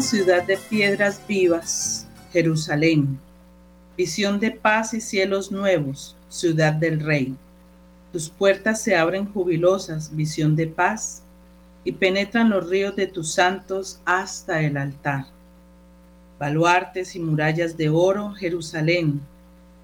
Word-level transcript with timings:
Ciudad 0.00 0.44
de 0.44 0.56
piedras 0.56 1.20
vivas, 1.28 2.08
Jerusalén, 2.32 3.18
visión 3.98 4.40
de 4.40 4.50
paz 4.50 4.94
y 4.94 5.00
cielos 5.00 5.52
nuevos, 5.52 6.16
ciudad 6.30 6.72
del 6.72 7.00
rey. 7.00 7.36
Tus 8.10 8.30
puertas 8.30 8.80
se 8.80 8.96
abren 8.96 9.30
jubilosas, 9.30 10.16
visión 10.16 10.56
de 10.56 10.68
paz, 10.68 11.22
y 11.84 11.92
penetran 11.92 12.48
los 12.48 12.70
ríos 12.70 12.96
de 12.96 13.08
tus 13.08 13.32
santos 13.32 14.00
hasta 14.06 14.62
el 14.62 14.78
altar. 14.78 15.26
Baluartes 16.38 17.14
y 17.14 17.20
murallas 17.20 17.76
de 17.76 17.90
oro, 17.90 18.32
Jerusalén, 18.32 19.20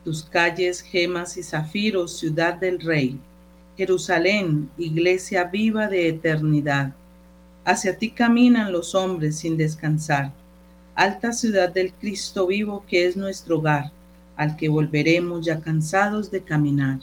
tus 0.02 0.24
calles 0.24 0.80
gemas 0.80 1.36
y 1.36 1.42
zafiros, 1.42 2.18
ciudad 2.18 2.54
del 2.54 2.80
rey. 2.80 3.20
Jerusalén, 3.76 4.70
iglesia 4.78 5.44
viva 5.44 5.88
de 5.88 6.08
eternidad. 6.08 6.94
Hacia 7.66 7.98
ti 7.98 8.10
caminan 8.10 8.70
los 8.70 8.94
hombres 8.94 9.40
sin 9.40 9.56
descansar. 9.56 10.30
Alta 10.94 11.32
ciudad 11.32 11.68
del 11.68 11.92
Cristo 11.92 12.46
vivo 12.46 12.84
que 12.88 13.06
es 13.06 13.16
nuestro 13.16 13.58
hogar, 13.58 13.90
al 14.36 14.56
que 14.56 14.68
volveremos 14.68 15.44
ya 15.44 15.58
cansados 15.58 16.30
de 16.30 16.42
caminar. 16.42 17.00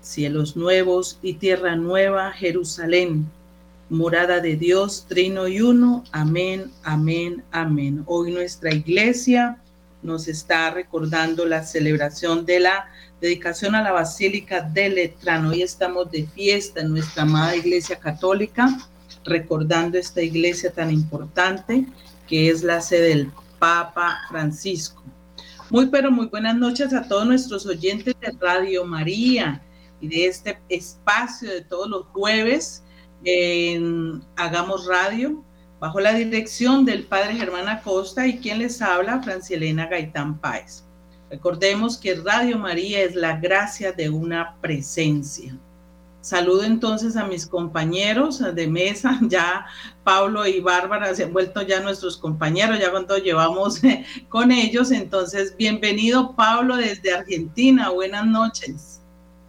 Cielos 0.00 0.56
nuevos 0.56 1.20
y 1.22 1.34
tierra 1.34 1.76
nueva, 1.76 2.32
Jerusalén, 2.32 3.30
morada 3.90 4.40
de 4.40 4.56
Dios, 4.56 5.06
trino 5.08 5.46
y 5.46 5.60
uno. 5.60 6.02
Amén, 6.10 6.72
amén, 6.82 7.44
amén. 7.52 8.02
Hoy 8.06 8.32
nuestra 8.32 8.74
iglesia 8.74 9.58
nos 10.02 10.26
está 10.26 10.72
recordando 10.72 11.46
la 11.46 11.62
celebración 11.62 12.44
de 12.44 12.58
la 12.58 12.88
dedicación 13.20 13.76
a 13.76 13.82
la 13.82 13.92
Basílica 13.92 14.62
de 14.62 14.88
Letrán. 14.88 15.46
Hoy 15.46 15.62
estamos 15.62 16.10
de 16.10 16.26
fiesta 16.26 16.80
en 16.80 16.88
nuestra 16.88 17.22
amada 17.22 17.54
Iglesia 17.54 18.00
Católica, 18.00 18.76
recordando 19.24 19.98
esta 19.98 20.22
iglesia 20.22 20.72
tan 20.72 20.90
importante 20.90 21.86
que 22.26 22.48
es 22.48 22.62
la 22.62 22.80
sede 22.80 23.08
del 23.08 23.32
Papa 23.58 24.18
Francisco. 24.28 25.02
Muy 25.70 25.86
pero 25.86 26.10
muy 26.10 26.26
buenas 26.26 26.56
noches 26.56 26.92
a 26.92 27.06
todos 27.08 27.26
nuestros 27.26 27.64
oyentes 27.66 28.14
de 28.20 28.32
Radio 28.40 28.84
María 28.84 29.62
y 30.00 30.08
de 30.08 30.26
este 30.26 30.58
espacio 30.68 31.48
de 31.48 31.62
todos 31.62 31.88
los 31.88 32.06
jueves 32.06 32.82
en 33.24 34.22
Hagamos 34.36 34.86
Radio, 34.86 35.44
bajo 35.78 36.00
la 36.00 36.12
dirección 36.12 36.84
del 36.84 37.04
Padre 37.04 37.34
Germán 37.34 37.68
Acosta 37.68 38.26
y 38.26 38.38
quien 38.38 38.58
les 38.58 38.82
habla, 38.82 39.22
Francielena 39.22 39.86
Gaitán 39.86 40.38
Páez. 40.38 40.84
Recordemos 41.30 41.96
que 41.96 42.16
Radio 42.16 42.58
María 42.58 43.00
es 43.00 43.14
la 43.14 43.36
gracia 43.36 43.92
de 43.92 44.10
una 44.10 44.56
presencia. 44.60 45.56
Saludo 46.22 46.62
entonces 46.62 47.16
a 47.16 47.26
mis 47.26 47.48
compañeros 47.48 48.40
de 48.54 48.68
mesa, 48.68 49.18
ya 49.22 49.66
Pablo 50.04 50.46
y 50.46 50.60
Bárbara 50.60 51.12
se 51.16 51.24
han 51.24 51.32
vuelto 51.32 51.62
ya 51.62 51.80
nuestros 51.80 52.16
compañeros, 52.16 52.78
ya 52.78 52.92
cuando 52.92 53.18
llevamos 53.18 53.82
con 54.28 54.52
ellos. 54.52 54.92
Entonces, 54.92 55.56
bienvenido 55.56 56.36
Pablo 56.36 56.76
desde 56.76 57.12
Argentina, 57.12 57.90
buenas 57.90 58.24
noches. 58.24 59.02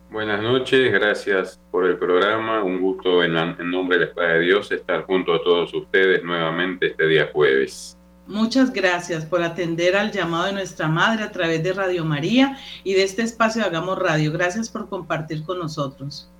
Buenas 0.09 0.41
noches, 0.41 0.91
gracias 0.91 1.59
por 1.69 1.85
el 1.85 2.00
programa. 2.00 2.63
Un 2.63 2.81
gusto 2.81 3.23
en, 3.23 3.33
nombre 3.69 4.00
de 4.00 4.06
la 4.06 4.09
Espada 4.09 4.33
de 4.33 4.39
Dios 4.39 4.72
estar 4.72 5.03
junto 5.03 5.31
a 5.35 5.44
todos 5.44 5.72
ustedes 5.75 6.23
nuevamente 6.23 6.88
este 6.88 7.07
día 7.07 7.29
jueves. 7.31 7.95
Muchas 8.25 8.73
gracias 8.73 9.28
por 9.28 9.44
atender 9.44 9.95
al 9.95 10.12
llamado 10.12 10.45
de 10.45 10.53
nuestra 10.53 10.88
madre 10.88 11.23
a 11.23 11.31
través 11.31 11.63
de 11.63 11.73
Radio 11.73 12.03
María 12.03 12.57
y 12.83 12.94
de 12.94 13.03
este 13.03 13.22
espacio 13.22 13.63
Hagamos 13.63 14.00
Radio. 14.00 14.31
Gracias 14.31 14.69
por 14.69 14.89
compartir 14.89 15.44
con 15.44 15.59
nosotros. 15.59 16.32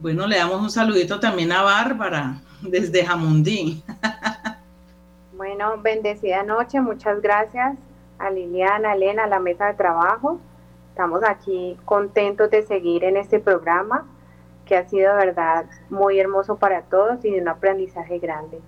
Bueno, 0.00 0.26
le 0.26 0.36
damos 0.36 0.60
un 0.60 0.70
saludito 0.70 1.18
también 1.18 1.52
a 1.52 1.62
Bárbara 1.62 2.40
desde 2.62 3.04
Jamundí. 3.04 3.82
Bueno, 5.36 5.80
bendecida 5.80 6.42
noche, 6.42 6.80
muchas 6.80 7.22
gracias 7.22 7.76
a 8.18 8.28
Liliana, 8.28 8.90
a 8.90 8.94
Elena, 8.96 9.22
a 9.22 9.28
la 9.28 9.38
mesa 9.38 9.66
de 9.66 9.74
trabajo 9.74 10.40
Estamos 10.98 11.22
aquí 11.22 11.76
contentos 11.84 12.50
de 12.50 12.66
seguir 12.66 13.04
en 13.04 13.16
este 13.16 13.38
programa 13.38 14.04
que 14.66 14.76
ha 14.76 14.88
sido, 14.88 15.12
de 15.12 15.26
verdad, 15.26 15.66
muy 15.90 16.18
hermoso 16.18 16.56
para 16.56 16.82
todos 16.82 17.24
y 17.24 17.30
de 17.30 17.40
un 17.40 17.46
aprendizaje 17.46 18.18
grande. 18.18 18.58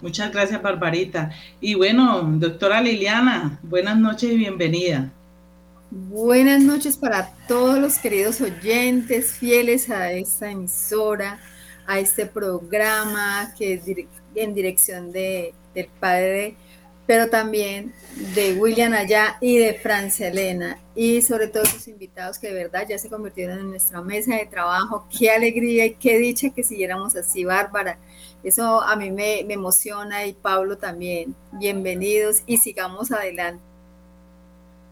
Muchas 0.00 0.32
gracias, 0.32 0.60
Barbarita. 0.60 1.30
Y 1.60 1.76
bueno, 1.76 2.22
doctora 2.24 2.80
Liliana, 2.80 3.60
buenas 3.62 3.96
noches 3.96 4.32
y 4.32 4.36
bienvenida. 4.36 5.12
Buenas 5.96 6.60
noches 6.60 6.96
para 6.96 7.32
todos 7.46 7.78
los 7.78 7.98
queridos 7.98 8.40
oyentes 8.40 9.30
fieles 9.30 9.88
a 9.90 10.10
esta 10.10 10.50
emisora, 10.50 11.38
a 11.86 12.00
este 12.00 12.26
programa 12.26 13.54
que 13.56 13.74
es 13.74 13.82
en 14.34 14.54
dirección 14.54 15.12
de, 15.12 15.54
del 15.72 15.86
Padre 16.00 16.56
pero 17.06 17.30
también 17.30 17.92
de 18.34 18.54
William 18.54 18.92
Allá 18.92 19.36
y 19.40 19.58
de 19.58 19.74
Francia 19.74 20.28
Elena, 20.28 20.78
y 20.96 21.22
sobre 21.22 21.48
todo 21.48 21.64
sus 21.66 21.86
invitados 21.86 22.38
que 22.38 22.48
de 22.48 22.54
verdad 22.54 22.86
ya 22.88 22.98
se 22.98 23.10
convirtieron 23.10 23.58
en 23.58 23.70
nuestra 23.70 24.00
mesa 24.00 24.34
de 24.34 24.46
trabajo. 24.46 25.06
Qué 25.16 25.30
alegría 25.30 25.84
y 25.86 25.94
qué 25.94 26.18
dicha 26.18 26.50
que 26.50 26.64
siguiéramos 26.64 27.14
así, 27.14 27.44
Bárbara. 27.44 27.98
Eso 28.42 28.80
a 28.80 28.96
mí 28.96 29.10
me, 29.10 29.40
emociona 29.40 30.26
y 30.26 30.32
Pablo 30.32 30.78
también. 30.78 31.36
Bienvenidos 31.52 32.42
y 32.46 32.56
sigamos 32.56 33.12
adelante. 33.12 33.62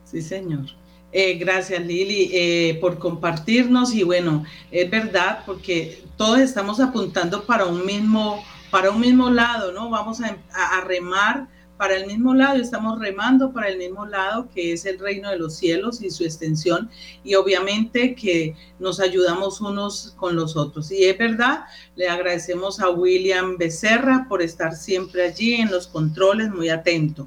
Sí, 0.05 0.21
señor. 0.21 0.81
Eh, 1.15 1.34
gracias 1.34 1.84
Lili 1.84 2.31
eh, 2.33 2.78
por 2.81 2.99
compartirnos 2.99 3.95
y 3.95 4.03
bueno, 4.03 4.45
es 4.71 4.91
verdad 4.91 5.43
porque 5.45 6.03
todos 6.17 6.41
estamos 6.41 6.81
apuntando 6.81 7.45
para 7.45 7.67
un 7.67 7.84
mismo, 7.84 8.43
para 8.71 8.91
un 8.91 9.00
mismo 9.00 9.28
lado, 9.28 9.73
¿no? 9.73 9.91
Vamos 9.91 10.23
a, 10.23 10.39
a 10.55 10.81
remar 10.81 11.49
para 11.83 11.97
el 11.97 12.06
mismo 12.06 12.33
lado, 12.33 12.59
estamos 12.61 13.00
remando 13.00 13.53
para 13.53 13.69
el 13.69 13.77
mismo 13.77 14.06
lado 14.06 14.49
que 14.55 14.73
es 14.73 14.84
el 14.87 15.00
reino 15.00 15.31
de 15.31 15.37
los 15.37 15.56
cielos 15.56 16.00
y 16.00 16.11
su 16.11 16.23
extensión 16.23 16.89
y 17.25 17.34
obviamente 17.34 18.15
que 18.15 18.55
nos 18.79 19.00
ayudamos 19.00 19.61
unos 19.61 20.15
con 20.17 20.37
los 20.37 20.56
otros. 20.56 20.93
Y 20.93 21.05
es 21.05 21.19
verdad, 21.19 21.65
le 21.97 22.09
agradecemos 22.09 22.79
a 22.79 22.89
William 22.89 23.59
Becerra 23.59 24.27
por 24.29 24.43
estar 24.43 24.77
siempre 24.77 25.25
allí 25.25 25.55
en 25.55 25.73
los 25.73 25.89
controles, 25.89 26.50
muy 26.50 26.69
atento. 26.69 27.27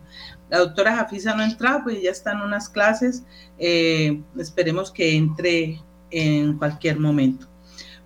La 0.50 0.60
doctora 0.60 0.96
Jafisa 0.96 1.36
no 1.36 1.44
entra, 1.44 1.82
pues 1.84 2.02
ya 2.02 2.12
están 2.12 2.42
unas 2.42 2.70
clases, 2.70 3.24
eh, 3.58 4.22
esperemos 4.38 4.92
que 4.92 5.16
entre 5.16 5.82
en 6.12 6.58
cualquier 6.58 7.00
momento. 7.00 7.48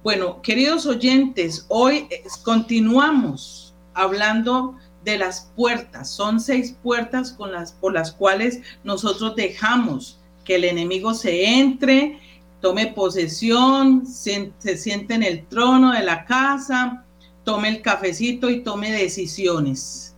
Bueno, 0.04 0.42
queridos 0.42 0.86
oyentes, 0.86 1.66
hoy 1.68 2.08
continuamos 2.44 3.76
hablando 3.94 4.78
de 5.04 5.18
las 5.18 5.52
puertas. 5.56 6.10
Son 6.10 6.40
seis 6.40 6.76
puertas 6.82 7.34
con 7.34 7.52
las, 7.52 7.74
por 7.74 7.94
las 7.94 8.12
cuales 8.12 8.62
nosotros 8.84 9.36
dejamos 9.36 10.20
que 10.46 10.56
el 10.56 10.64
enemigo 10.64 11.14
se 11.14 11.60
entre, 11.60 12.20
tome 12.62 12.88
posesión, 12.88 14.06
se, 14.06 14.54
se 14.58 14.78
siente 14.78 15.14
en 15.16 15.24
el 15.24 15.46
trono 15.48 15.92
de 15.92 16.04
la 16.04 16.26
casa, 16.26 17.06
tome 17.44 17.70
el 17.70 17.82
cafecito 17.82 18.50
y 18.50 18.64
tome 18.64 18.92
decisiones. 18.92 20.09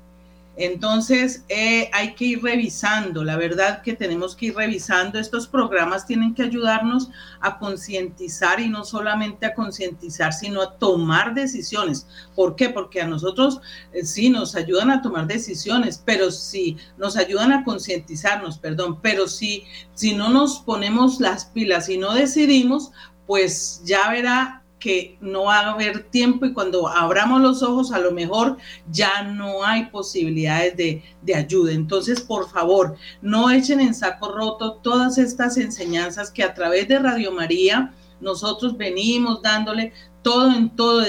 Entonces, 0.58 1.46
eh, 1.48 1.90
hay 1.94 2.14
que 2.14 2.26
ir 2.26 2.44
revisando, 2.44 3.24
la 3.24 3.38
verdad 3.38 3.82
que 3.82 3.94
tenemos 3.94 4.36
que 4.36 4.48
ir 4.48 4.56
revisando. 4.56 5.18
Estos 5.18 5.48
programas 5.48 6.06
tienen 6.06 6.36
que 6.36 6.44
ayudarnos 6.44 7.10
a 7.40 7.58
concientizar 7.58 8.60
y 8.60 8.68
no 8.68 8.84
solamente 8.84 9.46
a 9.46 9.54
concientizar, 9.54 10.34
sino 10.34 10.62
a 10.62 10.78
tomar 10.78 11.34
decisiones. 11.34 12.06
¿Por 12.36 12.56
qué? 12.56 12.70
Porque 12.70 13.02
a 13.02 13.08
nosotros 13.08 13.62
eh, 13.94 14.06
sí 14.06 14.30
nos 14.30 14.56
ayudan 14.56 14.92
a 14.92 15.02
tomar 15.02 15.26
decisiones, 15.26 16.02
pero 16.04 16.32
si 16.32 16.78
nos 16.98 17.16
ayudan 17.16 17.54
a 17.54 17.64
concientizarnos, 17.64 18.58
perdón, 18.58 19.00
pero 19.02 19.28
si, 19.28 19.64
si 19.94 20.14
no 20.14 20.30
nos 20.30 20.60
ponemos 20.60 21.22
las 21.22 21.46
pilas 21.46 21.88
y 21.88 21.98
no 21.98 22.14
decidimos, 22.14 22.92
pues 23.26 23.82
ya 23.86 24.10
verá 24.10 24.61
que 24.82 25.18
no 25.22 25.44
va 25.44 25.60
a 25.60 25.72
haber 25.72 26.04
tiempo 26.10 26.46
y 26.46 26.54
cuando 26.54 26.90
abramos 26.90 27.40
los 27.40 27.64
ojos 27.64 27.94
a 27.94 28.00
lo 28.00 28.12
mejor 28.12 28.58
ya 28.92 29.24
no 29.24 29.64
hay 29.64 29.86
posibilidades 29.86 30.76
de, 30.76 31.04
de, 31.22 31.36
ayuda. 31.36 31.72
Entonces, 31.72 32.20
por 32.20 32.50
favor, 32.50 32.98
no 33.22 33.50
echen 33.52 33.80
en 33.80 33.94
saco 33.94 34.30
roto 34.30 34.74
todas 34.74 35.18
estas 35.18 35.56
enseñanzas 35.58 36.32
que 36.32 36.44
a 36.44 36.54
través 36.54 36.88
de 36.88 37.00
Radio 37.00 37.32
María 37.32 37.94
nosotros 38.20 38.78
venimos 38.78 39.42
dándole 39.42 39.94
todo 40.22 40.52
en 40.52 40.76
todo, 40.76 41.04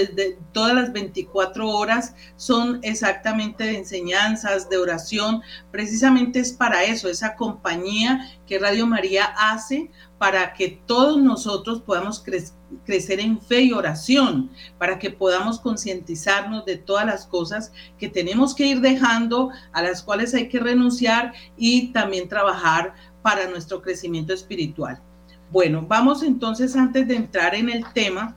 todas 0.53 0.75
las 0.75 0.93
24 0.93 1.69
horas 1.69 2.14
son 2.37 2.81
exactamente 2.82 3.64
de 3.64 3.79
enseñanzas, 3.79 4.70
de 4.70 4.79
oración. 4.79 5.43
Precisamente 5.70 6.41
es 6.41 6.53
para 6.53 6.85
eso, 6.85 7.09
esa 7.09 7.37
compañía 7.37 8.31
que 8.47 8.59
Radio 8.59 8.87
María 8.87 9.25
hace 9.25 9.91
para 10.19 10.55
que 10.55 10.81
todos 10.87 11.20
nosotros 11.20 11.81
podamos 11.82 12.23
crecer 12.85 13.20
en 13.20 13.41
fe 13.41 13.62
y 13.62 13.73
oración, 13.73 14.50
para 14.79 14.99
que 14.99 15.11
podamos 15.11 15.59
concientizarnos 15.59 16.64
de 16.64 16.76
todas 16.76 17.05
las 17.05 17.26
cosas 17.26 17.73
que 17.99 18.09
tenemos 18.09 18.55
que 18.55 18.67
ir 18.67 18.81
dejando, 18.81 19.50
a 19.73 19.82
las 19.82 20.03
cuales 20.03 20.32
hay 20.32 20.49
que 20.49 20.61
renunciar 20.61 21.32
y 21.56 21.93
también 21.93 22.29
trabajar 22.29 22.94
para 23.20 23.49
nuestro 23.49 23.82
crecimiento 23.82 24.32
espiritual. 24.32 25.03
Bueno, 25.50 25.85
vamos 25.87 26.23
entonces 26.23 26.76
antes 26.76 27.06
de 27.09 27.17
entrar 27.17 27.55
en 27.55 27.69
el 27.69 27.85
tema, 27.93 28.37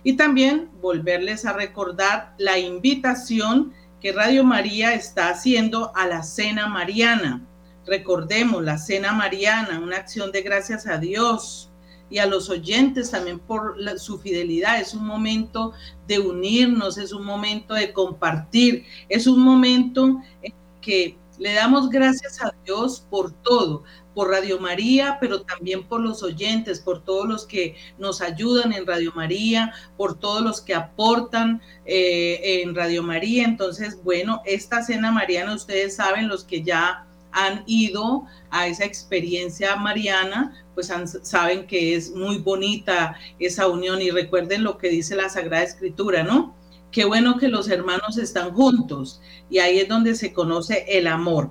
Y 0.02 0.14
también 0.14 0.68
volverles 0.80 1.46
a 1.46 1.52
recordar 1.52 2.34
la 2.38 2.58
invitación 2.58 3.72
que 4.00 4.10
Radio 4.12 4.42
María 4.42 4.92
está 4.94 5.28
haciendo 5.28 5.92
a 5.94 6.06
la 6.06 6.24
Cena 6.24 6.66
Mariana. 6.66 7.46
Recordemos 7.86 8.64
la 8.64 8.78
Cena 8.78 9.12
Mariana, 9.12 9.78
una 9.78 9.96
acción 9.96 10.32
de 10.32 10.42
gracias 10.42 10.86
a 10.86 10.98
Dios 10.98 11.70
y 12.10 12.18
a 12.18 12.26
los 12.26 12.50
oyentes 12.50 13.10
también 13.10 13.38
por 13.38 13.76
su 13.98 14.18
fidelidad. 14.18 14.80
Es 14.80 14.94
un 14.94 15.06
momento 15.06 15.72
de 16.06 16.18
unirnos, 16.18 16.98
es 16.98 17.12
un 17.12 17.24
momento 17.24 17.74
de 17.74 17.92
compartir, 17.92 18.84
es 19.08 19.26
un 19.26 19.40
momento 19.40 20.20
en 20.42 20.52
que 20.80 21.16
le 21.38 21.52
damos 21.52 21.90
gracias 21.90 22.40
a 22.42 22.54
Dios 22.64 23.04
por 23.10 23.30
todo, 23.30 23.84
por 24.14 24.30
Radio 24.30 24.58
María, 24.58 25.18
pero 25.20 25.42
también 25.42 25.84
por 25.86 26.00
los 26.00 26.22
oyentes, 26.22 26.80
por 26.80 27.04
todos 27.04 27.28
los 27.28 27.44
que 27.44 27.76
nos 27.98 28.22
ayudan 28.22 28.72
en 28.72 28.86
Radio 28.86 29.12
María, 29.14 29.74
por 29.96 30.18
todos 30.18 30.42
los 30.42 30.60
que 30.62 30.74
aportan 30.74 31.60
eh, 31.84 32.62
en 32.62 32.74
Radio 32.74 33.02
María. 33.02 33.44
Entonces, 33.44 34.02
bueno, 34.02 34.40
esta 34.46 34.82
cena 34.82 35.12
mariana, 35.12 35.54
ustedes 35.54 35.96
saben, 35.96 36.28
los 36.28 36.44
que 36.44 36.62
ya 36.62 37.05
han 37.36 37.62
ido 37.66 38.24
a 38.50 38.66
esa 38.66 38.86
experiencia 38.86 39.76
mariana, 39.76 40.54
pues 40.74 40.90
saben 41.22 41.66
que 41.66 41.94
es 41.94 42.10
muy 42.10 42.38
bonita 42.38 43.14
esa 43.38 43.68
unión 43.68 44.00
y 44.00 44.10
recuerden 44.10 44.64
lo 44.64 44.78
que 44.78 44.88
dice 44.88 45.14
la 45.14 45.28
Sagrada 45.28 45.62
Escritura, 45.62 46.24
¿no? 46.24 46.56
Qué 46.90 47.04
bueno 47.04 47.36
que 47.36 47.48
los 47.48 47.68
hermanos 47.68 48.16
están 48.16 48.54
juntos 48.54 49.20
y 49.50 49.58
ahí 49.58 49.80
es 49.80 49.88
donde 49.88 50.14
se 50.14 50.32
conoce 50.32 50.86
el 50.88 51.06
amor. 51.06 51.50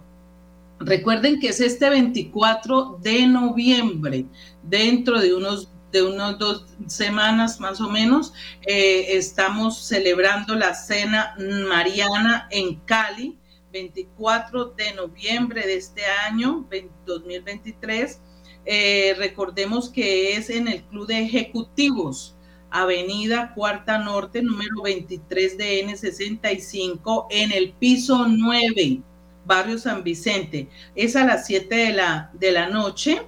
Recuerden 0.80 1.40
que 1.40 1.50
es 1.50 1.62
este 1.62 1.88
24 1.88 2.98
de 3.04 3.28
noviembre, 3.28 4.26
dentro 4.64 5.20
de 5.22 5.36
unos 5.36 5.70
de 5.92 6.02
unas 6.02 6.38
dos 6.40 6.66
semanas 6.88 7.62
más 7.62 7.80
o 7.80 7.90
menos, 7.90 8.34
eh, 8.68 9.06
estamos 9.12 9.86
celebrando 9.86 10.56
la 10.56 10.74
cena 10.74 11.36
mariana 11.70 12.50
en 12.52 12.76
Cali, 12.82 13.38
24 13.76 14.74
de 14.78 14.94
noviembre 14.94 15.68
de 15.68 15.76
este 15.76 16.06
año, 16.06 16.66
2023. 17.06 18.22
Eh, 18.66 19.14
recordemos 19.18 19.90
que 19.90 20.38
es 20.38 20.50
en 20.50 20.70
el 20.70 20.82
Club 20.84 21.08
de 21.08 21.20
Ejecutivos, 21.20 22.38
Avenida 22.70 23.54
Cuarta 23.54 23.98
Norte, 23.98 24.42
número 24.42 24.82
23 24.82 25.58
de 25.58 25.86
N65, 25.86 27.28
en 27.30 27.52
el 27.52 27.74
piso 27.74 28.28
9, 28.30 29.02
Barrio 29.46 29.78
San 29.78 30.06
Vicente. 30.06 30.70
Es 30.96 31.18
a 31.18 31.26
las 31.26 31.46
7 31.46 31.76
de 31.76 31.92
la, 31.92 32.32
de 32.34 32.54
la 32.54 32.70
noche 32.70 33.24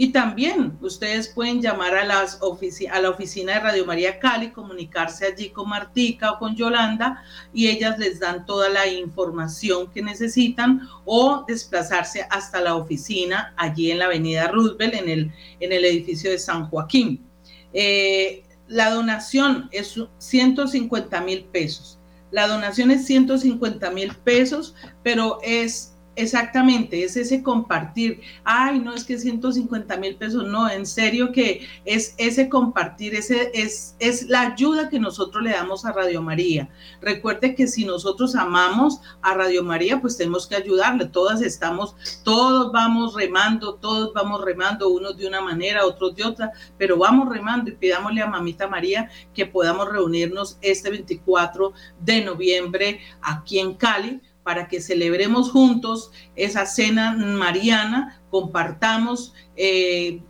y 0.00 0.12
también 0.12 0.78
ustedes 0.80 1.28
pueden 1.28 1.60
llamar 1.60 1.94
a, 1.94 2.06
las 2.06 2.40
a 2.40 3.00
la 3.00 3.10
oficina 3.10 3.52
de 3.52 3.60
Radio 3.60 3.84
María 3.84 4.18
Cali, 4.18 4.48
comunicarse 4.50 5.26
allí 5.26 5.50
con 5.50 5.68
Martica 5.68 6.32
o 6.32 6.38
con 6.38 6.56
Yolanda 6.56 7.22
y 7.52 7.66
ellas 7.66 7.98
les 7.98 8.18
dan 8.18 8.46
toda 8.46 8.70
la 8.70 8.86
información 8.86 9.90
que 9.90 10.00
necesitan 10.00 10.88
o 11.04 11.44
desplazarse 11.46 12.26
hasta 12.30 12.62
la 12.62 12.76
oficina 12.76 13.52
allí 13.58 13.90
en 13.90 13.98
la 13.98 14.06
avenida 14.06 14.48
Roosevelt, 14.48 14.94
en 14.94 15.08
el, 15.10 15.32
en 15.60 15.70
el 15.70 15.84
edificio 15.84 16.30
de 16.30 16.38
San 16.38 16.70
Joaquín. 16.70 17.22
Eh, 17.74 18.44
la 18.68 18.88
donación 18.88 19.68
es 19.70 20.00
150 20.16 21.20
mil 21.20 21.44
pesos. 21.44 21.98
La 22.30 22.46
donación 22.46 22.90
es 22.90 23.04
150 23.04 23.90
mil 23.90 24.14
pesos, 24.14 24.74
pero 25.02 25.40
es 25.42 25.89
Exactamente, 26.16 27.04
es 27.04 27.16
ese 27.16 27.42
compartir. 27.42 28.20
Ay, 28.42 28.80
no 28.80 28.92
es 28.92 29.04
que 29.04 29.16
150 29.16 29.96
mil 29.96 30.16
pesos, 30.16 30.44
no, 30.44 30.68
en 30.68 30.84
serio 30.84 31.30
que 31.30 31.66
es 31.84 32.14
ese 32.18 32.48
compartir, 32.48 33.14
ese 33.14 33.52
es, 33.54 33.94
es 34.00 34.28
la 34.28 34.40
ayuda 34.40 34.88
que 34.88 34.98
nosotros 34.98 35.42
le 35.42 35.52
damos 35.52 35.84
a 35.84 35.92
Radio 35.92 36.20
María. 36.20 36.68
Recuerde 37.00 37.54
que 37.54 37.68
si 37.68 37.84
nosotros 37.84 38.34
amamos 38.34 39.00
a 39.22 39.34
Radio 39.34 39.62
María, 39.62 40.00
pues 40.00 40.16
tenemos 40.16 40.48
que 40.48 40.56
ayudarle. 40.56 41.06
Todas 41.06 41.42
estamos, 41.42 41.94
todos 42.24 42.72
vamos 42.72 43.14
remando, 43.14 43.74
todos 43.74 44.12
vamos 44.12 44.44
remando, 44.44 44.88
unos 44.88 45.16
de 45.16 45.28
una 45.28 45.40
manera, 45.40 45.86
otros 45.86 46.16
de 46.16 46.24
otra, 46.24 46.52
pero 46.76 46.98
vamos 46.98 47.28
remando 47.28 47.70
y 47.70 47.76
pidámosle 47.76 48.20
a 48.20 48.26
Mamita 48.26 48.66
María 48.66 49.08
que 49.32 49.46
podamos 49.46 49.88
reunirnos 49.88 50.58
este 50.60 50.90
24 50.90 51.72
de 52.00 52.24
noviembre 52.24 53.00
aquí 53.22 53.60
en 53.60 53.74
Cali 53.74 54.20
para 54.50 54.66
que 54.66 54.80
celebremos 54.80 55.52
juntos 55.52 56.10
esa 56.34 56.66
cena 56.66 57.12
mariana, 57.12 58.20
compartamos. 58.30 59.32
Eh, 59.56 60.22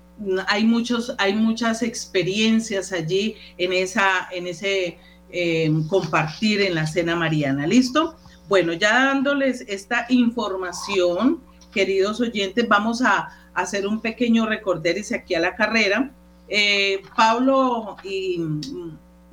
hay, 0.47 0.65
muchos, 0.65 1.15
hay 1.17 1.33
muchas 1.33 1.83
experiencias 1.83 2.93
allí 2.93 3.37
en, 3.57 3.73
esa, 3.73 4.29
en 4.31 4.47
ese 4.47 4.99
eh, 5.33 5.73
compartir 5.89 6.61
en 6.61 6.75
la 6.75 6.87
cena 6.87 7.17
mariana. 7.17 7.67
¿Listo? 7.67 8.19
Bueno, 8.47 8.75
ya 8.75 9.07
dándoles 9.07 9.63
esta 9.63 10.05
información, 10.11 11.41
queridos 11.73 12.21
oyentes, 12.21 12.69
vamos 12.69 13.01
a, 13.01 13.31
hacer 13.55 13.87
un 13.87 14.03
pequeño 14.03 14.45
recorderice 14.45 15.15
aquí 15.15 15.35
a 15.35 15.41
la 15.41 15.57
carrera. 15.57 16.11
Eh, 16.47 17.01
Pablo 17.17 17.97
y 18.05 18.39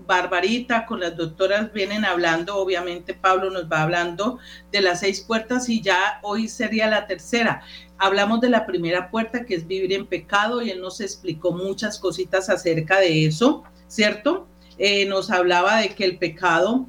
Barbarita, 0.07 0.85
con 0.85 1.01
las 1.01 1.15
doctoras 1.15 1.71
vienen 1.73 2.05
hablando, 2.05 2.55
obviamente 2.57 3.13
Pablo 3.13 3.51
nos 3.51 3.69
va 3.69 3.83
hablando 3.83 4.39
de 4.71 4.81
las 4.81 5.01
seis 5.01 5.21
puertas 5.21 5.69
y 5.69 5.81
ya 5.81 6.19
hoy 6.23 6.47
sería 6.47 6.87
la 6.87 7.05
tercera. 7.05 7.61
Hablamos 7.97 8.41
de 8.41 8.49
la 8.49 8.65
primera 8.65 9.11
puerta 9.11 9.45
que 9.45 9.55
es 9.55 9.67
vivir 9.67 9.93
en 9.93 10.07
pecado 10.07 10.61
y 10.61 10.71
él 10.71 10.81
nos 10.81 11.01
explicó 11.01 11.51
muchas 11.51 11.99
cositas 11.99 12.49
acerca 12.49 12.99
de 12.99 13.25
eso, 13.25 13.63
¿cierto? 13.87 14.47
Eh, 14.77 15.05
nos 15.05 15.29
hablaba 15.29 15.81
de 15.81 15.93
que 15.93 16.05
el 16.05 16.17
pecado 16.17 16.85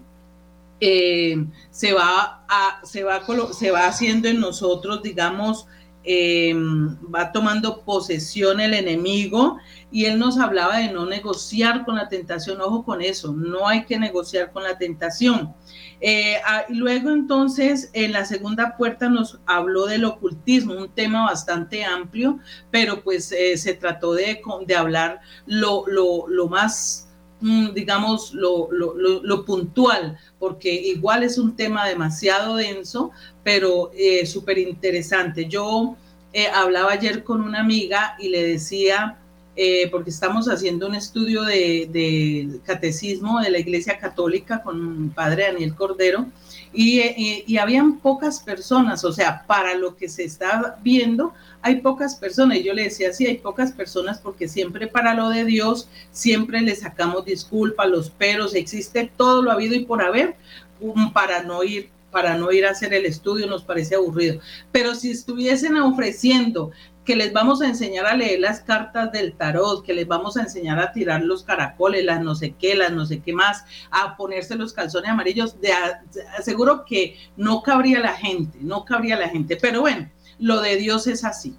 eh, 0.81 1.45
se, 1.71 1.93
va 1.93 2.47
se, 2.85 3.03
va 3.03 3.23
se 3.53 3.71
va 3.71 3.87
haciendo 3.87 4.29
en 4.29 4.39
nosotros, 4.39 5.03
digamos, 5.03 5.67
eh, 6.11 6.55
va 7.15 7.33
tomando 7.33 7.83
posesión 7.83 8.61
el 8.61 8.73
enemigo 8.73 9.59
y 9.91 10.07
él 10.07 10.19
nos 10.19 10.39
hablaba 10.39 10.79
de 10.79 10.91
no 10.91 11.05
negociar 11.05 11.85
con 11.85 11.97
la 11.97 12.09
tentación, 12.09 12.63
ojo 12.63 12.83
con 12.83 13.03
eso, 13.03 13.35
no 13.35 13.69
hay 13.69 13.85
que 13.85 13.99
negociar 13.99 14.51
con 14.51 14.63
la 14.63 14.79
tentación. 14.79 15.55
Eh, 16.01 16.37
ah, 16.47 16.65
luego 16.71 17.11
entonces 17.11 17.91
en 17.93 18.13
la 18.13 18.25
segunda 18.25 18.75
puerta 18.79 19.11
nos 19.11 19.39
habló 19.45 19.85
del 19.85 20.07
ocultismo, 20.07 20.73
un 20.73 20.89
tema 20.89 21.27
bastante 21.27 21.85
amplio, 21.85 22.39
pero 22.71 23.03
pues 23.03 23.31
eh, 23.33 23.59
se 23.59 23.75
trató 23.75 24.15
de, 24.15 24.41
de 24.67 24.77
hablar 24.77 25.21
lo, 25.45 25.85
lo, 25.89 26.27
lo 26.27 26.49
más 26.49 27.08
digamos, 27.41 28.35
lo, 28.35 28.69
lo, 28.73 28.95
lo, 28.95 29.45
puntual, 29.45 30.19
porque 30.39 30.73
igual 30.73 31.23
es 31.23 31.39
un 31.39 31.55
tema 31.55 31.87
demasiado 31.87 32.57
denso, 32.57 33.13
pero 33.45 33.93
eh, 33.95 34.27
súper 34.27 34.59
interesante. 34.59 35.47
Yo 35.47 35.97
eh, 36.33 36.49
hablaba 36.49 36.93
ayer 36.93 37.23
con 37.23 37.41
una 37.41 37.61
amiga 37.61 38.17
y 38.19 38.29
le 38.29 38.43
decía, 38.43 39.19
eh, 39.55 39.89
porque 39.91 40.11
estamos 40.11 40.49
haciendo 40.49 40.87
un 40.87 40.95
estudio 40.95 41.43
de, 41.43 42.61
catecismo 42.65 43.41
de 43.41 43.51
la 43.51 43.59
Iglesia 43.59 43.99
Católica 43.99 44.63
con 44.63 45.11
padre 45.11 45.45
Daniel 45.45 45.75
Cordero, 45.75 46.27
y, 46.73 47.45
y, 47.47 47.57
habían 47.59 47.99
pocas 47.99 48.41
personas, 48.41 49.05
o 49.05 49.13
sea, 49.13 49.45
para 49.47 49.75
lo 49.75 49.97
que 49.97 50.09
se 50.09 50.25
está 50.25 50.79
viendo, 50.83 51.33
hay 51.63 51.77
pocas 51.77 52.17
personas. 52.17 52.59
Yo 52.63 52.75
le 52.75 52.85
decía, 52.85 53.13
sí, 53.13 53.27
hay 53.27 53.39
pocas 53.39 53.73
personas 53.73 54.19
porque 54.19 54.49
siempre 54.49 54.87
para 54.87 55.15
lo 55.15 55.31
de 55.31 55.45
Dios, 55.45 55.89
siempre 56.11 56.61
le 56.61 56.75
sacamos 56.77 57.25
disculpas, 57.25 57.89
los 57.89 58.11
peros, 58.11 58.55
existe 58.55 59.11
todo 59.17 59.43
lo 59.43 59.51
habido 59.51 59.75
y 59.75 59.85
por 59.85 60.03
haber 60.03 60.37
para 61.13 61.43
no 61.43 61.65
ir 61.65 61.91
para 62.11 62.37
no 62.39 62.51
ir 62.53 62.65
a 62.65 62.71
hacer 62.71 62.95
el 62.95 63.05
estudio 63.05 63.47
nos 63.47 63.65
parece 63.65 63.95
aburrido. 63.95 64.41
Pero 64.73 64.95
si 64.95 65.11
estuviesen 65.11 65.77
ofreciendo 65.77 66.71
que 67.09 67.17
les 67.17 67.33
vamos 67.33 67.63
a 67.63 67.67
enseñar 67.67 68.07
a 68.07 68.15
leer 68.15 68.39
las 68.39 68.61
cartas 68.61 69.11
del 69.13 69.33
tarot, 69.33 69.83
que 69.83 69.95
les 69.95 70.07
vamos 70.07 70.37
a 70.37 70.43
enseñar 70.43 70.79
a 70.79 70.93
tirar 70.93 71.23
los 71.23 71.43
caracoles, 71.43 72.05
las 72.05 72.23
no 72.23 72.35
sé 72.35 72.55
qué, 72.59 72.75
las 72.75 72.93
no 72.93 73.07
sé 73.07 73.21
qué 73.21 73.33
más, 73.33 73.65
a 73.91 74.15
ponerse 74.15 74.57
los 74.57 74.75
calzones 74.75 75.11
amarillos, 75.11 75.59
de, 75.59 75.73
aseguro 76.39 76.85
que 76.85 77.17
no 77.39 77.63
cabría 77.63 78.01
la 78.01 78.13
gente, 78.13 78.59
no 78.61 78.85
cabría 78.85 79.17
la 79.17 79.31
gente. 79.31 79.57
Pero 79.57 79.81
bueno, 79.81 80.11
lo 80.39 80.61
de 80.61 80.77
Dios 80.77 81.07
es 81.07 81.25
así. 81.25 81.57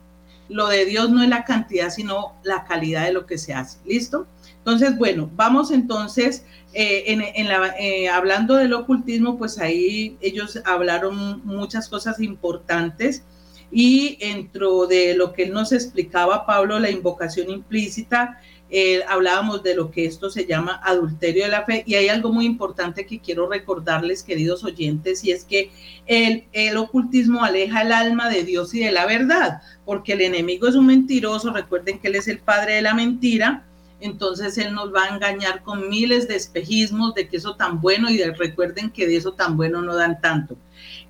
Lo 0.49 0.67
de 0.67 0.85
Dios 0.85 1.09
no 1.09 1.23
es 1.23 1.29
la 1.29 1.45
cantidad, 1.45 1.89
sino 1.89 2.35
la 2.43 2.65
calidad 2.65 3.05
de 3.05 3.13
lo 3.13 3.25
que 3.25 3.39
se 3.39 3.55
hace. 3.55 3.79
¿Listo? 3.85 4.27
Entonces, 4.59 4.99
bueno, 4.99 5.31
vamos 5.33 5.71
entonces, 5.71 6.45
eh, 6.73 7.05
en, 7.07 7.23
eh, 7.23 8.07
hablando 8.07 8.53
del 8.53 8.73
ocultismo, 8.73 9.35
pues 9.39 9.57
ahí 9.57 10.15
ellos 10.21 10.61
hablaron 10.63 11.43
muchas 11.43 11.89
cosas 11.89 12.19
importantes 12.19 13.23
y 13.71 14.17
dentro 14.17 14.87
de 14.87 15.15
lo 15.15 15.33
que 15.33 15.43
él 15.43 15.53
nos 15.53 15.71
explicaba, 15.71 16.45
Pablo, 16.45 16.79
la 16.79 16.89
invocación 16.89 17.49
implícita, 17.49 18.39
eh, 18.71 19.01
hablábamos 19.07 19.63
de 19.63 19.73
lo 19.75 19.89
que 19.89 20.05
esto 20.05 20.29
se 20.29 20.45
llama 20.45 20.79
adulterio 20.83 21.43
de 21.43 21.49
la 21.49 21.65
fe. 21.65 21.83
Y 21.87 21.95
hay 21.95 22.07
algo 22.07 22.31
muy 22.31 22.45
importante 22.45 23.05
que 23.05 23.19
quiero 23.19 23.49
recordarles, 23.49 24.23
queridos 24.23 24.63
oyentes, 24.63 25.23
y 25.23 25.31
es 25.31 25.43
que 25.43 25.71
el, 26.05 26.45
el 26.51 26.77
ocultismo 26.77 27.43
aleja 27.43 27.81
el 27.81 27.91
alma 27.91 28.29
de 28.29 28.43
Dios 28.43 28.73
y 28.73 28.79
de 28.79 28.91
la 28.91 29.05
verdad, 29.05 29.61
porque 29.85 30.13
el 30.13 30.21
enemigo 30.21 30.67
es 30.67 30.75
un 30.75 30.85
mentiroso, 30.85 31.51
recuerden 31.51 31.99
que 31.99 32.09
él 32.09 32.15
es 32.15 32.27
el 32.27 32.39
padre 32.39 32.75
de 32.75 32.81
la 32.83 32.93
mentira, 32.93 33.65
entonces 34.01 34.57
él 34.57 34.73
nos 34.73 34.93
va 34.93 35.05
a 35.05 35.15
engañar 35.15 35.61
con 35.63 35.89
miles 35.89 36.27
de 36.27 36.35
espejismos 36.35 37.13
de 37.15 37.27
que 37.27 37.37
eso 37.37 37.55
tan 37.55 37.81
bueno 37.81 38.09
y 38.09 38.23
recuerden 38.23 38.91
que 38.91 39.07
de 39.07 39.17
eso 39.17 39.33
tan 39.33 39.57
bueno 39.57 39.81
no 39.81 39.95
dan 39.95 40.21
tanto. 40.21 40.55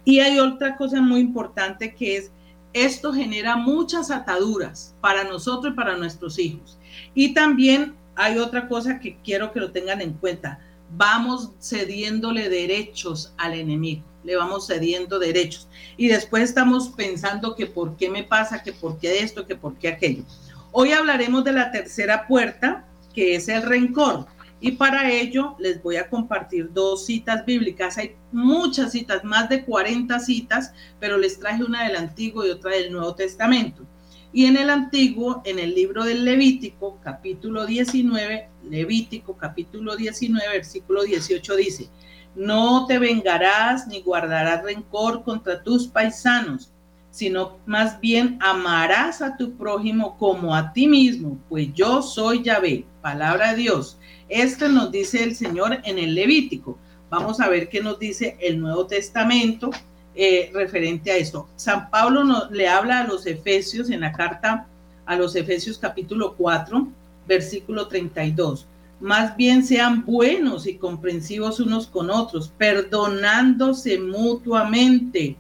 Y 0.06 0.22
hay 0.22 0.40
otra 0.40 0.76
cosa 0.76 1.02
muy 1.02 1.20
importante 1.20 1.94
que 1.94 2.18
es 2.18 2.32
esto 2.74 3.14
genera 3.14 3.56
muchas 3.56 4.12
ataduras 4.12 4.96
para 5.02 5.24
nosotros 5.24 5.74
y 5.74 5.76
para 5.76 5.98
nuestros 5.98 6.38
hijos. 6.38 6.78
Y 7.14 7.34
también 7.34 7.96
hay 8.16 8.38
otra 8.38 8.68
cosa 8.68 9.00
que 9.00 9.18
quiero 9.24 9.52
que 9.52 9.60
lo 9.60 9.72
tengan 9.72 10.02
en 10.02 10.14
cuenta. 10.14 10.60
Vamos 10.92 11.52
cediéndole 11.62 12.50
derechos 12.50 13.34
al 13.38 13.54
enemigo, 13.54 14.04
le 14.24 14.36
vamos 14.36 14.68
cediendo 14.68 15.20
derechos. 15.20 15.68
Y 15.98 16.08
después 16.08 16.44
estamos 16.44 16.90
pensando 16.90 17.56
que 17.56 17.68
por 17.68 17.96
qué 17.96 18.10
me 18.10 18.24
pasa, 18.24 18.64
que 18.64 18.74
por 18.74 18.98
qué 19.00 19.20
esto, 19.20 19.46
que 19.46 19.56
por 19.56 19.76
qué 19.78 19.90
aquello. 19.90 20.24
Hoy 20.72 20.92
hablaremos 20.92 21.44
de 21.44 21.54
la 21.54 21.72
tercera 21.72 22.28
puerta, 22.28 22.86
que 23.14 23.36
es 23.36 23.48
el 23.48 23.64
rencor. 23.64 24.28
Y 24.62 24.72
para 24.72 25.10
ello 25.10 25.56
les 25.58 25.82
voy 25.82 25.96
a 25.96 26.10
compartir 26.10 26.72
dos 26.74 27.06
citas 27.06 27.46
bíblicas. 27.46 27.98
Hay 27.98 28.16
muchas 28.32 28.92
citas, 28.92 29.24
más 29.24 29.48
de 29.48 29.64
40 29.64 30.20
citas, 30.20 30.74
pero 31.00 31.18
les 31.18 31.40
traje 31.40 31.64
una 31.64 31.86
del 31.86 31.96
Antiguo 31.96 32.46
y 32.46 32.50
otra 32.50 32.72
del 32.72 32.92
Nuevo 32.92 33.16
Testamento. 33.16 33.86
Y 34.34 34.46
en 34.46 34.58
el 34.58 34.70
Antiguo, 34.70 35.42
en 35.46 35.60
el 35.60 35.74
libro 35.74 36.04
del 36.04 36.26
Levítico, 36.26 37.00
capítulo 37.02 37.66
19, 37.66 38.50
Levítico, 38.70 39.38
capítulo 39.38 39.96
19, 39.96 40.48
versículo 40.50 41.04
18 41.04 41.56
dice, 41.56 41.90
no 42.36 42.86
te 42.86 43.00
vengarás 43.00 43.88
ni 43.88 44.02
guardarás 44.02 44.64
rencor 44.64 45.24
contra 45.24 45.64
tus 45.64 45.88
paisanos, 45.88 46.72
sino 47.10 47.58
más 47.66 48.00
bien 48.00 48.38
amarás 48.40 49.22
a 49.24 49.36
tu 49.36 49.58
prójimo 49.58 50.16
como 50.18 50.54
a 50.54 50.74
ti 50.74 50.88
mismo, 50.88 51.40
pues 51.50 51.74
yo 51.74 52.04
soy 52.04 52.44
Yahvé, 52.44 52.86
palabra 53.02 53.54
de 53.54 53.62
Dios 53.62 53.99
este 54.30 54.70
nos 54.70 54.92
dice 54.92 55.24
el 55.24 55.36
Señor 55.36 55.80
en 55.84 55.98
el 55.98 56.16
Levítico. 56.16 56.78
Vamos 57.10 57.40
a 57.40 57.50
ver 57.50 57.70
qué 57.70 57.82
nos 57.82 58.00
dice 58.00 58.38
el 58.40 58.60
Nuevo 58.60 58.86
Testamento 58.86 59.72
eh, 60.16 60.52
referente 60.54 61.12
a 61.12 61.18
esto. 61.18 61.48
San 61.56 61.90
Pablo 61.90 62.50
le 62.52 62.68
habla 62.68 63.00
a 63.00 63.08
los 63.08 63.26
Efesios 63.26 63.90
en 63.90 64.02
la 64.02 64.12
carta 64.12 64.68
a 65.06 65.16
los 65.16 65.36
Efesios 65.36 65.80
capítulo 65.80 66.36
4, 66.38 66.88
versículo 67.28 67.88
32. 67.88 68.68
Más 69.00 69.36
bien 69.36 69.66
sean 69.66 70.06
buenos 70.06 70.68
y 70.68 70.76
comprensivos 70.76 71.60
unos 71.60 71.88
con 71.88 72.12
otros, 72.12 72.52
perdonándose 72.58 73.98
mutuamente, 73.98 75.36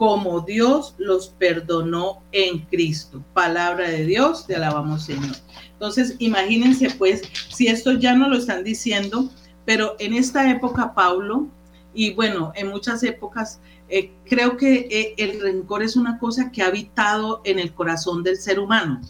como 0.00 0.40
Dios 0.40 0.94
los 0.96 1.28
perdonó 1.28 2.22
en 2.32 2.60
Cristo. 2.60 3.22
Palabra 3.34 3.86
de 3.90 4.06
Dios, 4.06 4.46
te 4.46 4.56
alabamos 4.56 5.04
Señor. 5.04 5.36
Entonces, 5.74 6.16
imagínense 6.18 6.88
pues, 6.96 7.20
si 7.50 7.66
esto 7.66 7.92
ya 7.92 8.14
no 8.14 8.26
lo 8.30 8.38
están 8.38 8.64
diciendo, 8.64 9.28
pero 9.66 9.96
en 9.98 10.14
esta 10.14 10.50
época, 10.50 10.94
Pablo, 10.94 11.48
y 11.92 12.14
bueno, 12.14 12.50
en 12.54 12.68
muchas 12.68 13.02
épocas, 13.02 13.60
eh, 13.90 14.10
creo 14.24 14.56
que 14.56 14.88
eh, 14.90 15.14
el 15.18 15.38
rencor 15.38 15.82
es 15.82 15.96
una 15.96 16.18
cosa 16.18 16.50
que 16.50 16.62
ha 16.62 16.68
habitado 16.68 17.42
en 17.44 17.58
el 17.58 17.74
corazón 17.74 18.22
del 18.22 18.38
ser 18.38 18.58
humano. 18.58 19.02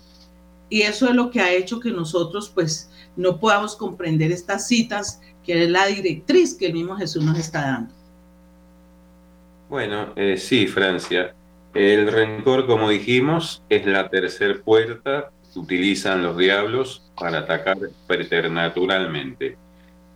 Y 0.71 0.83
eso 0.83 1.09
es 1.09 1.15
lo 1.15 1.31
que 1.31 1.41
ha 1.41 1.53
hecho 1.53 1.79
que 1.79 1.93
nosotros 1.93 2.51
pues 2.53 2.91
no 3.15 3.39
podamos 3.39 3.77
comprender 3.77 4.33
estas 4.33 4.67
citas, 4.67 5.21
que 5.45 5.63
es 5.63 5.71
la 5.71 5.87
directriz 5.87 6.53
que 6.53 6.67
el 6.67 6.73
mismo 6.73 6.97
Jesús 6.97 7.23
nos 7.23 7.39
está 7.39 7.61
dando. 7.61 8.00
Bueno, 9.71 10.13
eh, 10.17 10.37
sí, 10.37 10.67
Francia. 10.67 11.33
El 11.73 12.11
rencor, 12.11 12.67
como 12.67 12.91
dijimos, 12.91 13.63
es 13.69 13.87
la 13.87 14.11
tercera 14.11 14.59
puerta 14.65 15.31
utilizan 15.55 16.25
los 16.25 16.37
diablos 16.37 17.09
para 17.17 17.39
atacar 17.39 17.79
preternaturalmente. 18.09 19.57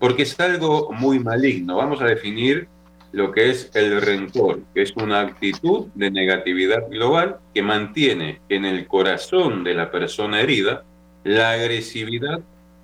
Porque 0.01 0.25
es 0.25 0.39
algo 0.41 0.91
muy 0.93 1.21
maligno. 1.21 1.77
Vamos 1.77 2.03
a 2.03 2.07
definir 2.07 2.67
lo 3.13 3.31
que 3.31 3.51
es 3.51 3.71
el 3.75 4.01
rencor, 4.03 4.61
que 4.75 4.83
es 4.83 4.93
una 4.97 5.21
actitud 5.21 5.87
de 5.95 6.11
negatividad 6.11 6.89
global 6.91 7.37
que 7.55 7.63
mantiene 7.63 8.41
en 8.49 8.65
el 8.65 8.89
corazón 8.89 9.63
de 9.63 9.75
la 9.75 9.93
persona 9.93 10.41
herida 10.41 10.83
la 11.23 11.53
agresividad 11.53 12.41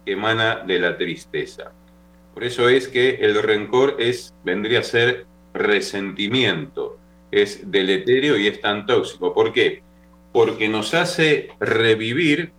que 0.07 0.13
emana 0.13 0.63
de 0.65 0.79
la 0.79 0.97
tristeza. 0.97 1.73
Por 2.33 2.45
eso 2.45 2.69
es 2.69 2.87
que 2.87 3.17
el 3.17 3.43
rencor 3.43 3.97
es, 3.99 4.33
vendría 4.45 4.79
a 4.79 4.85
ser 4.85 5.27
resentimiento, 5.55 6.99
es 7.31 7.71
deleterio 7.71 8.37
y 8.37 8.47
es 8.47 8.61
tan 8.61 8.87
tóxico. 8.87 9.33
¿Por 9.33 9.53
qué? 9.53 9.83
porque 10.33 10.69
nos 10.69 10.95
hace 10.95 11.51
revivir 11.59 12.53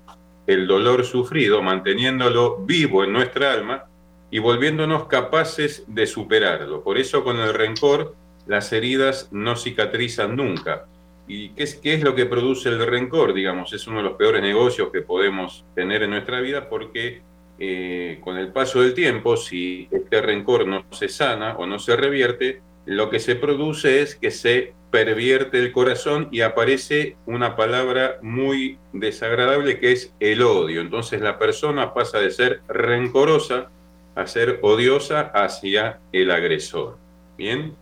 el 0.48 0.68
dolor 0.68 1.06
sufrido, 1.06 1.62
manteniéndolo 1.62 2.58
vivo 2.58 3.04
en 3.04 3.14
nuestra 3.14 3.54
alma 3.54 3.86
y 4.30 4.40
volviéndonos 4.40 5.08
capaces 5.08 5.84
de 5.88 6.06
superarlo. 6.06 6.84
Por 6.84 6.98
eso 6.98 7.24
con 7.24 7.38
el 7.40 7.54
rencor 7.54 8.16
las 8.48 8.74
heridas 8.74 9.30
no 9.32 9.56
cicatrizan 9.56 10.36
nunca. 10.36 10.86
¿Y 11.28 11.50
qué 11.50 11.64
es, 11.64 11.76
qué 11.76 11.94
es 11.94 12.04
lo 12.04 12.16
que 12.16 12.26
produce 12.26 12.70
el 12.70 12.86
rencor? 12.86 13.34
Digamos, 13.34 13.72
es 13.72 13.88
uno 13.88 13.98
de 13.98 14.04
los 14.04 14.14
peores 14.14 14.42
negocios 14.42 14.90
que 14.92 15.02
podemos 15.02 15.64
tener 15.76 16.04
en 16.04 16.10
nuestra 16.10 16.42
vida 16.42 16.68
porque 16.68 17.22
eh, 17.60 18.20
con 18.22 18.38
el 18.38 18.52
paso 18.52 18.82
del 18.82 18.94
tiempo, 18.94 19.38
si 19.38 19.88
este 19.92 20.22
rencor 20.22 20.68
no 20.68 20.84
se 20.92 21.08
sana 21.08 21.56
o 21.58 21.66
no 21.66 21.80
se 21.80 21.96
revierte, 21.96 22.62
lo 22.86 23.10
que 23.10 23.20
se 23.20 23.36
produce 23.36 24.02
es 24.02 24.16
que 24.16 24.32
se 24.32 24.74
pervierte 24.92 25.60
el 25.60 25.72
corazón 25.72 26.28
y 26.32 26.42
aparece 26.42 27.16
una 27.26 27.56
palabra 27.56 28.18
muy 28.22 28.78
desagradable 28.92 29.80
que 29.80 29.94
es 29.94 30.14
el 30.20 30.42
odio. 30.42 30.82
Entonces 30.82 31.22
la 31.22 31.40
persona 31.40 31.94
pasa 31.94 32.20
de 32.20 32.32
ser 32.32 32.62
rencorosa 32.68 33.70
a 34.16 34.28
ser 34.28 34.60
odiosa 34.62 35.32
hacia 35.34 36.00
el 36.12 36.32
agresor. 36.32 36.98
Bien. 37.38 37.74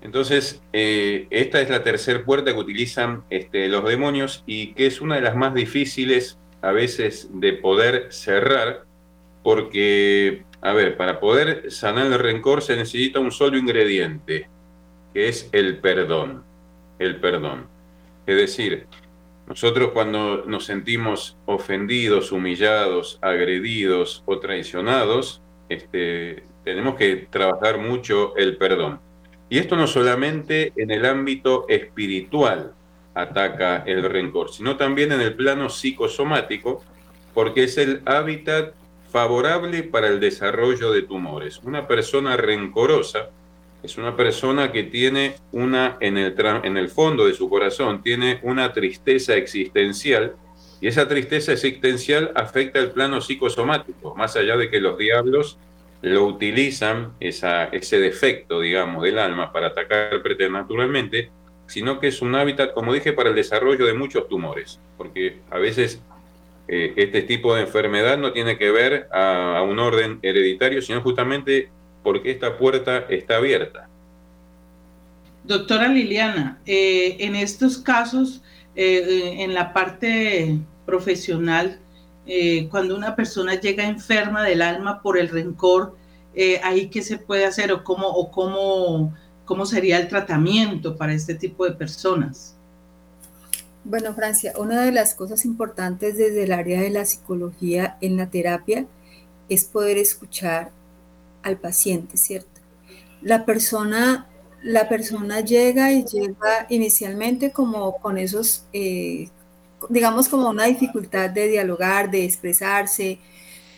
Entonces, 0.00 0.62
eh, 0.72 1.26
esta 1.30 1.60
es 1.60 1.68
la 1.68 1.82
tercera 1.82 2.24
puerta 2.24 2.52
que 2.52 2.58
utilizan 2.58 3.24
este, 3.28 3.68
los 3.68 3.84
demonios 3.84 4.44
y 4.46 4.72
que 4.74 4.86
es 4.86 5.00
una 5.00 5.16
de 5.16 5.22
las 5.22 5.36
más 5.36 5.52
difíciles 5.52 6.38
a 6.62 6.72
veces 6.72 7.28
de 7.32 7.52
poder 7.52 8.08
cerrar, 8.10 8.85
porque 9.46 10.42
a 10.60 10.72
ver, 10.72 10.96
para 10.96 11.20
poder 11.20 11.70
sanar 11.70 12.06
el 12.06 12.18
rencor 12.18 12.62
se 12.62 12.74
necesita 12.74 13.20
un 13.20 13.30
solo 13.30 13.56
ingrediente, 13.56 14.48
que 15.14 15.28
es 15.28 15.48
el 15.52 15.78
perdón. 15.78 16.42
El 16.98 17.20
perdón. 17.20 17.68
Es 18.26 18.34
decir, 18.34 18.88
nosotros 19.46 19.92
cuando 19.92 20.44
nos 20.46 20.64
sentimos 20.64 21.36
ofendidos, 21.46 22.32
humillados, 22.32 23.20
agredidos 23.22 24.24
o 24.26 24.40
traicionados, 24.40 25.40
este, 25.68 26.42
tenemos 26.64 26.96
que 26.96 27.28
trabajar 27.30 27.78
mucho 27.78 28.34
el 28.34 28.56
perdón. 28.56 28.98
Y 29.48 29.58
esto 29.58 29.76
no 29.76 29.86
solamente 29.86 30.72
en 30.74 30.90
el 30.90 31.06
ámbito 31.06 31.66
espiritual 31.68 32.72
ataca 33.14 33.84
el 33.86 34.02
rencor, 34.02 34.50
sino 34.50 34.76
también 34.76 35.12
en 35.12 35.20
el 35.20 35.34
plano 35.36 35.70
psicosomático, 35.70 36.82
porque 37.32 37.62
es 37.62 37.78
el 37.78 38.02
hábitat 38.06 38.74
favorable 39.08 39.82
para 39.82 40.08
el 40.08 40.20
desarrollo 40.20 40.92
de 40.92 41.02
tumores. 41.02 41.60
Una 41.64 41.86
persona 41.86 42.36
rencorosa 42.36 43.30
es 43.82 43.98
una 43.98 44.16
persona 44.16 44.72
que 44.72 44.84
tiene 44.84 45.36
una, 45.52 45.96
en 46.00 46.18
el, 46.18 46.34
en 46.64 46.76
el 46.76 46.88
fondo 46.88 47.26
de 47.26 47.34
su 47.34 47.48
corazón, 47.48 48.02
tiene 48.02 48.40
una 48.42 48.72
tristeza 48.72 49.34
existencial 49.36 50.34
y 50.80 50.88
esa 50.88 51.08
tristeza 51.08 51.52
existencial 51.52 52.32
afecta 52.34 52.78
el 52.80 52.90
plano 52.90 53.20
psicosomático, 53.20 54.14
más 54.14 54.36
allá 54.36 54.56
de 54.56 54.70
que 54.70 54.80
los 54.80 54.98
diablos 54.98 55.58
lo 56.02 56.24
utilizan, 56.24 57.14
esa, 57.20 57.64
ese 57.64 57.98
defecto, 57.98 58.60
digamos, 58.60 59.02
del 59.02 59.18
alma 59.18 59.52
para 59.52 59.68
atacar 59.68 60.22
preternaturalmente, 60.22 61.30
sino 61.66 61.98
que 61.98 62.08
es 62.08 62.22
un 62.22 62.34
hábitat, 62.34 62.74
como 62.74 62.92
dije, 62.92 63.12
para 63.12 63.30
el 63.30 63.34
desarrollo 63.34 63.86
de 63.86 63.94
muchos 63.94 64.28
tumores, 64.28 64.80
porque 64.96 65.38
a 65.50 65.58
veces 65.58 66.02
eh, 66.68 66.94
este 66.96 67.22
tipo 67.22 67.54
de 67.54 67.62
enfermedad 67.62 68.18
no 68.18 68.32
tiene 68.32 68.58
que 68.58 68.70
ver 68.70 69.08
a, 69.12 69.62
un 69.62 69.78
orden 69.78 70.18
hereditario, 70.22 70.82
sino 70.82 71.00
justamente 71.00 71.70
porque 72.02 72.30
esta 72.30 72.58
puerta 72.58 73.06
está 73.08 73.36
abierta. 73.36 73.88
Doctora 75.44 75.88
Liliana, 75.88 76.58
eh, 76.66 77.16
en 77.20 77.36
estos 77.36 77.78
casos, 77.78 78.42
eh, 78.74 79.36
en 79.38 79.54
la 79.54 79.72
parte 79.72 80.58
profesional, 80.84 81.80
cuando 82.70 82.96
una 82.96 83.14
persona 83.14 83.54
llega 83.54 83.86
enferma 83.86 84.42
del 84.42 84.60
alma 84.60 85.00
por 85.00 85.16
el 85.16 85.28
rencor, 85.28 85.96
ahí 86.64 86.88
qué 86.88 87.00
se 87.00 87.18
puede 87.18 87.44
hacer 87.44 87.70
o 87.70 87.84
cómo, 87.84 89.14
sería 89.64 89.98
el 89.98 90.08
tratamiento 90.08 90.96
para 90.96 91.12
este 91.12 91.36
tipo 91.36 91.64
de 91.64 91.70
personas. 91.70 92.55
Bueno, 93.88 94.14
Francia, 94.14 94.52
una 94.58 94.82
de 94.82 94.90
las 94.90 95.14
cosas 95.14 95.44
importantes 95.44 96.16
desde 96.18 96.42
el 96.42 96.50
área 96.52 96.80
de 96.80 96.90
la 96.90 97.04
psicología 97.04 97.96
en 98.00 98.16
la 98.16 98.28
terapia 98.28 98.84
es 99.48 99.64
poder 99.64 99.96
escuchar 99.96 100.72
al 101.44 101.58
paciente, 101.58 102.16
¿cierto? 102.16 102.60
La 103.22 103.44
persona, 103.46 104.26
la 104.60 104.88
persona 104.88 105.40
llega 105.40 105.92
y 105.92 106.04
llega 106.04 106.66
inicialmente 106.68 107.52
como 107.52 107.98
con 107.98 108.18
esos, 108.18 108.64
eh, 108.72 109.28
digamos, 109.88 110.28
como 110.28 110.50
una 110.50 110.64
dificultad 110.64 111.30
de 111.30 111.46
dialogar, 111.46 112.10
de 112.10 112.24
expresarse, 112.24 113.20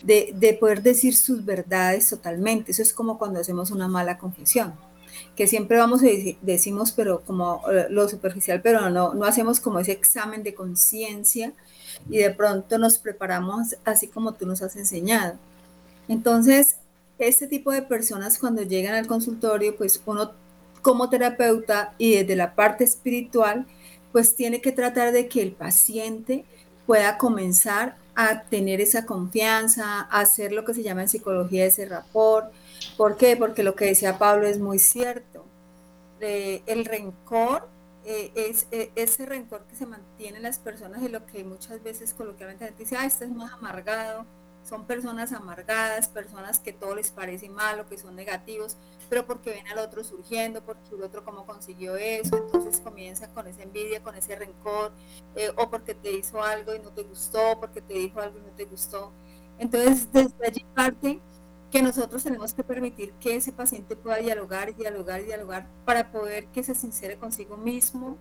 de, 0.01 0.31
de 0.35 0.53
poder 0.55 0.81
decir 0.81 1.15
sus 1.15 1.45
verdades 1.45 2.09
totalmente. 2.09 2.71
Eso 2.71 2.81
es 2.81 2.93
como 2.93 3.19
cuando 3.19 3.41
hacemos 3.41 3.69
una 3.69 3.87
mala 3.87 4.17
confesión 4.17 4.73
que 5.35 5.47
siempre 5.47 5.77
vamos 5.77 6.03
y 6.03 6.37
decimos, 6.41 6.91
pero 6.91 7.21
como 7.21 7.61
eh, 7.71 7.87
lo 7.89 8.07
superficial, 8.09 8.61
pero 8.61 8.89
no, 8.89 9.13
no 9.13 9.25
hacemos 9.25 9.59
como 9.59 9.79
ese 9.79 9.91
examen 9.91 10.43
de 10.43 10.53
conciencia 10.53 11.53
y 12.09 12.17
de 12.17 12.29
pronto 12.31 12.77
nos 12.77 12.97
preparamos 12.97 13.75
así 13.85 14.07
como 14.07 14.33
tú 14.33 14.45
nos 14.45 14.61
has 14.61 14.75
enseñado. 14.75 15.37
Entonces, 16.07 16.77
este 17.17 17.47
tipo 17.47 17.71
de 17.71 17.81
personas 17.81 18.39
cuando 18.39 18.63
llegan 18.63 18.95
al 18.95 19.07
consultorio, 19.07 19.75
pues 19.75 20.01
uno 20.05 20.31
como 20.81 21.09
terapeuta 21.09 21.93
y 21.97 22.15
desde 22.15 22.35
la 22.35 22.55
parte 22.55 22.83
espiritual, 22.83 23.65
pues 24.11 24.35
tiene 24.35 24.61
que 24.61 24.71
tratar 24.71 25.11
de 25.11 25.27
que 25.27 25.41
el 25.41 25.51
paciente 25.51 26.45
pueda 26.85 27.17
comenzar 27.17 27.97
a 28.15 28.43
tener 28.43 28.81
esa 28.81 29.05
confianza, 29.05 30.01
a 30.09 30.21
hacer 30.21 30.51
lo 30.51 30.65
que 30.65 30.73
se 30.73 30.83
llama 30.83 31.03
en 31.03 31.09
psicología 31.09 31.65
ese 31.65 31.85
rapport, 31.85 32.51
¿Por 32.99 33.15
qué? 33.15 33.37
Porque 33.37 33.63
lo 33.63 33.75
que 33.75 33.85
decía 33.85 34.17
Pablo 34.17 34.45
es 34.45 34.59
muy 34.59 34.77
cierto. 34.77 35.45
Eh, 36.19 36.63
el 36.65 36.83
rencor 36.83 37.69
eh, 38.03 38.29
es 38.35 38.67
eh, 38.71 38.91
ese 38.95 39.25
rencor 39.25 39.63
que 39.67 39.77
se 39.77 39.85
mantiene 39.85 40.35
en 40.35 40.43
las 40.43 40.59
personas 40.59 41.01
y 41.01 41.07
lo 41.07 41.25
que 41.25 41.45
muchas 41.45 41.81
veces 41.81 42.13
coloquialmente 42.13 42.65
la 42.65 42.71
dice, 42.71 42.97
ah, 42.97 43.05
este 43.05 43.23
es 43.23 43.31
más 43.31 43.53
amargado. 43.53 44.25
Son 44.65 44.85
personas 44.85 45.31
amargadas, 45.31 46.09
personas 46.09 46.59
que 46.59 46.73
todo 46.73 46.93
les 46.93 47.09
parece 47.09 47.47
malo, 47.47 47.87
que 47.87 47.97
son 47.97 48.17
negativos, 48.17 48.75
pero 49.07 49.25
porque 49.25 49.51
ven 49.51 49.67
al 49.69 49.77
otro 49.79 50.03
surgiendo, 50.03 50.61
porque 50.61 50.93
el 50.93 51.01
otro 51.01 51.23
cómo 51.23 51.45
consiguió 51.45 51.95
eso, 51.95 52.35
entonces 52.35 52.81
comienza 52.81 53.29
con 53.29 53.47
esa 53.47 53.63
envidia, 53.63 54.03
con 54.03 54.15
ese 54.15 54.35
rencor, 54.35 54.91
o 55.55 55.69
porque 55.69 55.95
te 55.95 56.11
hizo 56.11 56.43
algo 56.43 56.75
y 56.75 56.79
no 56.79 56.89
te 56.89 57.03
gustó, 57.03 57.61
porque 57.61 57.79
te 57.81 57.93
dijo 57.93 58.19
algo 58.19 58.39
y 58.39 58.41
no 58.41 58.51
te 58.57 58.65
gustó. 58.65 59.13
Entonces, 59.57 60.11
desde 60.11 60.45
allí 60.45 60.65
parte 60.75 61.21
que 61.71 61.81
nosotros 61.83 62.23
tenemos 62.23 62.53
que 62.53 62.63
permitir 62.63 63.13
que 63.13 63.35
ese 63.35 63.51
paciente 63.51 63.95
pueda 63.95 64.17
dialogar 64.17 64.75
dialogar 64.75 65.23
dialogar 65.23 65.67
para 65.85 66.11
poder 66.11 66.47
que 66.47 66.63
se 66.63 66.75
sincere 66.75 67.17
consigo 67.17 67.57
mismo, 67.57 68.17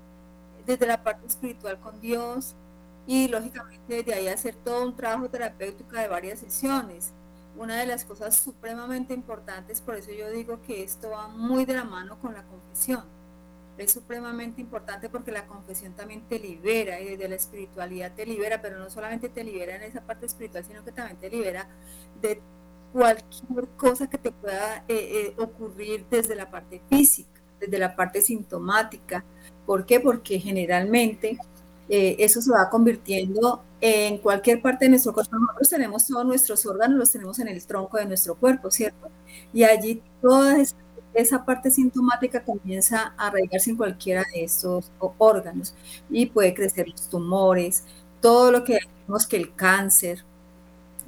desde 0.66 0.86
la 0.86 1.02
parte 1.02 1.26
espiritual 1.26 1.80
con 1.80 2.00
Dios 2.00 2.54
y 3.06 3.28
lógicamente 3.28 3.96
desde 3.96 4.14
ahí 4.14 4.28
hacer 4.28 4.54
todo 4.54 4.84
un 4.84 4.94
trabajo 4.94 5.30
terapéutico 5.30 5.96
de 5.96 6.08
varias 6.08 6.40
sesiones. 6.40 7.12
Una 7.56 7.76
de 7.76 7.86
las 7.86 8.04
cosas 8.04 8.36
supremamente 8.36 9.14
importantes, 9.14 9.80
por 9.80 9.96
eso 9.96 10.12
yo 10.12 10.30
digo 10.30 10.60
que 10.62 10.84
esto 10.84 11.10
va 11.10 11.28
muy 11.28 11.64
de 11.64 11.74
la 11.74 11.84
mano 11.84 12.18
con 12.20 12.34
la 12.34 12.44
confesión. 12.44 13.04
Es 13.78 13.92
supremamente 13.92 14.60
importante 14.60 15.08
porque 15.08 15.32
la 15.32 15.46
confesión 15.46 15.94
también 15.94 16.22
te 16.28 16.38
libera 16.38 17.00
y 17.00 17.10
desde 17.10 17.28
la 17.28 17.36
espiritualidad 17.36 18.12
te 18.14 18.26
libera, 18.26 18.60
pero 18.60 18.78
no 18.78 18.90
solamente 18.90 19.28
te 19.30 19.42
libera 19.42 19.76
en 19.76 19.82
esa 19.82 20.02
parte 20.02 20.26
espiritual, 20.26 20.64
sino 20.64 20.84
que 20.84 20.92
también 20.92 21.16
te 21.16 21.30
libera 21.30 21.66
de 22.20 22.42
cualquier 22.92 23.68
cosa 23.76 24.08
que 24.08 24.18
te 24.18 24.32
pueda 24.32 24.84
eh, 24.88 24.94
eh, 24.98 25.34
ocurrir 25.38 26.06
desde 26.10 26.34
la 26.34 26.50
parte 26.50 26.82
física, 26.88 27.40
desde 27.60 27.78
la 27.78 27.94
parte 27.94 28.20
sintomática. 28.22 29.24
¿Por 29.66 29.84
qué? 29.86 30.00
Porque 30.00 30.38
generalmente 30.38 31.38
eh, 31.88 32.16
eso 32.18 32.42
se 32.42 32.50
va 32.50 32.68
convirtiendo 32.68 33.64
en 33.80 34.18
cualquier 34.18 34.60
parte 34.60 34.84
de 34.84 34.90
nuestro 34.90 35.12
cuerpo. 35.12 35.36
Nosotros 35.36 35.68
tenemos 35.70 36.06
todos 36.06 36.26
nuestros 36.26 36.66
órganos, 36.66 36.98
los 36.98 37.12
tenemos 37.12 37.38
en 37.38 37.48
el 37.48 37.64
tronco 37.66 37.96
de 37.96 38.06
nuestro 38.06 38.34
cuerpo, 38.34 38.70
¿cierto? 38.70 39.10
Y 39.52 39.62
allí 39.64 40.02
toda 40.20 40.56
esa, 41.14 41.44
parte 41.44 41.70
sintomática 41.70 42.44
comienza 42.44 43.14
a 43.16 43.28
arraigarse 43.28 43.70
en 43.70 43.76
cualquiera 43.76 44.24
de 44.34 44.44
estos 44.44 44.92
órganos 45.18 45.74
y 46.10 46.26
puede 46.26 46.54
crecer 46.54 46.88
los 46.88 47.08
tumores, 47.08 47.84
todo 48.20 48.52
lo 48.52 48.64
que 48.64 48.74
decimos 48.74 49.26
que 49.26 49.36
el 49.36 49.54
cáncer, 49.54 50.24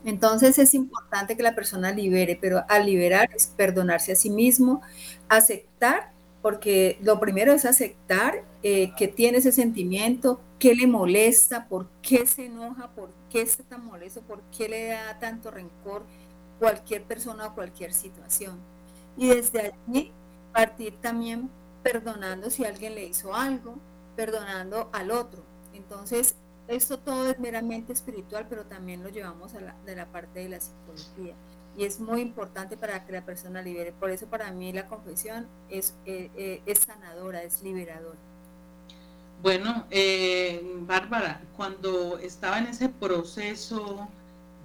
entonces 0.04 0.58
es 0.58 0.74
importante 0.74 1.36
que 1.36 1.42
la 1.42 1.54
persona 1.54 1.92
libere, 1.92 2.38
pero 2.40 2.64
al 2.68 2.86
liberar 2.86 3.30
es 3.34 3.48
perdonarse 3.48 4.12
a 4.12 4.16
sí 4.16 4.30
mismo, 4.30 4.82
aceptar, 5.28 6.12
porque 6.42 6.98
lo 7.02 7.20
primero 7.20 7.52
es 7.52 7.64
aceptar 7.64 8.44
eh, 8.62 8.92
que 8.96 9.08
tiene 9.08 9.38
ese 9.38 9.52
sentimiento, 9.52 10.40
qué 10.58 10.74
le 10.74 10.86
molesta, 10.86 11.68
por 11.68 11.88
qué 12.02 12.26
se 12.26 12.46
enoja, 12.46 12.88
por 12.94 13.10
qué 13.28 13.42
está 13.42 13.62
tan 13.64 13.84
molesto, 13.84 14.22
por 14.22 14.40
qué 14.56 14.68
le 14.68 14.86
da 14.88 15.18
tanto 15.18 15.50
rencor 15.50 16.04
cualquier 16.58 17.02
persona 17.02 17.46
o 17.46 17.54
cualquier 17.54 17.92
situación. 17.92 18.58
Y 19.16 19.28
desde 19.28 19.72
allí 19.86 20.12
partir 20.52 20.94
también 21.00 21.50
perdonando 21.82 22.50
si 22.50 22.64
alguien 22.64 22.94
le 22.94 23.06
hizo 23.06 23.34
algo, 23.34 23.78
perdonando 24.16 24.88
al 24.92 25.10
otro. 25.10 25.42
Entonces 25.72 26.36
esto 26.70 26.98
todo 26.98 27.28
es 27.28 27.38
meramente 27.38 27.92
espiritual, 27.92 28.46
pero 28.48 28.64
también 28.64 29.02
lo 29.02 29.08
llevamos 29.08 29.54
a 29.54 29.60
la, 29.60 29.74
de 29.84 29.96
la 29.96 30.06
parte 30.06 30.40
de 30.40 30.48
la 30.48 30.60
psicología. 30.60 31.34
Y 31.76 31.84
es 31.84 32.00
muy 32.00 32.20
importante 32.20 32.76
para 32.76 33.04
que 33.04 33.12
la 33.12 33.24
persona 33.24 33.62
libere. 33.62 33.92
Por 33.92 34.10
eso 34.10 34.26
para 34.26 34.50
mí 34.52 34.72
la 34.72 34.86
confesión 34.86 35.46
es, 35.68 35.94
eh, 36.06 36.30
eh, 36.36 36.62
es 36.66 36.80
sanadora, 36.80 37.42
es 37.42 37.62
liberadora. 37.62 38.18
Bueno, 39.42 39.86
eh, 39.90 40.62
Bárbara, 40.80 41.40
cuando 41.56 42.18
estaba 42.18 42.58
en 42.58 42.66
ese 42.66 42.88
proceso 42.88 44.08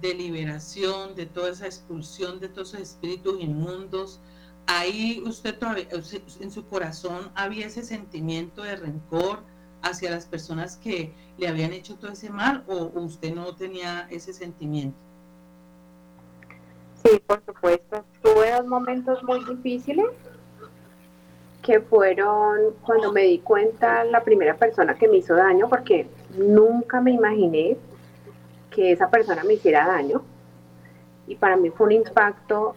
de 0.00 0.14
liberación, 0.14 1.14
de 1.14 1.26
toda 1.26 1.50
esa 1.50 1.66
expulsión 1.66 2.38
de 2.40 2.48
todos 2.48 2.74
esos 2.74 2.90
espíritus 2.90 3.40
inmundos, 3.40 4.20
ahí 4.66 5.22
usted 5.24 5.58
todavía, 5.58 5.88
en 6.40 6.50
su 6.50 6.66
corazón 6.66 7.30
había 7.34 7.66
ese 7.66 7.82
sentimiento 7.82 8.62
de 8.62 8.76
rencor, 8.76 9.42
hacia 9.88 10.10
las 10.10 10.26
personas 10.26 10.76
que 10.76 11.12
le 11.38 11.48
habían 11.48 11.72
hecho 11.72 11.96
todo 11.96 12.12
ese 12.12 12.30
mal 12.30 12.64
o 12.66 12.90
usted 13.00 13.34
no 13.34 13.54
tenía 13.54 14.06
ese 14.10 14.32
sentimiento? 14.32 14.96
Sí, 17.04 17.20
por 17.26 17.42
supuesto. 17.44 18.04
Tuve 18.22 18.52
dos 18.52 18.66
momentos 18.66 19.22
muy 19.22 19.44
difíciles 19.44 20.06
que 21.62 21.80
fueron 21.80 22.74
cuando 22.84 23.12
me 23.12 23.22
di 23.22 23.38
cuenta 23.38 24.04
la 24.04 24.22
primera 24.22 24.56
persona 24.56 24.94
que 24.94 25.08
me 25.08 25.18
hizo 25.18 25.34
daño, 25.34 25.68
porque 25.68 26.06
nunca 26.36 27.00
me 27.00 27.12
imaginé 27.12 27.76
que 28.70 28.92
esa 28.92 29.10
persona 29.10 29.42
me 29.44 29.54
hiciera 29.54 29.86
daño. 29.86 30.22
Y 31.26 31.34
para 31.34 31.56
mí 31.56 31.70
fue 31.70 31.86
un 31.86 31.92
impacto 31.92 32.76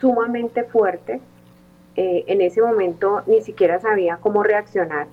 sumamente 0.00 0.64
fuerte. 0.64 1.20
Eh, 1.96 2.24
en 2.26 2.40
ese 2.40 2.62
momento 2.62 3.22
ni 3.26 3.42
siquiera 3.42 3.80
sabía 3.80 4.16
cómo 4.16 4.42
reaccionar 4.42 5.08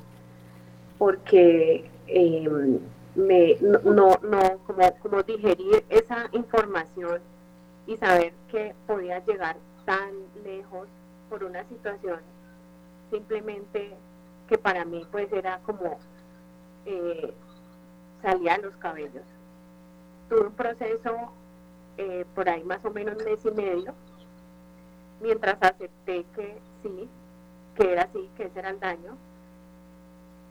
porque 0.99 1.89
em, 2.07 2.79
me, 3.15 3.57
no, 3.61 4.19
no, 4.21 4.57
como, 4.67 4.99
como 5.01 5.23
digerir 5.23 5.83
esa 5.89 6.29
información 6.33 7.21
y 7.87 7.97
saber 7.97 8.33
que 8.51 8.75
podía 8.85 9.25
llegar 9.25 9.57
tan 9.85 10.11
lejos 10.43 10.87
por 11.29 11.43
una 11.43 11.63
situación 11.63 12.19
simplemente 13.09 13.91
que 14.47 14.57
para 14.57 14.85
mí 14.85 15.05
pues 15.11 15.31
era 15.31 15.59
como 15.65 15.97
eh, 16.85 17.33
salía 18.21 18.57
los 18.57 18.75
cabellos. 18.75 19.23
Tuve 20.29 20.47
un 20.47 20.53
proceso 20.53 21.31
eh, 21.97 22.25
por 22.35 22.47
ahí 22.49 22.63
más 22.63 22.83
o 22.85 22.91
menos 22.91 23.17
un 23.17 23.25
mes 23.25 23.39
y 23.43 23.51
medio, 23.51 23.93
mientras 25.21 25.57
acepté 25.61 26.25
que 26.35 26.57
sí, 26.83 27.09
que 27.75 27.91
era 27.91 28.03
así, 28.03 28.29
que 28.37 28.43
ese 28.43 28.59
era 28.59 28.69
el 28.69 28.79
daño, 28.79 29.17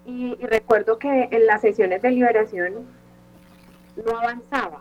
y, 0.07 0.35
recuerdo 0.37 0.99
que 0.99 1.29
en 1.31 1.47
las 1.47 1.61
sesiones 1.61 2.01
de 2.03 2.11
liberación 2.11 2.87
no 4.05 4.19
avanzaba. 4.19 4.81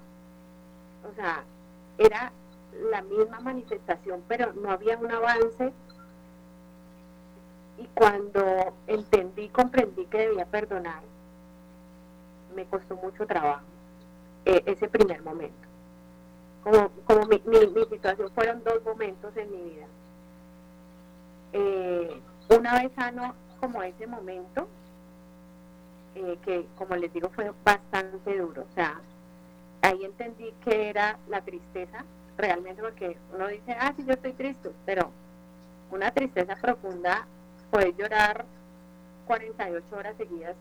O 1.10 1.14
sea, 1.16 1.44
era 1.98 2.32
la 2.92 3.02
misma 3.02 3.40
manifestación, 3.40 4.24
pero 4.28 4.54
no 4.54 4.72
había 4.72 4.98
un 4.98 5.12
avance 5.12 5.74
Y 7.80 7.86
cuando 7.94 8.74
entendí, 8.88 9.50
comprendí 9.50 10.06
que 10.06 10.18
debía 10.18 10.46
perdonar, 10.46 11.02
me 12.56 12.66
costó 12.66 12.96
mucho 12.96 13.28
trabajo 13.28 13.66
eh, 14.46 14.64
ese 14.66 14.88
primer 14.88 15.22
momento. 15.22 15.68
Como, 16.64 16.90
como 17.06 17.26
mi, 17.28 17.42
mi, 17.46 17.86
situación 17.86 18.32
fueron 18.34 18.64
dos 18.64 18.84
momentos 18.84 19.36
en 19.38 19.52
mi 19.52 19.62
vida. 19.62 19.86
Eh, 21.54 22.22
una 22.50 22.82
vez 22.82 22.92
sano 22.94 23.36
como 23.60 23.84
ese 23.84 24.08
momento, 24.08 24.68
eh, 26.18 26.40
que 26.44 26.66
como 26.78 26.96
les 26.96 27.14
digo 27.14 27.30
fue 27.30 27.52
bastante 27.64 28.38
duro, 28.38 28.66
o 28.70 28.74
sea, 28.74 29.00
ahí 29.82 30.04
entendí 30.04 30.52
que 30.64 30.90
era 30.90 31.20
la 31.28 31.42
tristeza, 31.42 32.04
realmente 32.38 32.82
porque 32.82 33.18
uno 33.34 33.48
dice, 33.48 33.76
ah, 33.80 33.94
sí, 33.96 34.04
yo 34.06 34.14
estoy 34.14 34.34
triste, 34.34 34.72
pero 34.86 35.12
una 35.92 36.12
tristeza 36.12 36.56
profunda, 36.56 37.28
puede 37.70 37.94
llorar 37.94 38.46
48 39.28 39.96
horas 39.96 40.16
seguidas 40.18 40.56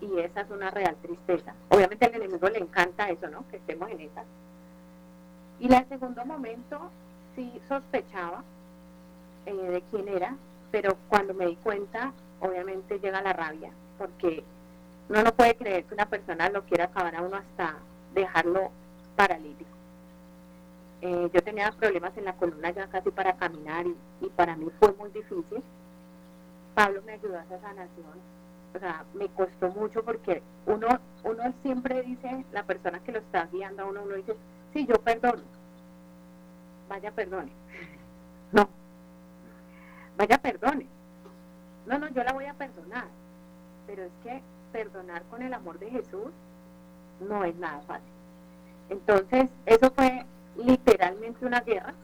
y 0.00 0.18
esa 0.20 0.42
es 0.42 0.50
una 0.50 0.70
real 0.70 0.94
tristeza. 1.02 1.54
Obviamente 1.70 2.06
al 2.06 2.14
enemigo 2.14 2.48
le 2.48 2.58
encanta 2.58 3.08
eso, 3.08 3.28
¿no? 3.28 3.48
Que 3.48 3.56
estemos 3.56 3.90
en 3.90 4.00
esa. 4.02 4.24
Y 5.58 5.72
el 5.72 5.88
segundo 5.88 6.24
momento 6.24 6.90
sí 7.34 7.60
sospechaba 7.68 8.44
eh, 9.46 9.52
de 9.52 9.82
quién 9.90 10.08
era, 10.08 10.36
pero 10.70 10.96
cuando 11.08 11.34
me 11.34 11.46
di 11.46 11.56
cuenta, 11.56 12.12
obviamente 12.40 13.00
llega 13.00 13.20
la 13.22 13.32
rabia, 13.32 13.72
porque 13.98 14.44
uno 15.08 15.22
no 15.22 15.32
puede 15.34 15.56
creer 15.56 15.84
que 15.84 15.94
una 15.94 16.06
persona 16.06 16.48
lo 16.50 16.64
quiera 16.64 16.84
acabar 16.84 17.16
a 17.16 17.22
uno 17.22 17.36
hasta 17.36 17.76
dejarlo 18.14 18.70
paralítico. 19.16 19.70
Eh, 21.00 21.30
yo 21.32 21.42
tenía 21.42 21.70
problemas 21.72 22.16
en 22.16 22.24
la 22.24 22.34
columna 22.34 22.70
ya 22.70 22.88
casi 22.88 23.10
para 23.10 23.36
caminar 23.36 23.86
y, 24.20 24.28
para 24.30 24.56
mí 24.56 24.68
fue 24.78 24.92
muy 24.94 25.10
difícil. 25.10 25.62
Pablo 26.74 27.02
me 27.06 27.12
ayudó 27.12 27.38
a 27.38 27.44
esa 27.44 27.60
sanación 27.60 28.38
o 28.74 28.78
sea, 28.78 29.04
me 29.14 29.28
costó 29.28 29.70
mucho 29.70 30.04
porque 30.04 30.42
uno, 30.66 30.86
uno 31.24 31.54
siempre 31.62 32.02
dice, 32.02 32.44
la 32.52 32.64
persona 32.64 33.00
que 33.00 33.12
lo 33.12 33.18
está 33.18 33.46
guiando 33.46 33.82
a 33.82 33.86
uno, 33.86 34.02
uno 34.02 34.14
dice, 34.16 34.36
sí, 34.72 34.86
yo 34.86 34.94
perdono, 34.96 35.42
vaya 36.88 37.10
perdone. 37.12 37.52
No, 38.50 38.66
vaya 40.16 40.38
perdone. 40.38 40.86
No, 41.84 41.98
no, 41.98 42.08
yo 42.08 42.24
la 42.24 42.32
voy 42.32 42.46
a 42.46 42.54
perdonar. 42.54 43.06
Pero 43.86 44.04
es 44.04 44.12
que 44.22 44.40
perdonar 44.72 45.22
con 45.24 45.42
el 45.42 45.52
amor 45.54 45.78
de 45.78 45.90
Jesús 45.90 46.30
no 47.20 47.44
es 47.44 47.56
nada 47.56 47.80
fácil. 47.82 48.12
Entonces, 48.90 49.50
eso 49.66 49.90
fue 49.90 50.24
literalmente 50.56 51.44
una 51.44 51.60
guerra. 51.60 51.94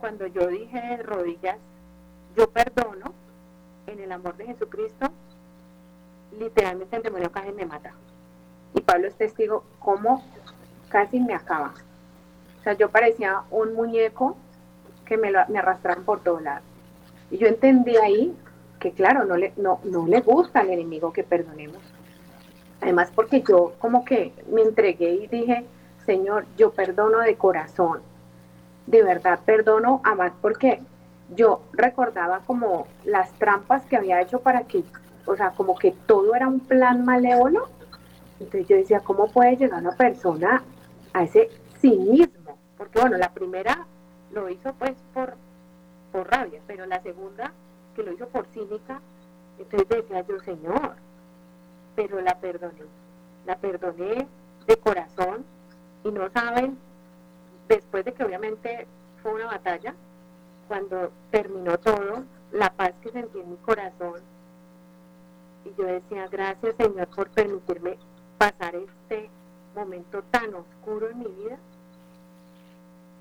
Cuando 0.00 0.26
yo 0.26 0.46
dije 0.46 0.80
de 0.80 1.02
rodillas, 1.02 1.58
yo 2.36 2.50
perdono, 2.50 3.12
en 3.86 4.00
el 4.00 4.12
amor 4.12 4.36
de 4.36 4.46
Jesucristo, 4.46 5.10
literalmente 6.38 6.96
el 6.96 7.02
demonio 7.02 7.30
casi 7.30 7.52
me 7.52 7.66
mata. 7.66 7.92
Y 8.74 8.80
Pablo 8.80 9.08
es 9.08 9.16
testigo 9.16 9.64
cómo 9.78 10.24
casi 10.88 11.20
me 11.20 11.34
acaba. 11.34 11.74
O 12.60 12.62
sea, 12.62 12.74
yo 12.74 12.90
parecía 12.90 13.42
un 13.50 13.74
muñeco 13.74 14.36
que 15.04 15.16
me, 15.16 15.36
arrastraban 15.36 16.04
por 16.04 16.20
todos 16.20 16.42
lados. 16.42 16.62
Y 17.30 17.38
yo 17.38 17.48
entendí 17.48 17.96
ahí 17.96 18.34
que, 18.82 18.90
claro, 18.90 19.24
no 19.24 19.36
le, 19.36 19.52
no, 19.56 19.78
no 19.84 20.08
le 20.08 20.20
gusta 20.20 20.60
al 20.60 20.70
enemigo 20.70 21.12
que 21.12 21.22
perdonemos. 21.22 21.78
Además, 22.80 23.12
porque 23.14 23.40
yo 23.40 23.74
como 23.78 24.04
que 24.04 24.32
me 24.50 24.62
entregué 24.62 25.12
y 25.12 25.28
dije, 25.28 25.64
Señor, 26.04 26.46
yo 26.56 26.72
perdono 26.72 27.20
de 27.20 27.36
corazón. 27.36 28.00
De 28.88 29.04
verdad, 29.04 29.38
perdono 29.46 30.00
a 30.02 30.16
más 30.16 30.32
porque 30.42 30.80
yo 31.36 31.62
recordaba 31.72 32.40
como 32.40 32.88
las 33.04 33.32
trampas 33.34 33.86
que 33.86 33.96
había 33.96 34.20
hecho 34.20 34.40
para 34.40 34.64
que, 34.64 34.82
o 35.26 35.36
sea, 35.36 35.52
como 35.52 35.76
que 35.76 35.92
todo 36.06 36.34
era 36.34 36.48
un 36.48 36.58
plan 36.58 37.04
malévolo. 37.04 37.68
Entonces 38.40 38.66
yo 38.66 38.76
decía, 38.76 38.98
¿cómo 38.98 39.28
puede 39.28 39.56
llegar 39.56 39.80
una 39.80 39.96
persona 39.96 40.64
a 41.12 41.22
ese 41.22 41.50
cinismo? 41.80 42.58
Porque 42.76 42.98
bueno, 42.98 43.16
la 43.16 43.30
primera 43.30 43.86
lo 44.32 44.48
hizo 44.48 44.74
pues 44.74 44.96
por, 45.14 45.34
por 46.10 46.28
rabia, 46.28 46.60
pero 46.66 46.84
la 46.86 47.00
segunda 47.00 47.52
que 47.94 48.02
lo 48.02 48.12
hizo 48.12 48.28
por 48.28 48.46
cínica, 48.48 49.00
entonces 49.58 49.88
decía 49.88 50.24
yo, 50.26 50.40
Señor, 50.40 50.96
pero 51.94 52.20
la 52.20 52.38
perdoné, 52.38 52.84
la 53.46 53.56
perdoné 53.56 54.26
de 54.66 54.76
corazón 54.76 55.44
y 56.04 56.10
no 56.10 56.30
saben, 56.30 56.78
después 57.68 58.04
de 58.04 58.12
que 58.12 58.24
obviamente 58.24 58.86
fue 59.22 59.34
una 59.34 59.46
batalla, 59.46 59.94
cuando 60.68 61.12
terminó 61.30 61.78
todo, 61.78 62.24
la 62.52 62.72
paz 62.72 62.92
que 63.02 63.10
sentí 63.10 63.40
en 63.40 63.50
mi 63.50 63.56
corazón. 63.58 64.20
Y 65.64 65.74
yo 65.78 65.86
decía, 65.86 66.26
gracias 66.28 66.74
Señor 66.76 67.08
por 67.08 67.28
permitirme 67.30 67.98
pasar 68.38 68.74
este 68.74 69.30
momento 69.74 70.22
tan 70.30 70.54
oscuro 70.54 71.08
en 71.10 71.18
mi 71.18 71.26
vida 71.26 71.58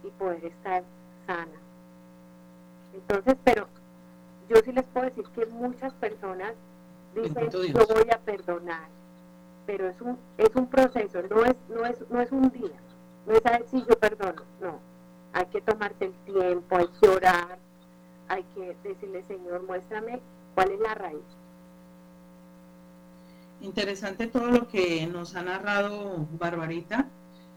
y 0.04 0.10
poder 0.12 0.46
estar 0.46 0.84
sana. 1.28 1.60
Entonces, 2.94 3.36
pero 3.44 3.68
yo 4.52 4.62
sí 4.66 4.72
les 4.74 4.84
puedo 4.86 5.06
decir 5.06 5.24
que 5.34 5.46
muchas 5.46 5.94
personas 5.94 6.54
dicen, 7.16 7.50
yo 7.50 7.88
voy 7.88 8.10
a 8.12 8.20
perdonar, 8.20 8.90
pero 9.66 9.88
es 9.88 10.02
un, 10.02 10.18
es 10.38 10.50
un 10.56 10.68
proceso, 10.68 11.22
no 11.30 11.46
es, 11.46 11.56
no 11.70 11.86
es, 11.86 12.10
no 12.10 12.22
es 12.22 12.32
un 12.32 12.50
día, 12.50 12.80
no 13.26 13.34
es 13.34 13.46
a 13.46 13.60
decir 13.60 13.86
yo 13.88 13.98
perdono, 13.98 14.44
no. 14.60 14.80
Hay 15.34 15.46
que 15.46 15.62
tomarse 15.62 16.06
el 16.06 16.14
tiempo, 16.26 16.76
hay 16.76 16.88
que 17.00 17.08
orar, 17.08 17.58
hay 18.28 18.44
que 18.56 18.76
decirle, 18.84 19.24
Señor, 19.28 19.64
muéstrame 19.64 20.20
cuál 20.54 20.72
es 20.72 20.80
la 20.82 20.96
raíz. 20.96 21.22
Interesante 23.62 24.28
todo 24.28 24.48
lo 24.48 24.68
que 24.68 25.08
nos 25.08 25.36
ha 25.36 25.44
narrado 25.44 26.28
Barbarita, 26.38 27.08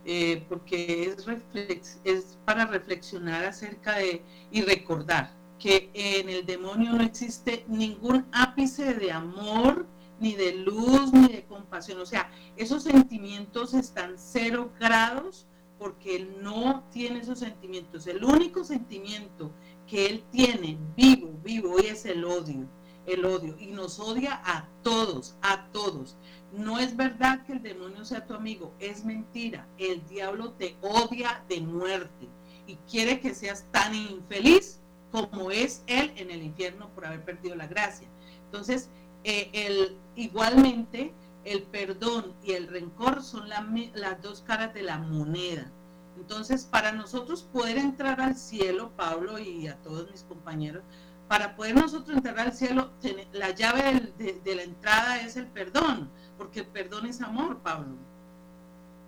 eh, 0.05 0.45
porque 0.49 1.17
es, 1.57 1.99
es 2.05 2.39
para 2.45 2.67
reflexionar 2.67 3.45
acerca 3.45 3.97
de 3.97 4.23
y 4.53 4.63
recordar 4.63 5.31
que 5.59 5.91
en 5.95 6.29
el 6.29 6.47
demonio 6.47 6.93
no 6.93 7.03
existe 7.03 7.65
ningún 7.69 8.27
ápice 8.33 8.95
de 8.95 9.13
amor, 9.13 9.87
ni 10.21 10.35
de 10.35 10.55
luz, 10.57 11.13
ni 11.13 11.29
de 11.29 11.45
compasión. 11.45 12.01
O 12.01 12.07
sea, 12.07 12.31
esos 12.57 12.83
sentimientos 12.83 13.75
están 13.75 14.15
cero 14.17 14.73
grados 14.79 15.47
porque 15.79 16.17
él 16.17 16.37
no 16.41 16.85
tiene 16.91 17.21
esos 17.21 17.41
sentimientos. 17.41 18.07
El 18.07 18.25
único 18.25 18.65
sentimiento 18.65 19.53
que 19.87 20.07
él 20.07 20.25
tiene 20.31 20.79
vivo, 20.97 21.39
vivo, 21.43 21.79
es 21.79 22.07
el 22.07 22.25
odio, 22.25 22.69
el 23.07 23.25
odio. 23.25 23.57
Y 23.59 23.67
nos 23.67 23.99
odia 23.99 24.41
a 24.45 24.69
todos, 24.83 25.37
a 25.43 25.71
todos. 25.73 26.17
No 26.53 26.79
es 26.79 26.97
verdad 26.97 27.45
que 27.45 27.53
el 27.53 27.63
demonio 27.63 28.05
sea 28.05 28.27
tu 28.27 28.35
amigo, 28.35 28.75
es 28.79 29.05
mentira. 29.05 29.69
El 29.77 30.07
diablo 30.07 30.53
te 30.53 30.77
odia 30.81 31.45
de 31.49 31.61
muerte 31.61 32.29
y 32.67 32.77
quiere 32.89 33.21
que 33.21 33.35
seas 33.35 33.67
tan 33.71 33.95
infeliz 33.95 34.81
como 35.15 35.53
es 35.53 35.85
él 35.87 36.13
en 36.17 36.33
el 36.33 36.43
infierno 36.43 36.89
por 36.89 37.07
haber 37.07 37.25
perdido 37.25 37.55
la 37.55 37.69
gracia. 37.69 38.09
Entonces, 38.47 38.91
eh, 39.23 39.97
igualmente, 40.17 41.15
el 41.45 41.63
perdón 41.63 42.35
y 42.43 42.51
el 42.51 42.67
rencor 42.67 43.23
son 43.23 43.49
las 43.49 44.23
dos 44.23 44.43
caras 44.43 44.75
de 44.75 44.83
la 44.83 44.99
moneda. 44.99 45.71
Entonces, 46.17 46.65
para 46.65 46.91
nosotros 46.91 47.45
poder 47.45 47.79
entrar 47.79 48.21
al 48.21 48.35
cielo, 48.35 48.91
Pablo 48.97 49.39
y 49.39 49.69
a 49.69 49.77
todos 49.83 50.11
mis 50.11 50.25
compañeros, 50.25 50.83
para 51.29 51.55
poder 51.55 51.77
nosotros 51.77 52.17
entrar 52.17 52.41
al 52.41 52.53
cielo, 52.53 52.91
la 53.33 53.51
llave 53.51 54.13
de, 54.19 54.55
la 54.57 54.63
entrada 54.65 55.21
es 55.21 55.37
el 55.37 55.47
perdón, 55.47 56.11
porque 56.37 56.61
el 56.61 56.67
perdón 56.67 57.07
es 57.07 57.21
amor, 57.21 57.59
Pablo. 57.59 57.95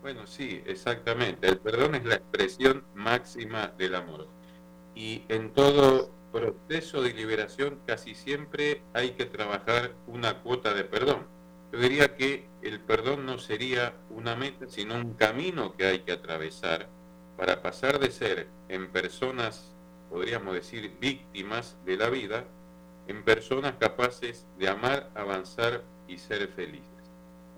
Bueno, 0.03 0.25
sí, 0.29 0.63
exactamente. 0.67 1.49
El 1.49 1.59
perdón 1.59 1.97
es 1.97 2.05
la 2.05 2.15
expresión 2.15 2.85
máxima 2.95 3.67
del 3.77 3.97
amor. 3.97 4.36
Y 4.97 5.23
en 5.29 5.53
todo 5.53 6.11
proceso 6.33 7.03
de 7.03 7.15
liberación 7.15 7.79
casi 7.87 8.17
siempre 8.17 8.83
hay 8.93 9.13
que 9.13 9.27
trabajar 9.27 9.95
una 10.09 10.43
cuota 10.43 10.75
de 10.75 10.83
perdón 10.83 11.37
yo 11.73 11.81
diría 11.81 12.17
que 12.17 12.49
el 12.63 12.81
perdón 12.81 13.27
no 13.27 13.39
sería 13.39 13.95
una 14.11 14.37
meta, 14.37 14.67
sino 14.69 14.95
un 14.95 15.15
camino 15.15 15.75
que 15.77 15.87
hay 15.87 15.99
que 16.01 16.13
atravesar 16.13 16.89
para 17.37 17.61
pasar 17.61 17.99
de 17.99 18.11
ser 18.11 18.49
en 18.69 18.91
personas, 18.91 19.75
podríamos 20.09 20.55
decir, 20.55 20.97
víctimas 21.01 21.77
de 21.85 21.97
la 21.97 22.09
vida, 22.09 22.45
en 23.09 23.25
personas 23.25 23.75
capaces 23.79 24.47
de 24.59 24.69
amar, 24.69 25.11
avanzar 25.15 25.85
y 26.09 26.19
ser 26.19 26.49
felices. 26.49 26.87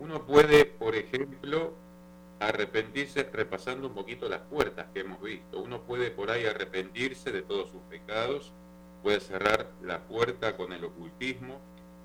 Uno 0.00 0.26
puede, 0.26 0.64
por 0.64 0.94
ejemplo, 0.94 1.74
arrepentirse 2.40 3.28
repasando 3.32 3.88
un 3.88 3.94
poquito 3.94 4.28
las 4.28 4.40
puertas 4.42 4.86
que 4.92 5.00
hemos 5.00 5.20
visto. 5.20 5.60
Uno 5.60 5.82
puede 5.82 6.10
por 6.10 6.30
ahí 6.30 6.46
arrepentirse 6.46 7.32
de 7.32 7.42
todos 7.42 7.70
sus 7.70 7.82
pecados, 7.82 8.52
puede 9.02 9.20
cerrar 9.20 9.70
la 9.82 10.06
puerta 10.06 10.56
con 10.56 10.72
el 10.72 10.84
ocultismo, 10.84 11.60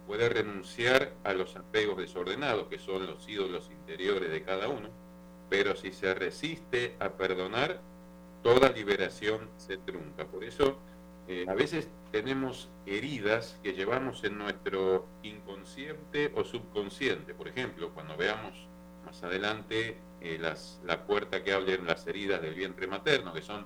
puede 0.08 0.30
renunciar 0.30 1.13
a 1.24 1.34
los 1.34 1.56
apegos 1.56 1.98
desordenados, 1.98 2.67
que 2.67 2.80
son 2.80 3.06
los 3.06 3.28
ídolos 3.28 3.69
interiores 3.72 4.32
de 4.32 4.43
cada 4.43 4.69
uno, 4.69 4.89
pero 5.50 5.76
si 5.76 5.91
se 5.91 6.13
resiste 6.13 6.96
a 7.00 7.10
perdonar, 7.10 7.80
toda 8.41 8.69
liberación 8.69 9.50
se 9.58 9.78
trunca. 9.78 10.26
Por 10.26 10.43
eso, 10.43 10.78
eh, 11.28 11.46
a 11.48 11.54
veces 11.54 11.88
tenemos 12.12 12.69
heridas 12.86 13.58
que 13.63 13.74
llevamos 13.74 14.24
en 14.24 14.38
nuestro 14.38 15.08
inconsciente 15.24 16.32
o 16.36 16.43
subconsciente. 16.43 17.34
Por 17.34 17.48
ejemplo, 17.48 17.91
cuando 17.93 18.17
veamos 18.17 18.67
más 19.04 19.24
adelante 19.24 19.98
eh, 20.22 20.38
las, 20.39 20.80
la 20.86 21.06
puerta 21.06 21.44
que 21.44 21.54
hablen 21.54 21.86
las 21.86 22.08
heridas 22.08 22.42
del 22.42 22.56
vientre 22.56 22.88
materno, 22.88 23.34
que 23.34 23.42
son, 23.42 23.66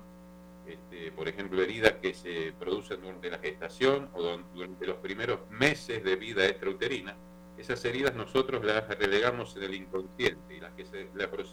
este, 0.66 1.12
por 1.12 1.28
ejemplo, 1.28 1.62
heridas 1.62 1.94
que 2.02 2.14
se 2.14 2.52
producen 2.58 3.00
durante 3.00 3.30
la 3.30 3.38
gestación 3.38 4.10
o 4.14 4.22
durante 4.54 4.86
los 4.86 4.96
primeros 4.96 5.40
meses 5.50 6.02
de 6.04 6.16
vida 6.16 6.46
extrauterina, 6.46 7.16
esas 7.58 7.84
heridas 7.84 8.14
nosotros 8.14 8.64
las 8.64 8.88
relegamos 8.88 9.56
en 9.56 9.64
el 9.64 9.74
inconsciente 9.74 10.54
y 10.54 10.60
las 10.60 10.72
que 10.74 10.84
se, 10.84 11.08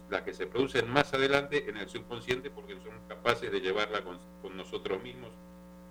las 0.08 0.22
que 0.22 0.32
se 0.32 0.46
producen 0.46 0.88
más 0.88 1.12
adelante 1.12 1.68
en 1.68 1.76
el 1.76 1.88
subconsciente 1.88 2.48
porque 2.48 2.74
somos 2.76 3.02
capaces 3.08 3.50
de 3.50 3.60
llevarla 3.60 4.02
con, 4.02 4.18
nosotros 4.56 5.02
mismos 5.02 5.30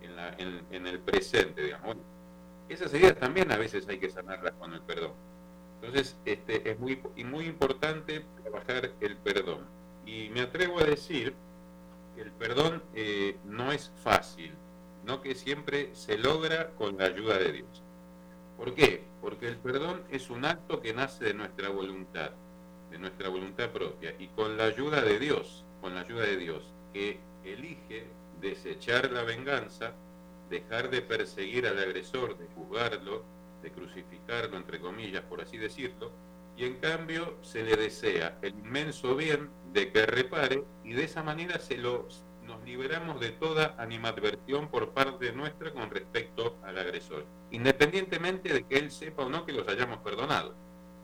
en, 0.02 0.16
la, 0.16 0.34
en, 0.38 0.88
el 0.88 1.00
presente, 1.00 1.62
digamos. 1.62 1.98
esas 2.70 2.94
heridas 2.94 3.20
también 3.20 3.52
a 3.52 3.58
veces 3.58 3.88
hay 3.90 4.00
que 4.00 4.10
sanarlas 4.10 4.54
con 4.54 4.74
el 4.74 4.82
perdón. 4.82 5.14
Entonces, 5.82 6.18
este, 6.26 6.70
es 6.70 6.80
muy, 6.80 7.02
muy 7.26 7.46
importante 7.46 8.26
trabajar 8.42 8.92
el 9.02 9.18
perdón. 9.18 9.66
Y 10.06 10.30
me 10.30 10.42
atrevo 10.42 10.80
a 10.80 10.84
decir 10.84 11.34
que 12.16 12.22
el 12.22 12.32
perdón 12.32 12.84
eh, 12.94 13.38
no 13.46 13.72
es 13.72 13.92
fácil, 14.04 14.54
no 15.06 15.22
que 15.22 15.36
siempre 15.36 15.94
se 15.94 16.18
logra 16.18 16.72
con 16.72 16.98
la 16.98 17.06
ayuda 17.06 17.38
de 17.38 17.52
Dios. 17.52 17.84
¿Por 18.58 18.74
qué? 18.74 19.04
Porque 19.22 19.48
el 19.48 19.58
perdón 19.58 20.04
es 20.10 20.30
un 20.30 20.46
acto 20.46 20.82
que 20.82 20.94
nace 20.94 21.26
de 21.26 21.34
nuestra 21.34 21.70
voluntad, 21.70 22.32
de 22.90 22.98
nuestra 22.98 23.30
voluntad 23.30 23.70
propia, 23.72 24.16
y 24.18 24.28
con 24.30 24.58
la 24.58 24.66
ayuda 24.66 25.02
de 25.02 25.20
Dios, 25.20 25.66
con 25.82 25.94
la 25.94 26.02
ayuda 26.02 26.24
de 26.24 26.38
Dios, 26.38 26.74
que 26.94 27.20
elige 27.44 28.08
desechar 28.40 29.12
la 29.12 29.24
venganza, 29.24 29.94
dejar 30.50 30.90
de 30.90 31.02
perseguir 31.02 31.68
al 31.68 31.80
agresor, 31.80 32.38
de 32.38 32.48
juzgarlo, 32.56 33.24
de 33.65 33.71
crucificarlo, 33.71 34.58
entre 34.58 34.80
comillas, 34.80 35.23
por 35.23 35.41
así 35.41 35.58
decirlo, 35.58 36.12
y 36.56 36.65
en 36.65 36.75
cambio 36.75 37.38
se 37.41 37.63
le 37.63 37.75
desea 37.75 38.38
el 38.43 38.54
inmenso 38.54 39.15
bien 39.15 39.49
de 39.73 39.91
que 39.91 40.06
repare 40.06 40.63
y 40.84 40.93
de 40.93 41.04
esa 41.04 41.23
manera 41.23 41.58
se 41.58 41.78
lo, 41.78 42.08
nos 42.43 42.63
liberamos 42.63 43.19
de 43.19 43.32
toda 43.32 43.75
animadversión 43.80 44.69
por 44.69 44.91
parte 44.91 45.34
nuestra 45.34 45.73
con 45.73 45.89
respecto 45.89 46.58
al 46.63 46.78
agresor, 46.78 47.25
independientemente 47.49 48.54
de 48.54 48.63
que 48.63 48.78
él 48.78 48.91
sepa 48.91 49.23
o 49.23 49.30
no 49.30 49.45
que 49.45 49.51
los 49.51 49.67
hayamos 49.67 49.97
perdonado. 49.97 50.54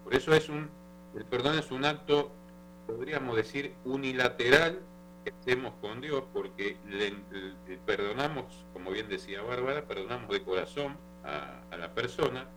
Por 0.04 0.13
eso 0.13 0.34
es 0.34 0.47
un, 0.47 0.69
el 1.15 1.26
perdón 1.26 1.58
es 1.58 1.71
un 1.71 1.84
acto, 1.84 2.32
podríamos 2.86 3.36
decir, 3.36 3.74
unilateral 3.86 4.80
que 5.26 5.32
hacemos 5.32 5.74
con 5.82 6.00
Dios, 6.00 6.24
porque 6.32 6.78
le, 6.88 7.13
perdonamos, 7.86 8.65
como 8.71 8.91
bien 8.91 9.10
decía 9.10 9.41
Bárbara, 9.41 9.86
perdonamos 9.86 10.30
de 10.30 10.43
corazón 10.43 10.97
a, 11.24 11.78
la 11.78 11.94
persona 11.94 12.48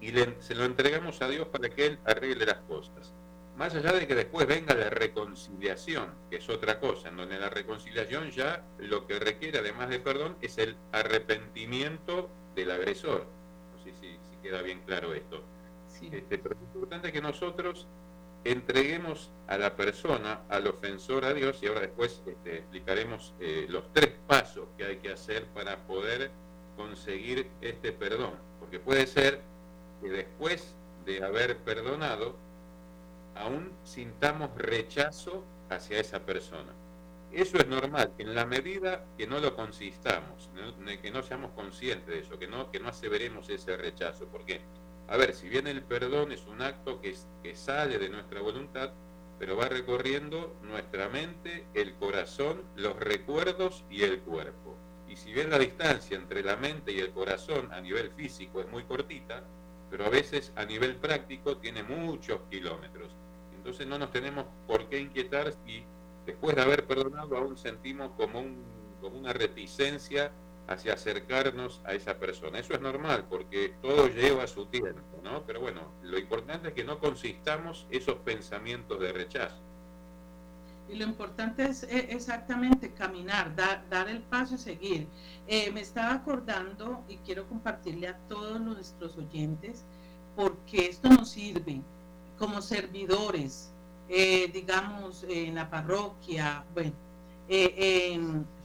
y 0.00 0.12
se 0.40 0.54
lo 0.54 0.64
entregamos 0.64 1.22
a 1.22 1.28
Dios 1.28 1.46
para 1.48 1.68
que 1.68 1.86
Él 1.86 1.98
arregle 2.04 2.46
las 2.46 2.58
cosas. 2.62 3.12
Más 3.56 3.74
allá 3.74 3.92
de 3.92 4.06
que 4.06 4.14
después 4.14 4.46
venga 4.46 4.74
la 4.74 4.90
reconciliación, 4.90 6.06
que 6.30 6.36
es 6.36 6.48
otra 6.48 6.80
cosa, 6.80 7.10
en 7.10 7.16
donde 7.16 7.38
la 7.38 7.50
reconciliación 7.50 8.30
ya 8.30 8.64
lo 8.78 9.06
que 9.06 9.18
requiere, 9.18 9.58
además 9.58 9.90
de 9.90 10.00
perdón, 10.00 10.36
es 10.40 10.58
el 10.58 10.76
arrepentimiento 10.90 12.30
del 12.54 12.70
agresor. 12.70 13.26
No 13.72 13.84
sé 13.84 13.92
si, 14.00 14.18
queda 14.42 14.62
bien 14.62 14.80
claro 14.84 15.14
esto. 15.14 15.44
Este, 16.10 16.38
pero 16.38 16.56
es 16.56 16.62
importante 16.62 17.12
que 17.12 17.20
nosotros 17.20 17.86
entreguemos 18.44 19.30
a 19.46 19.56
la 19.56 19.76
persona, 19.76 20.40
al 20.48 20.66
ofensor, 20.66 21.24
a 21.24 21.32
Dios, 21.32 21.60
y 21.62 21.66
ahora 21.68 21.80
después 21.80 22.22
este, 22.26 22.58
explicaremos 22.58 23.34
eh, 23.38 23.66
los 23.68 23.92
tres 23.92 24.14
pasos 24.26 24.66
que 24.76 24.84
hay 24.84 24.96
que 24.96 25.12
hacer 25.12 25.46
para 25.48 25.76
poder 25.86 26.30
conseguir 26.76 27.50
este 27.60 27.92
perdón. 27.92 28.34
Porque 28.60 28.78
puede 28.78 29.06
ser 29.06 29.40
que 30.00 30.08
después 30.08 30.74
de 31.04 31.24
haber 31.24 31.58
perdonado, 31.58 32.36
aún 33.34 33.72
sintamos 33.84 34.50
rechazo 34.56 35.44
hacia 35.70 35.98
esa 35.98 36.20
persona. 36.20 36.72
Eso 37.32 37.56
es 37.56 37.66
normal, 37.66 38.12
en 38.18 38.34
la 38.34 38.44
medida 38.44 39.06
que 39.16 39.26
no 39.26 39.40
lo 39.40 39.56
consistamos, 39.56 40.50
que 41.00 41.10
no 41.10 41.22
seamos 41.22 41.52
conscientes 41.52 42.08
de 42.08 42.18
eso, 42.20 42.38
que 42.38 42.46
no, 42.46 42.70
que 42.70 42.78
no 42.78 42.88
aseveremos 42.88 43.48
ese 43.48 43.74
rechazo. 43.76 44.26
Porque, 44.26 44.60
a 45.08 45.16
ver, 45.16 45.34
si 45.34 45.48
bien 45.48 45.66
el 45.66 45.82
perdón 45.82 46.32
es 46.32 46.46
un 46.46 46.60
acto 46.60 47.00
que, 47.00 47.16
que 47.42 47.56
sale 47.56 47.98
de 47.98 48.10
nuestra 48.10 48.42
voluntad, 48.42 48.92
pero 49.38 49.56
va 49.56 49.68
recorriendo 49.68 50.54
nuestra 50.62 51.08
mente, 51.08 51.64
el 51.72 51.94
corazón, 51.94 52.62
los 52.76 52.96
recuerdos 52.96 53.82
y 53.88 54.02
el 54.02 54.20
cuerpo. 54.20 54.76
Y 55.12 55.16
si 55.16 55.30
bien 55.30 55.50
la 55.50 55.58
distancia 55.58 56.16
entre 56.16 56.42
la 56.42 56.56
mente 56.56 56.90
y 56.90 56.98
el 56.98 57.10
corazón 57.10 57.70
a 57.70 57.82
nivel 57.82 58.12
físico 58.12 58.62
es 58.62 58.68
muy 58.70 58.84
cortita, 58.84 59.44
pero 59.90 60.06
a 60.06 60.08
veces 60.08 60.54
a 60.56 60.64
nivel 60.64 60.96
práctico 60.96 61.58
tiene 61.58 61.82
muchos 61.82 62.40
kilómetros. 62.48 63.14
Entonces 63.54 63.86
no 63.86 63.98
nos 63.98 64.10
tenemos 64.10 64.46
por 64.66 64.88
qué 64.88 65.00
inquietar 65.00 65.52
si 65.66 65.84
después 66.24 66.56
de 66.56 66.62
haber 66.62 66.86
perdonado 66.86 67.36
aún 67.36 67.58
sentimos 67.58 68.12
como, 68.16 68.40
un, 68.40 68.64
como 69.02 69.18
una 69.18 69.34
reticencia 69.34 70.32
hacia 70.66 70.94
acercarnos 70.94 71.82
a 71.84 71.92
esa 71.92 72.18
persona. 72.18 72.58
Eso 72.58 72.72
es 72.72 72.80
normal 72.80 73.26
porque 73.28 73.74
todo 73.82 74.08
lleva 74.08 74.46
su 74.46 74.64
tiempo, 74.64 75.20
¿no? 75.22 75.44
Pero 75.44 75.60
bueno, 75.60 75.92
lo 76.00 76.18
importante 76.18 76.68
es 76.68 76.74
que 76.74 76.84
no 76.84 76.98
consistamos 76.98 77.86
esos 77.90 78.16
pensamientos 78.20 78.98
de 78.98 79.12
rechazo. 79.12 79.60
Y 80.88 80.96
lo 80.96 81.04
importante 81.04 81.64
es 81.64 81.84
eh, 81.84 82.08
exactamente 82.10 82.92
caminar, 82.92 83.54
dar, 83.56 83.88
dar 83.88 84.08
el 84.08 84.20
paso 84.20 84.56
y 84.56 84.58
seguir. 84.58 85.08
Eh, 85.46 85.70
me 85.70 85.80
estaba 85.80 86.14
acordando 86.14 87.04
y 87.08 87.16
quiero 87.18 87.48
compartirle 87.48 88.08
a 88.08 88.18
todos 88.28 88.60
nuestros 88.60 89.16
oyentes 89.16 89.84
porque 90.36 90.86
esto 90.86 91.08
nos 91.08 91.30
sirve 91.30 91.82
como 92.38 92.60
servidores, 92.60 93.72
eh, 94.08 94.50
digamos, 94.52 95.24
en 95.28 95.54
la 95.54 95.68
parroquia. 95.70 96.64
Bueno, 96.74 96.92
eh, 97.48 98.18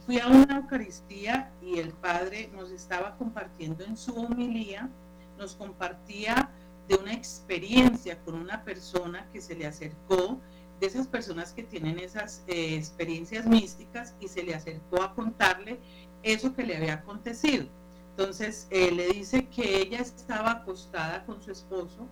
fui 0.04 0.18
a 0.18 0.26
una 0.26 0.56
Eucaristía 0.56 1.52
y 1.62 1.78
el 1.78 1.92
Padre 1.92 2.50
nos 2.54 2.70
estaba 2.70 3.16
compartiendo 3.16 3.84
en 3.84 3.96
su 3.96 4.14
homilía, 4.16 4.88
nos 5.36 5.54
compartía 5.54 6.50
de 6.88 6.96
una 6.96 7.12
experiencia 7.12 8.18
con 8.24 8.34
una 8.34 8.64
persona 8.64 9.28
que 9.32 9.40
se 9.40 9.54
le 9.54 9.66
acercó, 9.66 10.40
de 10.80 10.86
esas 10.86 11.06
personas 11.06 11.52
que 11.52 11.62
tienen 11.62 11.98
esas 11.98 12.44
eh, 12.46 12.76
experiencias 12.76 13.46
místicas 13.46 14.14
y 14.20 14.28
se 14.28 14.42
le 14.42 14.54
acercó 14.54 15.02
a 15.02 15.14
contarle 15.14 15.78
eso 16.22 16.54
que 16.54 16.64
le 16.64 16.76
había 16.76 16.94
acontecido. 16.94 17.66
Entonces 18.10 18.66
le 18.70 19.08
dice 19.12 19.46
que 19.46 19.80
ella 19.80 20.00
estaba 20.00 20.50
acostada 20.50 21.24
con 21.24 21.40
su 21.40 21.52
esposo 21.52 22.08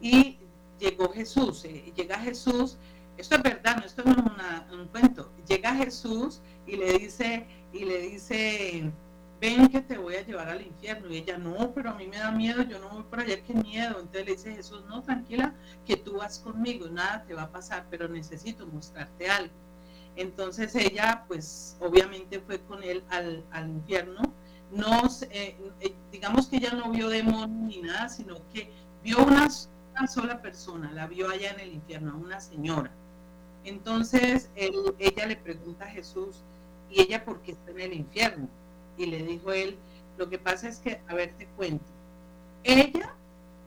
y 0.00 0.38
llegó 0.78 1.10
Jesús, 1.10 1.64
eh, 1.64 1.92
llega 1.96 2.18
Jesús, 2.18 2.78
esto 3.16 3.36
es 3.36 3.42
verdad, 3.42 3.76
no, 3.76 3.84
esto 3.84 4.02
es 4.02 4.16
un 4.72 4.88
cuento, 4.88 5.32
llega 5.48 5.74
Jesús 5.74 6.40
y 6.66 6.76
le 6.76 6.98
dice, 6.98 7.46
y 7.72 7.84
le 7.84 8.00
dice, 8.02 8.92
ven 9.40 9.68
que 9.68 9.80
te 9.80 9.98
voy 9.98 10.16
a 10.16 10.24
llevar 10.24 10.48
al 10.48 10.62
infierno. 10.62 11.08
Y 11.10 11.18
ella, 11.18 11.38
no, 11.38 11.72
pero 11.72 11.90
a 11.90 11.94
mí 11.94 12.06
me 12.06 12.18
da 12.18 12.30
miedo, 12.30 12.62
yo 12.62 12.78
no 12.78 12.88
voy 12.90 13.02
por 13.04 13.20
allá, 13.20 13.42
qué 13.42 13.54
miedo. 13.54 14.00
Entonces 14.00 14.24
le 14.26 14.32
dice 14.32 14.54
Jesús, 14.54 14.84
no, 14.88 15.02
tranquila, 15.02 15.54
que 15.86 15.96
tú 15.96 16.16
vas 16.16 16.38
conmigo, 16.38 16.88
nada 16.88 17.24
te 17.26 17.34
va 17.34 17.42
a 17.42 17.50
pasar, 17.50 17.86
pero 17.90 18.08
necesito 18.08 18.66
mostrarte 18.66 19.28
algo. 19.30 19.54
Entonces 20.16 20.74
ella, 20.74 21.24
pues 21.28 21.76
obviamente 21.80 22.40
fue 22.40 22.60
con 22.60 22.82
él 22.82 23.04
al, 23.10 23.44
infierno. 23.68 24.22
No, 24.72 25.04
eh, 25.30 25.56
eh, 25.80 25.94
digamos 26.12 26.48
que 26.48 26.56
ella 26.56 26.72
no 26.72 26.90
vio 26.90 27.08
demonios 27.08 27.48
ni 27.48 27.80
nada, 27.80 28.08
sino 28.08 28.36
que 28.52 28.70
vio 29.02 29.24
unas 29.24 29.70
sola 30.06 30.40
persona, 30.40 30.92
la 30.92 31.06
vio 31.06 31.28
allá 31.28 31.50
en 31.50 31.60
el 31.60 31.72
infierno, 31.74 32.16
una 32.16 32.40
señora. 32.40 32.90
Entonces 33.64 34.50
ella 34.54 35.26
le 35.26 35.36
pregunta 35.36 35.86
a 35.86 35.88
Jesús, 35.88 36.42
¿y 36.90 37.02
ella 37.02 37.24
por 37.24 37.40
qué 37.42 37.52
está 37.52 37.70
en 37.72 37.80
el 37.80 37.92
infierno? 37.94 38.48
Y 38.98 39.06
le 39.06 39.22
dijo 39.22 39.52
él, 39.52 39.78
lo 40.18 40.28
que 40.28 40.38
pasa 40.38 40.68
es 40.68 40.80
que, 40.80 41.00
a 41.08 41.14
ver, 41.14 41.32
te 41.38 41.46
cuento, 41.46 41.86
ella, 42.64 43.14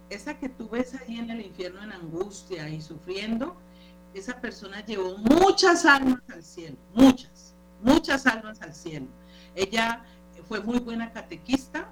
esa 0.09 0.37
que 0.37 0.49
tú 0.49 0.69
ves 0.69 0.93
ahí 0.93 1.17
en 1.17 1.31
el 1.31 1.41
infierno 1.41 1.81
en 1.81 1.93
angustia 1.93 2.69
y 2.69 2.81
sufriendo, 2.81 3.55
esa 4.13 4.39
persona 4.41 4.85
llevó 4.85 5.17
muchas 5.17 5.85
almas 5.85 6.21
al 6.29 6.43
cielo, 6.43 6.75
muchas, 6.93 7.55
muchas 7.81 8.27
almas 8.27 8.61
al 8.61 8.75
cielo. 8.75 9.07
Ella 9.55 10.03
fue 10.47 10.59
muy 10.59 10.79
buena 10.79 11.11
catequista, 11.13 11.89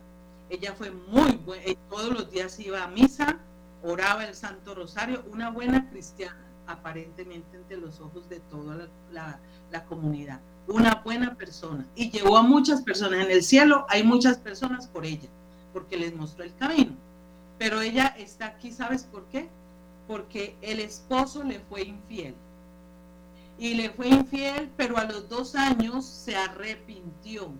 ella 0.50 0.74
fue 0.74 0.92
muy 0.92 1.38
buena, 1.38 1.64
eh, 1.64 1.78
todos 1.90 2.10
los 2.10 2.32
días 2.32 2.60
iba 2.60 2.84
a 2.84 2.88
misa, 2.88 3.40
oraba 3.84 4.26
el 4.26 4.36
Santo 4.36 4.76
Rosario, 4.76 5.24
una 5.32 5.50
buena 5.50 5.90
cristiana, 5.90 6.46
aparentemente 6.68 7.58
entre 7.58 7.78
los 7.78 8.00
ojos 8.00 8.28
de 8.30 8.40
toda 8.42 8.90
la, 9.12 9.86
comunidad, 9.88 10.40
una 10.70 11.02
buena 11.04 11.36
persona. 11.36 11.86
Y 11.96 12.12
llevó 12.12 12.38
a 12.38 12.44
muchas 12.44 12.82
personas. 12.82 13.26
En 13.26 13.32
el 13.32 13.44
cielo 13.44 13.86
hay 13.90 14.04
muchas 14.04 14.38
personas 14.38 14.88
por 14.88 15.06
ella, 15.06 15.30
porque 15.74 15.98
les 15.98 16.16
mostró 16.16 16.44
el 16.44 16.56
camino. 16.56 16.94
Pero 17.58 17.82
ella 17.82 18.16
está 18.18 18.46
aquí, 18.48 18.72
¿sabes 18.72 19.04
por 19.04 19.26
qué? 19.30 19.50
Porque 20.08 20.56
el 20.62 20.80
esposo 20.80 21.44
le 21.44 21.60
fue 21.60 21.84
infiel. 21.84 22.36
Y 23.58 23.74
le 23.74 23.90
fue 23.90 24.08
infiel, 24.08 24.70
pero 24.78 24.98
a 24.98 25.04
los 25.04 25.28
dos 25.28 25.56
años 25.56 26.06
se 26.06 26.36
arrepintió. 26.36 27.52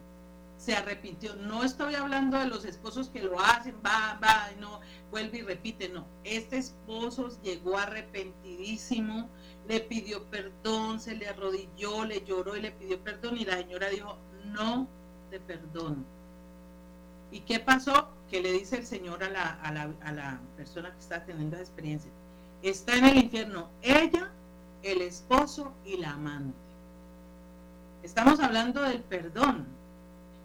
se 0.58 0.76
arrepintió. 0.76 1.36
No 1.36 1.64
estoy 1.64 1.96
hablando 1.96 2.38
de 2.38 2.48
los 2.48 2.66
esposos 2.66 3.10
que 3.10 3.22
lo 3.24 3.40
hacen, 3.40 3.76
va, 3.86 4.20
va, 4.22 4.50
no, 4.60 4.82
vuelve 5.10 5.40
y 5.40 5.42
repite, 5.42 5.90
no. 5.90 6.06
Este 6.24 6.58
esposo 6.58 7.30
llegó 7.42 7.78
arrepentidísimo, 7.78 9.30
le 9.70 9.80
pidió 9.82 10.24
perdón, 10.26 11.00
se 11.00 11.16
le 11.16 11.28
arrodilló, 11.28 12.04
le 12.04 12.26
lloró 12.26 12.58
y 12.58 12.62
le 12.62 12.72
pidió 12.72 13.00
perdón 13.02 13.38
y 13.38 13.46
la 13.46 13.58
señora 13.58 13.88
dijo, 13.90 14.18
no 14.46 14.88
te 15.30 15.40
perdono. 15.40 16.04
¿Y 17.32 17.42
qué 17.42 17.60
pasó? 17.60 18.10
Que 18.32 18.42
le 18.42 18.52
dice 18.52 18.78
el 18.78 18.88
Señor 18.88 19.24
a 19.24 19.30
la, 19.30 19.52
a 19.62 19.72
la, 19.72 19.94
a 20.02 20.12
la 20.12 20.40
persona 20.58 20.92
que 20.92 20.98
está 20.98 21.24
teniendo 21.24 21.56
esa 21.56 21.66
experiencia. 21.66 22.10
Está 22.64 22.96
en 22.96 23.06
el 23.06 23.18
infierno 23.18 23.70
ella, 23.84 24.32
el 24.82 25.04
esposo 25.04 25.72
y 25.86 25.98
la 25.98 26.14
amante. 26.14 26.58
Estamos 28.02 28.40
hablando 28.40 28.82
del 28.82 29.04
perdón. 29.04 29.68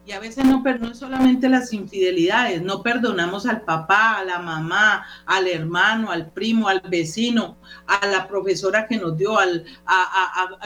Y 0.07 0.13
a 0.13 0.21
veces 0.21 0.45
no, 0.45 0.63
no 0.63 0.95
solamente 0.95 1.49
las 1.49 1.73
infidelidades, 1.73 2.61
no 2.61 2.83
perdonamos 2.83 3.47
al 3.47 3.63
papá, 3.63 4.19
a 4.19 4.25
la 4.25 4.39
mamá, 4.39 5.07
al 5.25 5.47
hermano, 5.49 6.11
al 6.11 6.31
primo, 6.31 6.69
al 6.69 6.81
vecino, 6.81 7.57
a 7.87 8.07
la 8.07 8.29
profesora 8.29 8.87
que 8.87 8.99
nos 8.99 9.17
dio, 9.17 9.39
al, 9.39 9.65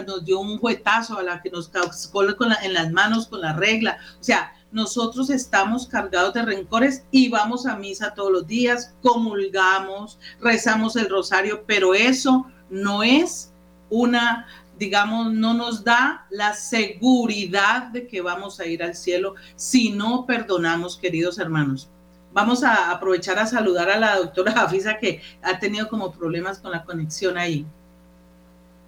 nos 0.05 0.25
dio 0.25 0.41
un 0.41 0.59
juetazo, 0.59 1.19
a 1.19 1.23
la 1.23 1.41
que 1.41 1.51
nos 1.51 1.69
cascó 1.69 2.25
en 2.25 2.75
las 2.75 2.91
manos 2.91 3.29
con 3.29 3.41
la 3.41 3.53
regla. 3.53 3.99
O 4.21 4.25
sea, 4.25 4.53
nosotros 4.73 5.31
estamos 5.31 5.87
cargados 5.87 6.35
de 6.35 6.43
rencores 6.43 7.05
y 7.11 7.29
vamos 7.29 7.65
a 7.65 7.77
misa 7.77 8.15
todos 8.15 8.33
los 8.33 8.47
días, 8.47 8.95
comulgamos, 9.03 10.19
rezamos 10.41 10.97
el 10.97 11.09
rosario, 11.09 11.65
pero 11.65 11.95
eso 11.95 12.47
no 12.71 13.03
es 13.03 13.53
una, 13.89 14.47
digamos, 14.79 15.33
no 15.33 15.55
nos 15.55 15.85
da 15.85 16.27
la 16.31 16.55
seguridad 16.55 17.89
de 17.89 18.07
que 18.07 18.21
vamos 18.21 18.61
a 18.61 18.67
ir 18.67 18.83
al 18.83 18.95
cielo 18.95 19.35
si 19.57 19.91
no 19.91 20.25
perdonamos, 20.27 20.97
queridos 20.97 21.39
hermanos. 21.39 21.89
Vamos 22.33 22.63
a 22.63 22.91
aprovechar 22.91 23.39
a 23.39 23.47
saludar 23.47 23.91
a 23.91 23.99
la 23.99 24.17
doctora 24.17 24.53
Jafisa 24.53 24.99
que 24.99 25.21
ha 25.43 25.59
tenido 25.59 25.89
como 25.89 26.13
problemas 26.13 26.59
con 26.61 26.71
la 26.71 26.85
conexión 26.85 27.37
ahí. 27.37 27.67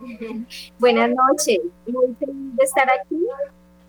Buenas 0.79 1.11
noches, 1.11 1.59
muy 1.87 2.15
feliz 2.19 2.57
de 2.57 2.65
estar 2.65 2.89
aquí 2.91 3.17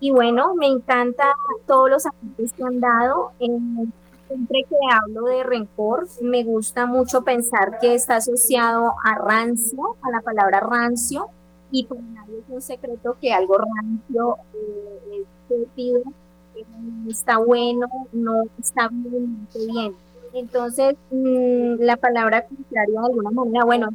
y 0.02 0.10
bueno, 0.10 0.56
me 0.56 0.66
encanta 0.66 1.32
todos 1.64 1.88
los 1.88 2.06
apuntes 2.06 2.52
que 2.52 2.64
han 2.64 2.80
dado. 2.80 3.30
siempre 3.38 4.64
que 4.68 4.76
hablo 4.92 5.26
de 5.26 5.44
rencor, 5.44 6.08
me 6.20 6.42
gusta 6.42 6.86
mucho 6.86 7.22
pensar 7.22 7.78
que 7.80 7.94
está 7.94 8.16
asociado 8.16 8.94
a 9.04 9.14
rancio, 9.14 9.96
a 10.02 10.10
la 10.10 10.20
palabra 10.22 10.58
rancio, 10.58 11.28
y 11.72 11.84
por 11.84 11.98
nadie 12.00 12.38
es 12.38 12.44
un 12.48 12.60
secreto 12.60 13.16
que 13.20 13.32
algo 13.32 13.56
rancio 13.56 14.36
eh, 14.54 15.24
es 15.48 15.96
no 16.78 17.10
está 17.10 17.38
bueno, 17.38 17.88
no 18.12 18.42
está 18.60 18.88
bien, 18.92 19.48
bien. 19.54 19.96
Entonces, 20.34 20.96
mm, 21.10 21.80
la 21.80 21.96
palabra 21.96 22.46
contraria 22.46 23.00
de 23.00 23.06
alguna 23.06 23.30
manera, 23.30 23.64
bueno, 23.64 23.88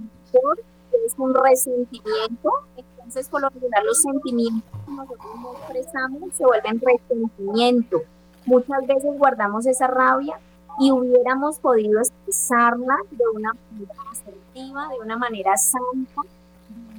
es 1.06 1.14
un 1.18 1.34
resentimiento, 1.34 2.52
entonces, 2.76 3.30
por 3.30 3.42
lo 3.42 3.50
general, 3.52 3.86
los 3.86 4.02
sentimientos 4.02 4.64
que 4.86 4.92
nosotros 4.92 5.32
no 5.42 5.54
expresamos 5.54 6.34
se 6.34 6.46
vuelven 6.46 6.82
resentimiento. 6.82 8.02
Muchas 8.46 8.88
veces 8.88 9.18
guardamos 9.18 9.66
esa 9.68 9.88
rabia 9.88 10.40
y 10.80 10.92
hubiéramos 10.92 11.60
podido 11.60 12.00
expresarla 12.00 12.98
de 13.12 13.24
una 13.34 13.54
manera 13.72 13.94
asertiva, 14.12 14.90
de 14.90 15.00
una 15.04 15.18
manera 15.18 15.58
santa, 15.58 16.22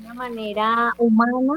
una 0.09 0.14
manera 0.14 0.94
humana, 0.99 1.55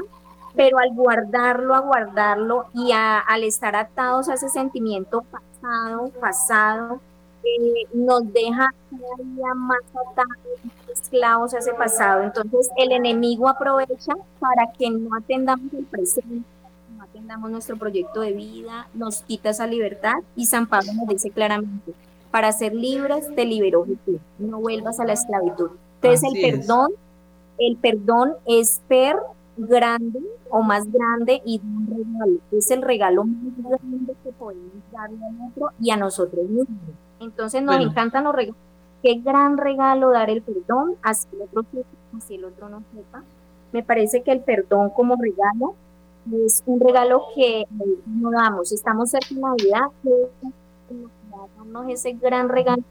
pero 0.54 0.78
al 0.78 0.92
guardarlo, 0.94 1.74
a 1.74 1.80
guardarlo 1.80 2.66
y 2.74 2.92
al 2.92 3.44
estar 3.44 3.74
atados 3.74 4.28
a 4.28 4.34
ese 4.34 4.48
sentimiento 4.48 5.22
pasado, 5.22 6.10
pasado, 6.20 7.00
eh, 7.44 7.88
nos 7.92 8.30
deja 8.32 8.68
cada 8.90 9.24
día 9.24 9.54
más 9.54 9.80
atados, 9.90 10.36
esclavos 10.92 11.54
a 11.54 11.58
ese 11.58 11.72
pasado. 11.72 12.22
Entonces 12.22 12.70
el 12.76 12.92
enemigo 12.92 13.48
aprovecha 13.48 14.12
para 14.38 14.70
que 14.78 14.90
no 14.90 15.16
atendamos 15.16 15.72
el 15.72 15.84
presente, 15.86 16.46
no 16.96 17.02
atendamos 17.02 17.50
nuestro 17.50 17.76
proyecto 17.78 18.20
de 18.20 18.32
vida, 18.32 18.86
nos 18.92 19.22
quita 19.22 19.50
esa 19.50 19.66
libertad 19.66 20.16
y 20.36 20.46
San 20.46 20.66
Pablo 20.66 20.92
nos 20.92 21.08
dice 21.08 21.30
claramente, 21.30 21.94
para 22.30 22.52
ser 22.52 22.74
libres 22.74 23.34
te 23.34 23.44
liberó 23.44 23.84
Jesús, 23.84 24.20
no 24.38 24.60
vuelvas 24.60 25.00
a 25.00 25.04
la 25.04 25.14
esclavitud. 25.14 25.70
Entonces 26.00 26.30
el 26.32 26.40
perdón, 26.40 26.92
el 27.58 27.76
perdón 27.76 28.32
es 28.46 28.80
per 28.88 29.16
grande 29.56 30.20
o 30.50 30.62
más 30.62 30.90
grande 30.90 31.42
y 31.44 31.60
un 31.60 31.86
regalo. 31.86 32.38
Es 32.52 32.70
el 32.70 32.82
regalo 32.82 33.24
más 33.24 33.58
grande 33.58 34.14
que 34.24 34.32
podemos 34.32 34.72
darle 34.90 35.18
a 35.24 35.46
otro 35.48 35.70
y 35.80 35.90
a 35.90 35.96
nosotros 35.96 36.44
mismos. 36.48 36.78
Entonces 37.20 37.62
nos 37.62 37.76
encantan 37.80 38.24
los 38.24 38.34
regalos 38.34 38.56
Qué 39.02 39.16
gran 39.16 39.58
regalo 39.58 40.10
dar 40.10 40.30
el 40.30 40.42
perdón, 40.42 40.94
así 41.02 41.26
el 41.32 41.42
otro 41.42 41.64
sepa, 41.72 41.88
así 42.16 42.36
el 42.36 42.44
otro 42.44 42.68
no 42.68 42.84
sepa. 42.94 43.24
Me 43.72 43.82
parece 43.82 44.22
que 44.22 44.30
el 44.30 44.40
perdón 44.40 44.90
como 44.90 45.16
regalo 45.16 45.74
es 46.46 46.62
un 46.66 46.78
regalo 46.78 47.24
que 47.34 47.64
no 48.06 48.30
damos. 48.30 48.70
Estamos 48.70 49.10
cerca 49.10 49.34
de 49.34 49.40
Navidad, 49.40 49.86
que 50.04 50.10
darnos 51.56 51.88
ese 51.88 52.12
gran 52.12 52.48
regalo. 52.48 52.84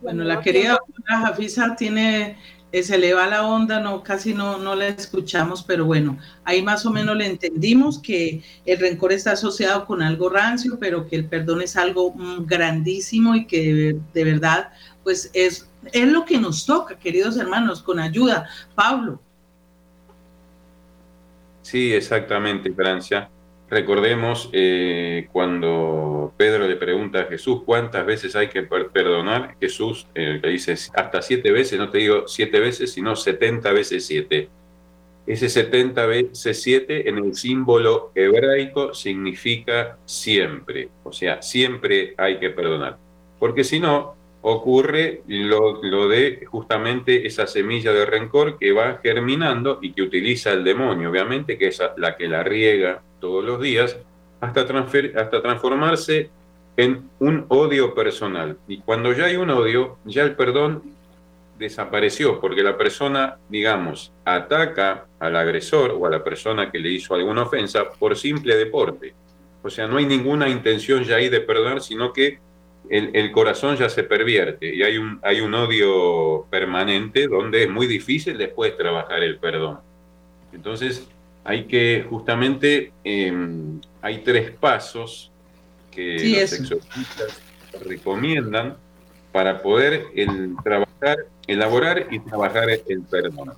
Bueno, 0.00 0.24
la 0.24 0.40
querida 0.40 0.78
Jafisa 1.06 1.76
tiene 1.76 2.38
se 2.82 2.98
le 2.98 3.14
va 3.14 3.26
la 3.26 3.46
onda, 3.46 3.78
no, 3.80 4.02
casi 4.02 4.34
no, 4.34 4.58
no 4.58 4.74
la 4.74 4.88
escuchamos, 4.88 5.62
pero 5.62 5.84
bueno, 5.84 6.18
ahí 6.44 6.62
más 6.62 6.84
o 6.86 6.90
menos 6.90 7.16
le 7.16 7.26
entendimos 7.26 8.00
que 8.00 8.42
el 8.66 8.78
rencor 8.78 9.12
está 9.12 9.32
asociado 9.32 9.86
con 9.86 10.02
algo 10.02 10.28
rancio, 10.28 10.78
pero 10.80 11.06
que 11.06 11.16
el 11.16 11.26
perdón 11.26 11.62
es 11.62 11.76
algo 11.76 12.12
mm, 12.12 12.46
grandísimo 12.46 13.34
y 13.36 13.46
que 13.46 13.96
de, 14.12 14.24
verdad, 14.24 14.72
pues 15.04 15.30
es, 15.34 15.68
es 15.92 16.08
lo 16.08 16.24
que 16.24 16.38
nos 16.38 16.66
toca, 16.66 16.98
queridos 16.98 17.36
hermanos, 17.36 17.82
con 17.82 18.00
ayuda. 18.00 18.48
Pablo. 18.74 19.20
Sí, 21.62 21.92
exactamente, 21.94 22.72
Francia. 22.72 23.30
Recordemos 23.70 24.50
eh, 24.52 25.28
cuando 25.32 26.32
Pedro 26.36 26.68
le 26.68 26.76
pregunta 26.76 27.20
a 27.20 27.24
Jesús 27.24 27.62
cuántas 27.64 28.04
veces 28.04 28.36
hay 28.36 28.48
que 28.48 28.62
perdonar, 28.62 29.56
Jesús 29.58 30.06
eh, 30.14 30.38
le 30.42 30.50
dice 30.50 30.74
hasta 30.94 31.22
siete 31.22 31.50
veces, 31.50 31.78
no 31.78 31.88
te 31.88 31.98
digo 31.98 32.28
siete 32.28 32.60
veces, 32.60 32.92
sino 32.92 33.16
setenta 33.16 33.72
veces 33.72 34.06
siete. 34.06 34.48
Ese 35.26 35.48
setenta 35.48 36.04
veces 36.04 36.62
siete 36.62 37.08
en 37.08 37.16
el 37.16 37.34
símbolo 37.34 38.12
hebraico 38.14 38.92
significa 38.92 39.96
siempre, 40.04 40.90
o 41.02 41.12
sea, 41.12 41.40
siempre 41.40 42.14
hay 42.18 42.38
que 42.38 42.50
perdonar. 42.50 42.98
Porque 43.38 43.64
si 43.64 43.80
no, 43.80 44.14
ocurre 44.46 45.22
lo, 45.26 46.08
de 46.08 46.44
justamente 46.44 47.26
esa 47.26 47.46
semilla 47.46 47.94
de 47.94 48.04
rencor 48.04 48.58
que 48.58 48.72
va 48.72 49.00
germinando 49.02 49.78
y 49.80 49.92
que 49.92 50.02
utiliza 50.02 50.52
el 50.52 50.62
demonio, 50.62 51.10
obviamente, 51.10 51.56
que 51.56 51.68
es 51.68 51.80
la 51.96 52.14
que 52.14 52.28
la 52.28 52.42
riega 52.42 53.00
todos 53.20 53.42
los 53.42 53.58
días, 53.58 53.96
hasta, 54.42 54.60
hasta 54.60 55.42
transformarse 55.42 56.28
en 56.76 57.08
un 57.20 57.46
odio 57.48 57.94
personal. 57.94 58.58
Y 58.68 58.82
cuando 58.82 59.14
ya 59.14 59.24
hay 59.24 59.36
un 59.36 59.48
odio, 59.48 59.96
ya 60.04 60.24
el 60.24 60.36
perdón 60.36 60.82
desapareció, 61.58 62.38
porque 62.38 62.62
la 62.62 62.76
persona, 62.76 63.38
digamos, 63.48 64.12
ataca 64.26 65.06
al 65.20 65.36
agresor 65.36 65.96
o 65.98 66.04
a 66.04 66.10
la 66.10 66.22
persona 66.22 66.70
que 66.70 66.80
le 66.80 66.90
hizo 66.90 67.14
alguna 67.14 67.44
ofensa 67.44 67.90
por 67.92 68.14
simple 68.14 68.56
deporte. 68.56 69.14
O 69.62 69.70
sea, 69.70 69.86
no 69.86 69.96
hay 69.96 70.04
ninguna 70.04 70.50
intención 70.50 71.02
ya 71.02 71.16
ahí 71.16 71.30
de 71.30 71.40
perdonar, 71.40 71.80
sino 71.80 72.12
que 72.12 72.40
el, 72.88 73.32
corazón 73.32 73.76
ya 73.76 73.88
se 73.88 74.02
pervierte 74.04 74.74
y 74.74 74.82
hay 74.82 74.98
un, 74.98 75.18
hay 75.22 75.40
un 75.40 75.54
odio 75.54 76.46
permanente 76.50 77.26
donde 77.28 77.64
es 77.64 77.70
muy 77.70 77.86
difícil 77.86 78.36
después 78.36 78.76
trabajar 78.76 79.22
el 79.22 79.38
perdón. 79.38 79.78
Entonces, 80.52 81.06
hay 81.44 81.64
que 81.64 82.06
justamente, 82.08 82.92
em, 83.02 83.80
hay 84.00 84.18
tres 84.18 84.50
pasos 84.50 85.30
que 85.90 86.14
los 86.40 86.52
exorcistas 86.52 87.40
recomiendan 87.84 88.76
para 89.32 89.62
poder 89.62 90.04
trabajar, 90.62 91.26
elaborar 91.46 92.06
y 92.10 92.18
trabajar 92.20 92.70
el 92.70 93.02
perdón. 93.02 93.54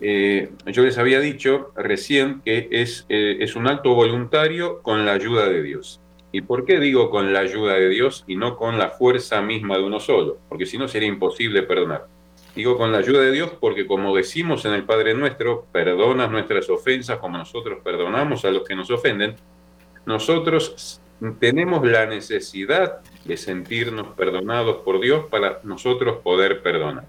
Eh, 0.00 0.50
yo 0.66 0.82
les 0.82 0.96
había 0.96 1.20
dicho 1.20 1.72
recién 1.76 2.40
que 2.42 2.68
es, 2.70 3.04
eh, 3.10 3.36
es 3.40 3.54
un 3.54 3.68
acto 3.68 3.94
voluntario 3.94 4.80
con 4.82 5.04
la 5.04 5.12
ayuda 5.12 5.48
de 5.48 5.62
Dios. 5.62 6.00
¿Y 6.32 6.42
por 6.42 6.64
qué 6.64 6.78
digo 6.78 7.10
con 7.10 7.32
la 7.32 7.40
ayuda 7.40 7.74
de 7.74 7.88
Dios 7.88 8.24
y 8.26 8.36
no 8.36 8.56
con 8.56 8.78
la 8.78 8.90
fuerza 8.90 9.40
misma 9.40 9.76
de 9.76 9.84
uno 9.84 9.98
solo? 9.98 10.38
Porque 10.48 10.66
si 10.66 10.78
no 10.78 10.86
sería 10.86 11.08
imposible 11.08 11.62
perdonar. 11.62 12.06
Digo 12.54 12.76
con 12.76 12.92
la 12.92 12.98
ayuda 12.98 13.20
de 13.20 13.32
Dios 13.32 13.50
porque 13.60 13.86
como 13.86 14.14
decimos 14.14 14.64
en 14.64 14.74
el 14.74 14.84
Padre 14.84 15.14
Nuestro, 15.14 15.66
perdona 15.72 16.26
nuestras 16.26 16.68
ofensas 16.68 17.18
como 17.18 17.38
nosotros 17.38 17.78
perdonamos 17.82 18.44
a 18.44 18.50
los 18.50 18.62
que 18.64 18.74
nos 18.74 18.90
ofenden, 18.90 19.36
nosotros 20.06 21.00
tenemos 21.38 21.86
la 21.86 22.06
necesidad 22.06 23.00
de 23.24 23.36
sentirnos 23.36 24.08
perdonados 24.16 24.78
por 24.78 25.00
Dios 25.00 25.26
para 25.30 25.60
nosotros 25.64 26.18
poder 26.22 26.62
perdonar. 26.62 27.04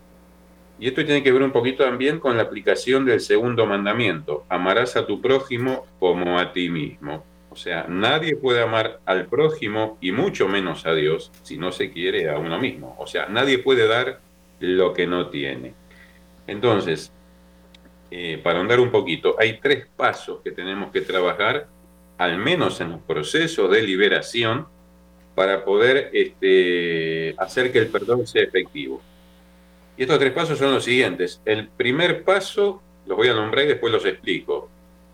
Y 0.80 0.88
esto 0.88 1.05
tiene 1.05 1.24
que 1.24 1.32
ver 1.32 1.43
un 1.43 1.51
poquito 1.51 1.84
también 1.84 2.19
con 2.19 2.38
la 2.38 2.43
aplicación 2.43 3.05
del 3.05 3.22
segundo 3.22 3.65
mandamiento, 3.65 4.45
amarás 4.49 4.95
a 4.95 5.05
tu 5.05 5.22
prójimo 5.22 5.86
como 5.99 6.39
a 6.39 6.51
ti 6.51 6.69
mismo. 6.69 7.24
O 7.52 7.58
sea, 7.58 7.86
nadie 7.89 8.38
puede 8.38 8.62
amar 8.62 9.02
al 9.06 9.26
prójimo 9.26 9.97
y 9.99 10.14
mucho 10.14 10.47
menos 10.47 10.86
a 10.86 10.93
Dios 10.93 11.32
si 11.43 11.58
no 11.58 11.74
se 11.74 11.91
quiere 11.91 12.30
a 12.30 12.38
uno 12.38 12.58
mismo. 12.58 12.95
O 12.97 13.06
sea, 13.06 13.26
nadie 13.26 13.60
puede 13.60 13.88
dar 13.88 14.22
lo 14.62 14.93
que 14.93 15.06
no 15.06 15.28
tiene. 15.28 15.74
Entonces, 16.47 17.12
eh, 18.10 18.39
para 18.41 18.60
ahondar 18.60 18.80
un 18.80 18.89
poquito, 18.89 19.36
hay 19.38 19.60
tres 19.60 19.86
pasos 19.97 20.39
que 20.41 20.52
tenemos 20.52 20.91
que 20.91 21.02
trabajar, 21.02 21.68
al 22.18 22.38
menos 22.38 22.80
en 22.80 22.91
los 22.91 23.02
procesos 23.02 23.70
de 23.70 23.82
liberación, 23.82 24.68
para 25.36 25.66
poder 25.66 26.10
este, 26.14 27.36
hacer 27.38 27.74
que 27.74 27.80
el 27.80 27.88
perdón 27.88 28.26
sea 28.28 28.43
efectivo. 28.43 29.02
Y 29.97 30.04
estos 30.04 30.20
tres 30.20 30.32
pasos 30.32 30.58
son 30.58 30.74
los 30.74 30.86
siguientes. 30.86 31.41
El 31.43 31.68
primer 31.68 32.24
paso, 32.24 32.82
los 33.06 33.18
voy 33.18 33.28
a 33.28 33.34
nombrar 33.34 33.66
y 33.66 33.70
después 33.70 33.91
los 33.91 34.06
explico. 34.06 34.70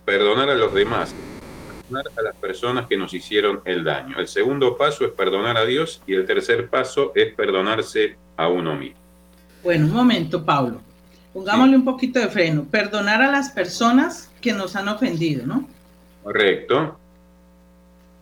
Perdonar 0.05 0.51
a 0.51 0.55
los 0.55 0.73
demás, 0.73 1.15
perdonar 1.87 2.11
a 2.17 2.21
las 2.21 2.35
personas 2.35 2.87
que 2.87 2.97
nos 2.97 3.13
hicieron 3.13 3.61
el 3.65 3.83
daño. 3.83 4.19
El 4.19 4.27
segundo 4.27 4.77
paso 4.77 5.05
es 5.05 5.11
perdonar 5.11 5.57
a 5.57 5.65
Dios 5.65 6.01
y 6.05 6.13
el 6.13 6.25
tercer 6.25 6.69
paso 6.69 7.11
es 7.15 7.33
perdonarse 7.33 8.17
a 8.35 8.47
uno 8.47 8.75
mismo. 8.75 8.97
Bueno, 9.63 9.85
un 9.85 9.93
momento, 9.93 10.43
Pablo. 10.43 10.81
Pongámosle 11.33 11.75
un 11.75 11.85
poquito 11.85 12.19
de 12.19 12.27
freno. 12.27 12.65
Perdonar 12.65 13.21
a 13.21 13.31
las 13.31 13.51
personas 13.51 14.31
que 14.41 14.53
nos 14.53 14.75
han 14.75 14.87
ofendido, 14.87 15.45
¿no? 15.45 15.67
Correcto. 16.23 16.97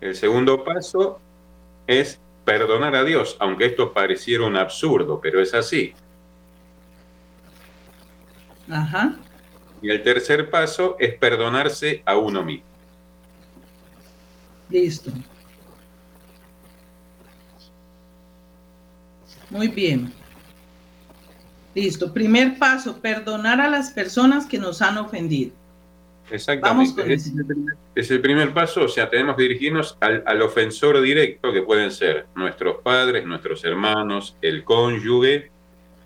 El 0.02 0.16
segundo 0.16 0.64
paso 0.64 1.20
es 1.88 2.20
perdonar 2.44 2.96
a 2.96 3.04
Dios, 3.04 3.38
aunque 3.40 3.66
esto 3.66 3.94
pareciera 3.94 4.46
un 4.46 4.56
absurdo, 4.56 5.20
pero 5.22 5.42
es 5.42 5.54
así. 5.54 5.94
Ajá. 8.70 9.16
Y 9.82 9.90
el 9.90 10.04
tercer 10.04 10.50
paso 10.50 10.96
es 11.00 11.16
perdonarse 11.16 12.02
a 12.06 12.18
uno 12.18 12.44
mismo. 12.44 12.75
Listo. 14.70 15.12
Muy 19.50 19.68
bien. 19.68 20.12
Listo. 21.74 22.12
Primer 22.14 22.58
paso, 22.58 23.00
perdonar 23.00 23.62
a 23.62 23.70
las 23.70 23.92
personas 23.92 24.46
que 24.46 24.58
nos 24.58 24.82
han 24.82 24.98
ofendido. 24.98 25.52
Exactamente. 26.32 27.14
Es, 27.14 27.32
es, 27.94 28.12
el 28.12 28.20
primer 28.20 28.52
paso, 28.52 28.86
o 28.86 28.88
sea, 28.88 29.10
tenemos 29.10 29.36
que 29.36 29.44
dirigirnos 29.44 29.96
al, 30.00 30.24
al, 30.26 30.42
ofensor 30.42 31.00
directo, 31.02 31.54
que 31.54 31.62
pueden 31.62 31.92
ser 31.92 32.26
nuestros 32.36 32.78
padres, 32.82 33.26
nuestros 33.28 33.64
hermanos, 33.64 34.36
el 34.42 34.64
cónyuge, 34.64 35.52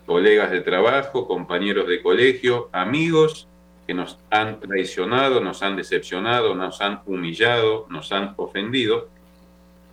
colegas 0.04 0.50
de 0.50 0.60
trabajo, 0.60 1.26
compañeros 1.26 1.88
de 1.88 2.02
colegio, 2.02 2.68
amigos 2.72 3.48
que 3.90 3.94
nos 3.94 4.20
han 4.30 4.60
traicionado, 4.60 5.40
nos 5.40 5.64
han 5.64 5.74
decepcionado, 5.74 6.54
nos 6.54 6.80
han 6.80 7.00
humillado, 7.06 7.88
nos 7.90 8.12
han 8.12 8.34
ofendido, 8.36 9.08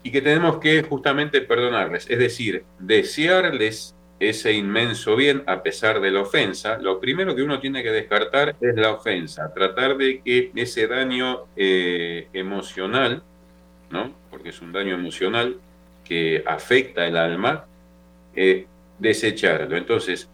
y 0.03 0.11
que 0.11 0.21
tenemos 0.21 0.59
que 0.59 0.83
justamente 0.83 1.41
perdonarles, 1.41 2.07
es 2.07 2.19
decir, 2.19 2.63
desearles 2.77 3.95
ese 4.19 4.53
inmenso 4.53 5.15
bien 5.15 5.41
a 5.47 5.63
pesar 5.63 5.99
de 5.99 6.11
la 6.11 6.21
ofensa, 6.21 6.77
lo 6.77 6.99
primero 6.99 7.35
que 7.35 7.41
uno 7.41 7.59
tiene 7.59 7.81
que 7.81 7.89
descartar 7.89 8.55
es 8.61 8.75
la 8.75 8.91
ofensa, 8.91 9.51
tratar 9.51 9.97
de 9.97 10.21
que 10.21 10.51
ese 10.53 10.85
daño 10.85 11.45
eh, 11.55 12.27
emocional, 12.33 13.23
¿no? 13.89 14.13
porque 14.29 14.49
es 14.49 14.61
un 14.61 14.73
daño 14.73 14.93
emocional 14.93 15.57
que 16.03 16.43
afecta 16.45 17.07
el 17.07 17.17
alma, 17.17 17.65
eh, 18.35 18.67
desecharlo. 18.99 19.75
Entonces, 19.75 20.29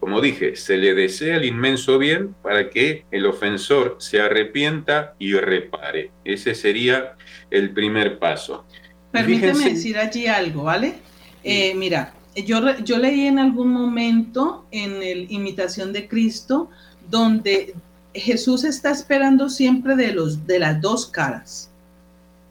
como 0.00 0.20
dije, 0.20 0.54
se 0.54 0.76
le 0.76 0.94
desea 0.94 1.36
el 1.36 1.44
inmenso 1.44 1.98
bien 1.98 2.34
para 2.42 2.70
que 2.70 3.04
el 3.10 3.26
ofensor 3.26 3.96
se 3.98 4.20
arrepienta 4.20 5.14
y 5.18 5.34
repare. 5.34 6.12
Ese 6.24 6.54
sería 6.54 7.16
el 7.50 7.70
primer 7.70 8.18
paso. 8.18 8.64
Permíteme 9.10 9.70
decir 9.70 9.98
allí 9.98 10.26
algo, 10.26 10.64
¿vale? 10.64 10.94
Eh, 11.42 11.74
mira, 11.74 12.14
yo, 12.36 12.78
yo 12.78 12.98
leí 12.98 13.26
en 13.26 13.38
algún 13.38 13.72
momento 13.72 14.66
en 14.70 15.02
el 15.02 15.30
Imitación 15.32 15.92
de 15.92 16.06
Cristo 16.06 16.70
donde 17.10 17.74
Jesús 18.14 18.64
está 18.64 18.90
esperando 18.90 19.48
siempre 19.48 19.96
de, 19.96 20.12
los, 20.12 20.46
de 20.46 20.60
las 20.60 20.80
dos 20.80 21.06
caras, 21.06 21.70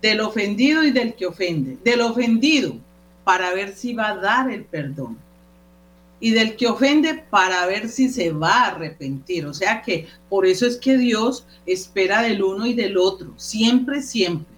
del 0.01 0.19
ofendido 0.19 0.83
y 0.83 0.91
del 0.91 1.13
que 1.13 1.27
ofende, 1.27 1.77
del 1.83 2.01
ofendido 2.01 2.75
para 3.23 3.53
ver 3.53 3.73
si 3.73 3.93
va 3.93 4.09
a 4.09 4.15
dar 4.15 4.51
el 4.51 4.63
perdón 4.63 5.17
y 6.19 6.31
del 6.31 6.55
que 6.55 6.67
ofende 6.67 7.25
para 7.29 7.65
ver 7.65 7.89
si 7.89 8.09
se 8.09 8.31
va 8.31 8.63
a 8.63 8.67
arrepentir. 8.67 9.45
O 9.45 9.53
sea 9.53 9.81
que 9.81 10.07
por 10.29 10.45
eso 10.45 10.65
es 10.65 10.77
que 10.77 10.97
Dios 10.97 11.45
espera 11.65 12.21
del 12.21 12.41
uno 12.41 12.65
y 12.65 12.73
del 12.73 12.97
otro, 12.97 13.33
siempre, 13.37 14.01
siempre. 14.01 14.55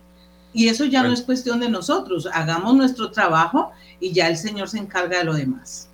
Y 0.53 0.68
eso 0.68 0.86
ya 0.86 1.03
no 1.03 1.14
es 1.14 1.22
cuestión 1.22 1.60
de 1.60 1.70
nosotros, 1.70 2.28
hagamos 2.32 2.76
nuestro 2.76 3.12
trabajo 3.12 3.72
y 3.99 4.12
ya 4.14 4.28
el 4.28 4.38
Señor 4.38 4.68
se 4.68 4.80
encarga 4.80 5.20
de 5.20 5.26
lo 5.26 5.34
demás. 5.34 5.89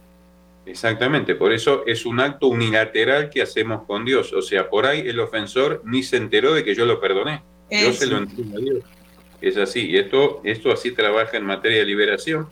Exactamente, 0.65 1.35
por 1.35 1.53
eso 1.53 1.83
es 1.85 2.05
un 2.05 2.19
acto 2.19 2.47
unilateral 2.47 3.29
que 3.29 3.41
hacemos 3.41 3.83
con 3.83 4.03
Dios. 4.03 4.33
O 4.33 4.41
sea, 4.41 4.69
por 4.69 4.85
ahí 4.85 5.01
el 5.01 5.19
ofensor 5.19 5.81
ni 5.85 6.01
se 6.01 6.17
enteró 6.17 6.53
de 6.53 6.63
que 6.63 6.73
yo 6.73 6.85
lo 6.85 6.99
perdoné. 6.99 7.43
Yo 7.69 7.93
se 7.93 8.07
lo 8.07 8.17
entiendo 8.17 8.57
a 8.57 8.61
Dios. 8.61 8.83
Es 9.41 9.57
así, 9.57 9.91
y 9.91 9.97
esto, 9.97 10.41
esto 10.43 10.71
así 10.71 10.91
trabaja 10.91 11.37
en 11.37 11.45
materia 11.45 11.79
de 11.79 11.85
liberación. 11.85 12.47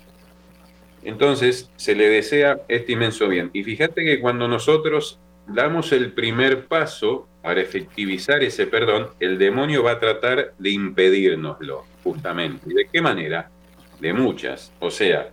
Entonces 1.05 1.69
se 1.75 1.95
le 1.95 2.09
desea 2.09 2.61
este 2.67 2.93
inmenso 2.93 3.27
bien. 3.27 3.49
Y 3.53 3.63
fíjate 3.63 4.03
que 4.03 4.19
cuando 4.19 4.47
nosotros 4.47 5.19
damos 5.47 5.91
el 5.91 6.13
primer 6.13 6.65
paso 6.65 7.27
para 7.41 7.61
efectivizar 7.61 8.43
ese 8.43 8.67
perdón, 8.67 9.09
el 9.19 9.37
demonio 9.37 9.83
va 9.83 9.91
a 9.91 9.99
tratar 9.99 10.53
de 10.57 10.69
impedírnoslo, 10.69 11.85
justamente. 12.03 12.65
¿Y 12.69 12.73
de 12.73 12.87
qué 12.91 13.01
manera? 13.01 13.51
De 13.99 14.13
muchas. 14.13 14.71
O 14.79 14.89
sea, 14.89 15.31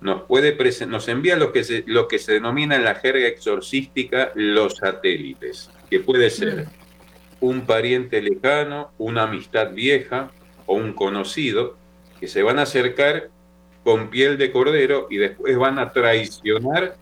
nos, 0.00 0.22
puede 0.22 0.56
nos 0.86 1.08
envía 1.08 1.36
lo 1.36 1.52
que, 1.52 1.64
se, 1.64 1.84
lo 1.86 2.08
que 2.08 2.18
se 2.18 2.32
denomina 2.32 2.76
en 2.76 2.84
la 2.84 2.94
jerga 2.94 3.26
exorcística 3.26 4.32
los 4.34 4.76
satélites, 4.76 5.70
que 5.90 6.00
puede 6.00 6.30
ser 6.30 6.66
un 7.40 7.66
pariente 7.66 8.22
lejano, 8.22 8.92
una 8.98 9.24
amistad 9.24 9.72
vieja 9.72 10.30
o 10.66 10.74
un 10.74 10.92
conocido, 10.92 11.76
que 12.18 12.28
se 12.28 12.42
van 12.42 12.58
a 12.58 12.62
acercar 12.62 13.30
con 13.84 14.10
piel 14.10 14.36
de 14.38 14.52
cordero 14.52 15.06
y 15.10 15.16
después 15.16 15.56
van 15.56 15.78
a 15.78 15.92
traicionar 15.92 16.96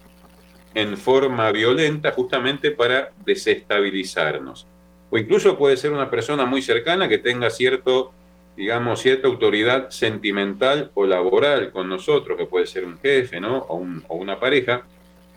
en 0.75 0.97
forma 0.97 1.51
violenta 1.51 2.13
justamente 2.13 2.71
para 2.71 3.11
desestabilizarnos. 3.25 4.67
O 5.11 5.19
incluso 5.19 5.57
puede 5.57 5.77
ser 5.77 5.93
una 5.93 6.11
persona 6.11 6.45
muy 6.45 6.63
cercana 6.63 7.09
que 7.09 7.19
tenga 7.19 7.51
cierto, 7.51 8.13
digamos, 8.57 9.01
cierta 9.01 9.27
autoridad 9.27 9.91
sentimental 9.91 10.91
o 10.95 11.07
laboral 11.07 11.71
con 11.71 11.89
nosotros, 11.89 12.37
que 12.37 12.47
puede 12.47 12.67
ser 12.67 12.85
un 12.85 12.99
jefe, 12.99 13.41
¿no? 13.41 13.59
O, 13.59 13.85
o 14.09 14.17
una 14.17 14.39
pareja, 14.39 14.85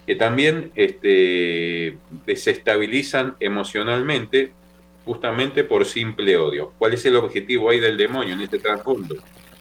que 0.06 0.16
también 0.16 0.72
este, 0.76 1.98
desestabilizan 2.26 3.36
emocionalmente 3.40 4.52
justamente 5.06 5.64
por 5.64 5.86
simple 5.86 6.38
odio. 6.38 6.74
¿Cuál 6.78 6.94
es 6.94 7.06
el 7.06 7.16
objetivo 7.16 7.70
ahí 7.70 7.80
del 7.80 7.98
demonio 7.98 8.34
en 8.34 8.42
este 8.42 8.60
trasfondo? 8.60 9.16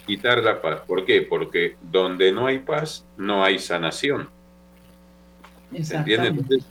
Quitar 0.07 0.43
la 0.43 0.61
paz. 0.61 0.81
¿Por 0.87 1.05
qué? 1.05 1.23
Porque 1.23 1.77
donde 1.83 2.33
no 2.33 2.47
hay 2.47 2.59
paz, 2.59 3.07
no 3.17 3.45
hay 3.45 3.59
sanación. 3.59 4.29
Entonces, 5.73 6.65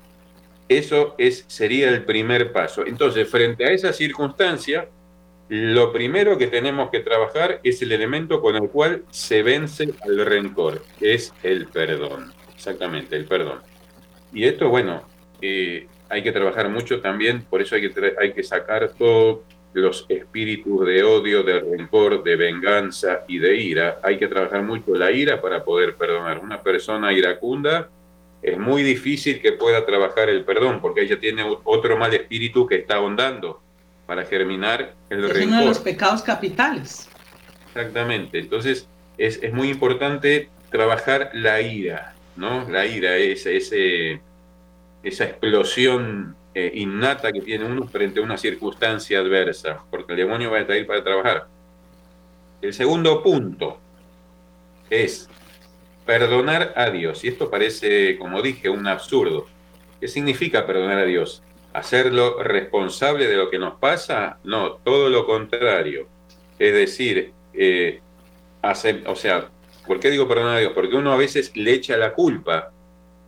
eso 0.68 1.16
es, 1.18 1.46
sería 1.48 1.90
el 1.90 2.04
primer 2.06 2.52
paso. 2.52 2.86
Entonces, 2.86 3.28
frente 3.30 3.66
a 3.66 3.72
esa 3.72 3.94
circunstancia, 3.94 4.88
lo 5.50 5.92
primero 5.92 6.38
que 6.38 6.48
tenemos 6.48 6.92
que 6.92 7.00
trabajar 7.00 7.60
es 7.64 7.82
el 7.82 7.92
elemento 7.92 8.40
con 8.40 8.56
el 8.56 8.70
cual 8.70 9.04
se 9.10 9.42
vence 9.42 9.90
al 10.04 10.26
rencor, 10.26 10.84
que 11.00 11.16
es 11.16 11.34
el 11.42 11.68
perdón. 11.68 12.32
Exactamente, 12.54 13.16
el 13.16 13.26
perdón. 13.26 13.60
Y 14.32 14.44
esto, 14.44 14.70
bueno, 14.70 15.02
eh, 15.42 15.88
hay 16.08 16.22
que 16.22 16.32
trabajar 16.32 16.70
mucho 16.70 17.02
también, 17.02 17.44
por 17.50 17.62
eso 17.62 17.76
hay 17.76 17.90
que, 17.90 18.14
hay 18.20 18.34
que 18.34 18.44
sacar 18.44 18.92
todos 18.98 19.40
los 19.74 20.05
espíritus 20.09 20.86
de 20.86 21.03
odio, 21.03 21.43
de 21.43 21.59
rencor, 21.59 22.24
de 22.24 22.36
venganza 22.36 23.24
y 23.28 23.38
de 23.38 23.55
ira. 23.55 23.99
Hay 24.03 24.17
que 24.17 24.28
trabajar 24.28 24.63
mucho 24.63 24.95
la 24.95 25.11
ira 25.11 25.41
para 25.41 25.63
poder 25.63 25.95
perdonar. 25.95 26.39
Una 26.39 26.61
persona 26.61 27.13
iracunda 27.13 27.89
es 28.41 28.57
muy 28.57 28.84
difícil 28.84 29.41
que 29.41 29.51
pueda 29.53 29.86
trabajar 29.86 30.30
el 30.30 30.43
perdón, 30.43 30.80
porque 30.82 31.01
ella 31.01 31.20
tiene 31.20 31.43
otro 31.63 31.97
mal 31.97 32.13
espíritu 32.13 32.65
que 32.65 32.76
está 32.76 32.95
ahondando 32.95 33.61
para 34.05 34.26
germinar 34.26 34.93
el 35.09 35.24
es 35.26 35.45
uno 35.45 35.59
de 35.59 35.65
los 35.65 35.80
pecados 35.80 36.24
capitales. 36.24 37.07
Exactamente. 37.67 38.39
Entonces, 38.39 38.88
es, 39.17 39.39
es, 39.43 39.53
muy 39.53 39.70
importante 39.70 40.49
trabajar 40.72 41.30
la 41.34 41.61
ira, 41.61 42.15
¿no? 42.36 42.67
La 42.70 42.86
ira, 42.88 43.17
ese, 43.17 43.57
ese, 43.57 44.22
esa 45.03 45.26
explosión 45.26 46.36
eh, 46.60 46.72
innata 46.76 47.32
que 47.32 47.39
tiene 47.39 47.64
uno 47.64 47.88
frente 47.88 48.20
a 48.20 48.24
una 48.24 48.38
circunstancia 48.38 49.20
adversa, 49.20 49.82
porque 49.89 50.12
el 50.12 50.18
demonio 50.18 50.51
va 50.51 50.57
a 50.57 50.62
estar 50.62 50.76
ahí 50.76 50.84
para 50.84 51.01
trabajar. 51.01 51.47
El 52.62 52.74
segundo 52.74 53.24
punto 53.24 53.80
es 54.89 55.30
perdonar 56.05 56.74
a 56.76 56.89
Dios. 56.89 57.24
Y 57.24 57.30
esto 57.30 57.49
parece, 57.49 58.18
como 58.18 58.41
dije, 58.41 58.70
un 58.70 58.88
absurdo. 58.88 59.47
¿Qué 60.01 60.10
significa 60.10 60.66
perdonar 60.66 60.97
a 60.97 61.05
Dios? 61.05 61.41
¿Hacerlo 61.72 62.43
responsable 62.43 63.28
de 63.28 63.38
lo 63.38 63.49
que 63.49 63.57
nos 63.57 63.80
pasa? 63.80 64.39
No, 64.43 64.74
todo 64.74 65.07
lo 65.07 65.26
contrario. 65.26 66.07
Es 66.57 66.74
decir, 66.74 67.32
eh, 67.53 68.01
o 69.05 69.16
sea, 69.16 69.49
¿por 69.88 70.01
qué 70.01 70.10
digo 70.10 70.28
perdonar 70.28 70.57
a 70.57 70.60
Dios? 70.60 70.74
Porque 70.74 70.97
uno 70.97 71.14
a 71.14 71.18
veces 71.18 71.55
le 71.55 71.72
echa 71.72 71.95
la 71.95 72.14
culpa 72.14 72.74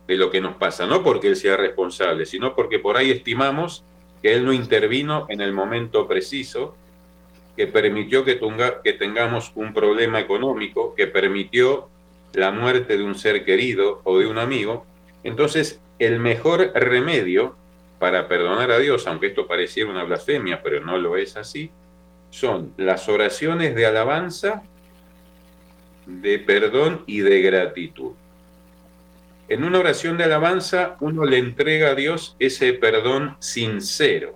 de 0.06 0.16
lo 0.16 0.30
que 0.30 0.40
nos 0.40 0.56
pasa, 0.56 0.86
no 0.86 1.02
porque 1.02 1.28
Él 1.28 1.36
sea 1.36 1.56
responsable, 1.56 2.26
sino 2.26 2.54
porque 2.54 2.78
por 2.78 2.96
ahí 2.96 3.10
estimamos 3.10 3.84
que 4.22 4.34
Él 4.34 4.44
no 4.44 4.52
intervino 4.52 5.26
en 5.28 5.40
el 5.40 5.52
momento 5.52 6.06
preciso, 6.06 6.76
que 7.56 7.66
permitió 7.66 8.24
que, 8.24 8.40
que 8.82 8.92
tengamos 8.94 9.52
un 9.54 9.74
problema 9.74 10.20
económico, 10.20 10.94
que 10.94 11.06
permitió 11.06 11.88
la 12.32 12.50
muerte 12.50 12.96
de 12.96 13.04
un 13.04 13.14
ser 13.14 13.44
querido 13.44 14.00
o 14.04 14.18
de 14.18 14.26
un 14.26 14.38
amigo. 14.38 14.86
Entonces, 15.22 15.80
el 15.98 16.18
mejor 16.18 16.72
remedio 16.74 17.54
para 17.98 18.26
perdonar 18.26 18.70
a 18.70 18.78
Dios, 18.78 19.06
aunque 19.06 19.28
esto 19.28 19.46
pareciera 19.46 19.90
una 19.90 20.04
blasfemia, 20.04 20.62
pero 20.62 20.80
no 20.80 20.98
lo 20.98 21.16
es 21.16 21.36
así, 21.36 21.70
son 22.30 22.72
las 22.76 23.08
oraciones 23.08 23.74
de 23.74 23.86
alabanza, 23.86 24.62
de 26.06 26.38
perdón 26.38 27.04
y 27.06 27.20
de 27.20 27.42
gratitud. 27.42 28.12
En 29.52 29.64
una 29.64 29.80
oración 29.80 30.16
de 30.16 30.24
alabanza 30.24 30.96
uno 31.00 31.26
le 31.26 31.36
entrega 31.36 31.90
a 31.90 31.94
Dios 31.94 32.36
ese 32.38 32.72
perdón 32.72 33.36
sincero. 33.38 34.34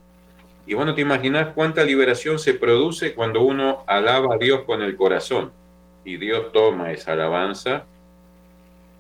Y 0.67 0.75
bueno, 0.75 0.95
te 0.95 1.01
imaginas 1.01 1.55
cuánta 1.55 1.85
liberación 1.85 2.39
se 2.39 2.53
produce 2.53 3.15
cuando 3.15 3.41
uno 3.41 3.83
alaba 3.87 4.35
a 4.35 4.37
Dios 4.37 4.65
con 4.65 4.83
el 4.83 4.95
corazón. 4.95 5.53
Y 6.05 6.19
Dios 6.19 6.53
toma 6.53 6.93
esa 6.93 7.15
alabanza 7.15 7.87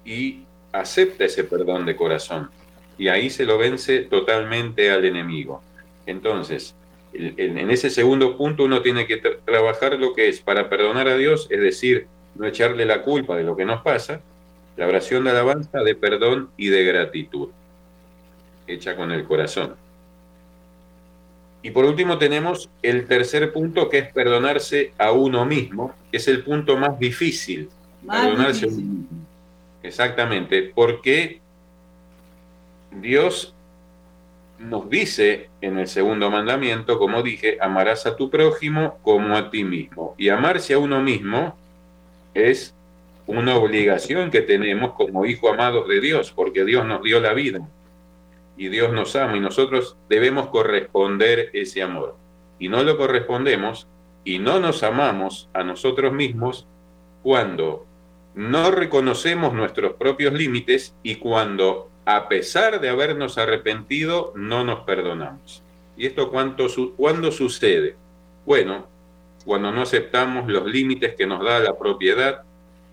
y 0.06 0.44
acepta 0.72 1.26
ese 1.26 1.44
perdón 1.44 1.84
de 1.84 1.96
corazón. 1.96 2.48
Y 2.96 3.08
ahí 3.08 3.28
se 3.28 3.44
lo 3.44 3.58
vence 3.58 3.98
totalmente 3.98 4.90
al 4.90 5.04
enemigo. 5.04 5.62
Entonces, 6.06 6.74
en 7.12 7.70
ese 7.70 7.90
segundo 7.90 8.38
punto 8.38 8.64
uno 8.64 8.80
tiene 8.80 9.06
que 9.06 9.18
trabajar 9.18 9.98
lo 9.98 10.14
que 10.14 10.28
es 10.30 10.40
para 10.40 10.70
perdonar 10.70 11.08
a 11.08 11.18
Dios, 11.18 11.46
es 11.50 11.60
decir, 11.60 12.06
no 12.36 12.46
echarle 12.46 12.86
la 12.86 13.02
culpa 13.02 13.36
de 13.36 13.42
lo 13.42 13.54
que 13.54 13.66
nos 13.66 13.82
pasa, 13.82 14.22
la 14.76 14.86
oración 14.86 15.24
de 15.24 15.30
alabanza, 15.30 15.80
de 15.80 15.94
perdón 15.94 16.50
y 16.56 16.68
de 16.68 16.84
gratitud, 16.84 17.48
hecha 18.66 18.96
con 18.96 19.12
el 19.12 19.24
corazón. 19.24 19.74
Y 21.62 21.70
por 21.70 21.84
último 21.84 22.18
tenemos 22.18 22.68
el 22.82 23.06
tercer 23.06 23.52
punto, 23.52 23.88
que 23.88 23.98
es 23.98 24.12
perdonarse 24.12 24.92
a 24.98 25.12
uno 25.12 25.44
mismo, 25.44 25.94
que 26.10 26.18
es 26.18 26.28
el 26.28 26.44
punto 26.44 26.76
más 26.76 26.98
difícil. 26.98 27.68
perdonarse 28.06 28.66
A 28.66 28.68
uno 28.68 28.76
mismo. 28.76 29.06
Exactamente, 29.82 30.72
porque 30.74 31.40
Dios 32.92 33.54
nos 34.58 34.88
dice 34.88 35.48
en 35.60 35.78
el 35.78 35.86
segundo 35.86 36.30
mandamiento, 36.30 36.98
como 36.98 37.22
dije, 37.22 37.58
amarás 37.60 38.06
a 38.06 38.16
tu 38.16 38.30
prójimo 38.30 38.98
como 39.02 39.36
a 39.36 39.50
ti 39.50 39.64
mismo. 39.64 40.14
Y 40.18 40.28
amarse 40.28 40.74
a 40.74 40.78
uno 40.78 41.02
mismo 41.02 41.56
es 42.34 42.74
una 43.26 43.56
obligación 43.56 44.30
que 44.30 44.42
tenemos 44.42 44.92
como 44.92 45.26
hijos 45.26 45.52
amados 45.52 45.88
de 45.88 46.00
Dios, 46.00 46.32
porque 46.32 46.64
Dios 46.64 46.84
nos 46.86 47.02
dio 47.02 47.20
la 47.20 47.32
vida 47.32 47.60
y 48.56 48.68
Dios 48.68 48.92
nos 48.92 49.14
ama 49.16 49.36
y 49.36 49.40
nosotros 49.40 49.96
debemos 50.08 50.48
corresponder 50.48 51.50
ese 51.52 51.82
amor. 51.82 52.16
Y 52.58 52.68
no 52.68 52.82
lo 52.82 52.96
correspondemos 52.96 53.86
y 54.24 54.38
no 54.38 54.60
nos 54.60 54.82
amamos 54.82 55.48
a 55.52 55.62
nosotros 55.62 56.12
mismos 56.12 56.66
cuando 57.22 57.86
no 58.34 58.70
reconocemos 58.70 59.52
nuestros 59.52 59.94
propios 59.94 60.32
límites 60.32 60.94
y 61.02 61.16
cuando 61.16 61.90
a 62.06 62.28
pesar 62.28 62.80
de 62.80 62.88
habernos 62.88 63.36
arrepentido, 63.36 64.32
no 64.36 64.64
nos 64.64 64.80
perdonamos. 64.80 65.62
¿Y 65.96 66.06
esto 66.06 66.30
cuánto, 66.30 66.68
cuándo 66.96 67.32
sucede? 67.32 67.96
Bueno, 68.46 68.86
cuando 69.44 69.72
no 69.72 69.82
aceptamos 69.82 70.48
los 70.48 70.66
límites 70.66 71.16
que 71.16 71.26
nos 71.26 71.44
da 71.44 71.58
la 71.58 71.76
propiedad, 71.76 72.42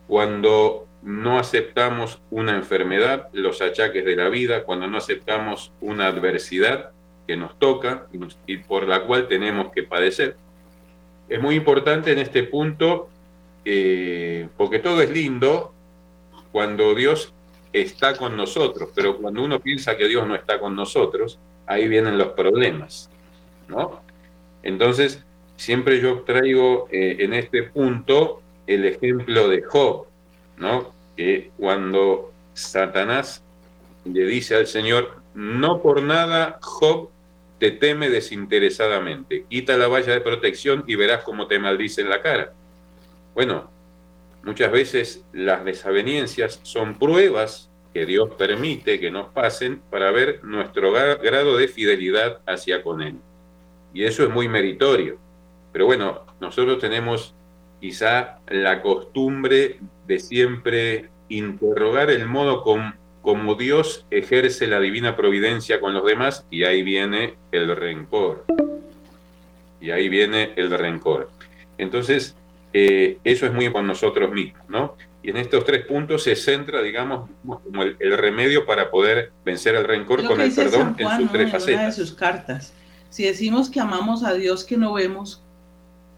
cuando 0.08 0.88
no 1.04 1.38
aceptamos 1.38 2.20
una 2.32 2.56
enfermedad, 2.56 3.30
los 3.34 3.62
achaques 3.62 4.06
de 4.06 4.16
la 4.16 4.30
vida, 4.30 4.64
cuando 4.64 4.88
no 4.88 4.98
aceptamos 4.98 5.72
una 5.82 6.08
adversidad 6.08 6.92
que 7.28 7.36
nos 7.36 7.58
toca 7.60 8.08
y, 8.48 8.58
por 8.58 8.88
la 8.88 9.04
cual 9.06 9.28
tenemos 9.28 9.72
que 9.72 9.84
padecer. 9.84 10.36
Es 11.28 11.42
muy 11.42 11.56
importante 11.56 12.12
en 12.12 12.20
este 12.20 12.44
punto, 12.44 13.10
eh, 13.66 14.48
porque 14.58 14.80
todo 14.80 15.02
es 15.02 15.10
lindo 15.10 15.74
cuando 16.52 16.94
Dios 16.94 17.34
está 17.72 18.16
con 18.16 18.38
nosotros, 18.38 18.90
pero 18.94 19.18
cuando 19.18 19.44
uno 19.44 19.60
piensa 19.60 19.98
que 19.98 20.08
Dios 20.08 20.28
no 20.28 20.36
está 20.36 20.60
con 20.60 20.76
nosotros, 20.76 21.40
ahí 21.66 21.88
vienen 21.88 22.18
los 22.18 22.28
problemas, 22.30 23.10
¿no? 23.68 24.02
Entonces, 24.62 25.24
siempre 25.58 26.00
yo 26.00 26.22
traigo 26.22 26.88
eh, 26.92 27.18
en 27.20 27.34
este 27.34 27.64
punto 27.64 28.43
el 28.68 28.86
ejemplo 28.86 29.48
de 29.48 29.62
Job, 29.62 30.08
¿no? 30.58 30.94
Que 31.16 31.52
cuando 31.58 32.32
Satanás 32.54 33.44
le 34.06 34.26
dice 34.26 34.56
al 34.56 34.68
Señor, 34.68 35.18
no 35.34 35.82
por 35.82 36.02
nada 36.02 36.60
Job 36.62 37.10
te 37.60 37.72
teme 37.72 38.10
desinteresadamente, 38.10 39.46
quita 39.50 39.78
la 39.78 39.88
valla 39.88 40.14
de 40.14 40.22
protección 40.22 40.84
y 40.88 40.96
verás 40.96 41.24
cómo 41.24 41.48
te 41.48 41.60
maldice 41.60 42.02
en 42.02 42.10
la 42.10 42.22
cara. 42.22 42.54
Bueno, 43.34 43.70
Muchas 44.44 44.74
veces 44.74 45.24
las 45.32 45.64
desavenencias 45.64 46.60
son 46.64 47.00
pruebas 47.00 47.70
que 47.94 48.06
Dios 48.06 48.30
permite 48.38 49.00
que 49.00 49.10
nos 49.10 49.30
pasen 49.30 49.82
para 49.90 50.12
ver 50.12 50.44
nuestro 50.44 50.92
grado 50.92 51.56
de 51.56 51.70
fidelidad 51.70 52.42
hacia 52.46 52.84
con 52.84 53.02
Él. 53.02 53.16
Y 53.94 54.04
eso 54.04 54.24
es 54.24 54.30
muy 54.30 54.50
meritorio. 54.50 55.18
Pero 55.72 55.86
bueno, 55.86 56.26
nosotros 56.42 56.80
tenemos 56.80 57.34
quizá 57.84 58.40
la 58.48 58.82
costumbre 58.82 59.82
de 60.08 60.18
siempre 60.18 61.10
interrogar 61.28 62.10
el 62.12 62.30
modo 62.30 62.64
como 62.64 63.56
Dios 63.56 64.06
ejerce 64.10 64.68
la 64.68 64.80
divina 64.80 65.18
providencia 65.18 65.82
con 65.82 65.94
los 65.94 66.06
demás 66.06 66.46
y 66.50 66.64
ahí 66.64 66.82
viene 66.82 67.34
el 67.52 67.76
rencor. 67.76 68.46
Y 69.82 69.92
ahí 69.92 70.08
viene 70.08 70.54
el 70.56 70.72
rencor. 70.72 71.30
Entonces, 71.78 72.38
eh, 72.72 73.18
eso 73.26 73.48
es 73.48 73.52
muy 73.52 73.70
con 73.70 73.86
nosotros 73.86 74.32
mismos, 74.32 74.64
¿no? 74.70 74.96
Y 75.22 75.32
en 75.32 75.36
estos 75.36 75.66
tres 75.66 75.86
puntos 75.86 76.24
se 76.24 76.38
centra, 76.38 76.82
digamos, 76.82 77.30
como 77.46 77.84
el, 77.84 78.18
remedio 78.18 78.66
para 78.66 78.92
poder 78.92 79.34
vencer 79.44 79.76
el 79.76 79.84
rencor 79.84 80.26
con 80.26 80.40
el 80.40 80.56
perdón 80.56 80.96
en 81.00 81.18
sus 81.20 81.32
tres 81.34 81.52
facetas. 81.52 81.98
de 81.98 82.06
sus 82.06 82.16
cartas. 82.16 82.74
Si 83.10 83.26
decimos 83.26 83.70
que 83.70 83.82
amamos 83.82 84.24
a 84.24 84.34
Dios 84.36 84.64
que 84.64 84.78
no 84.78 84.94
vemos, 84.94 85.43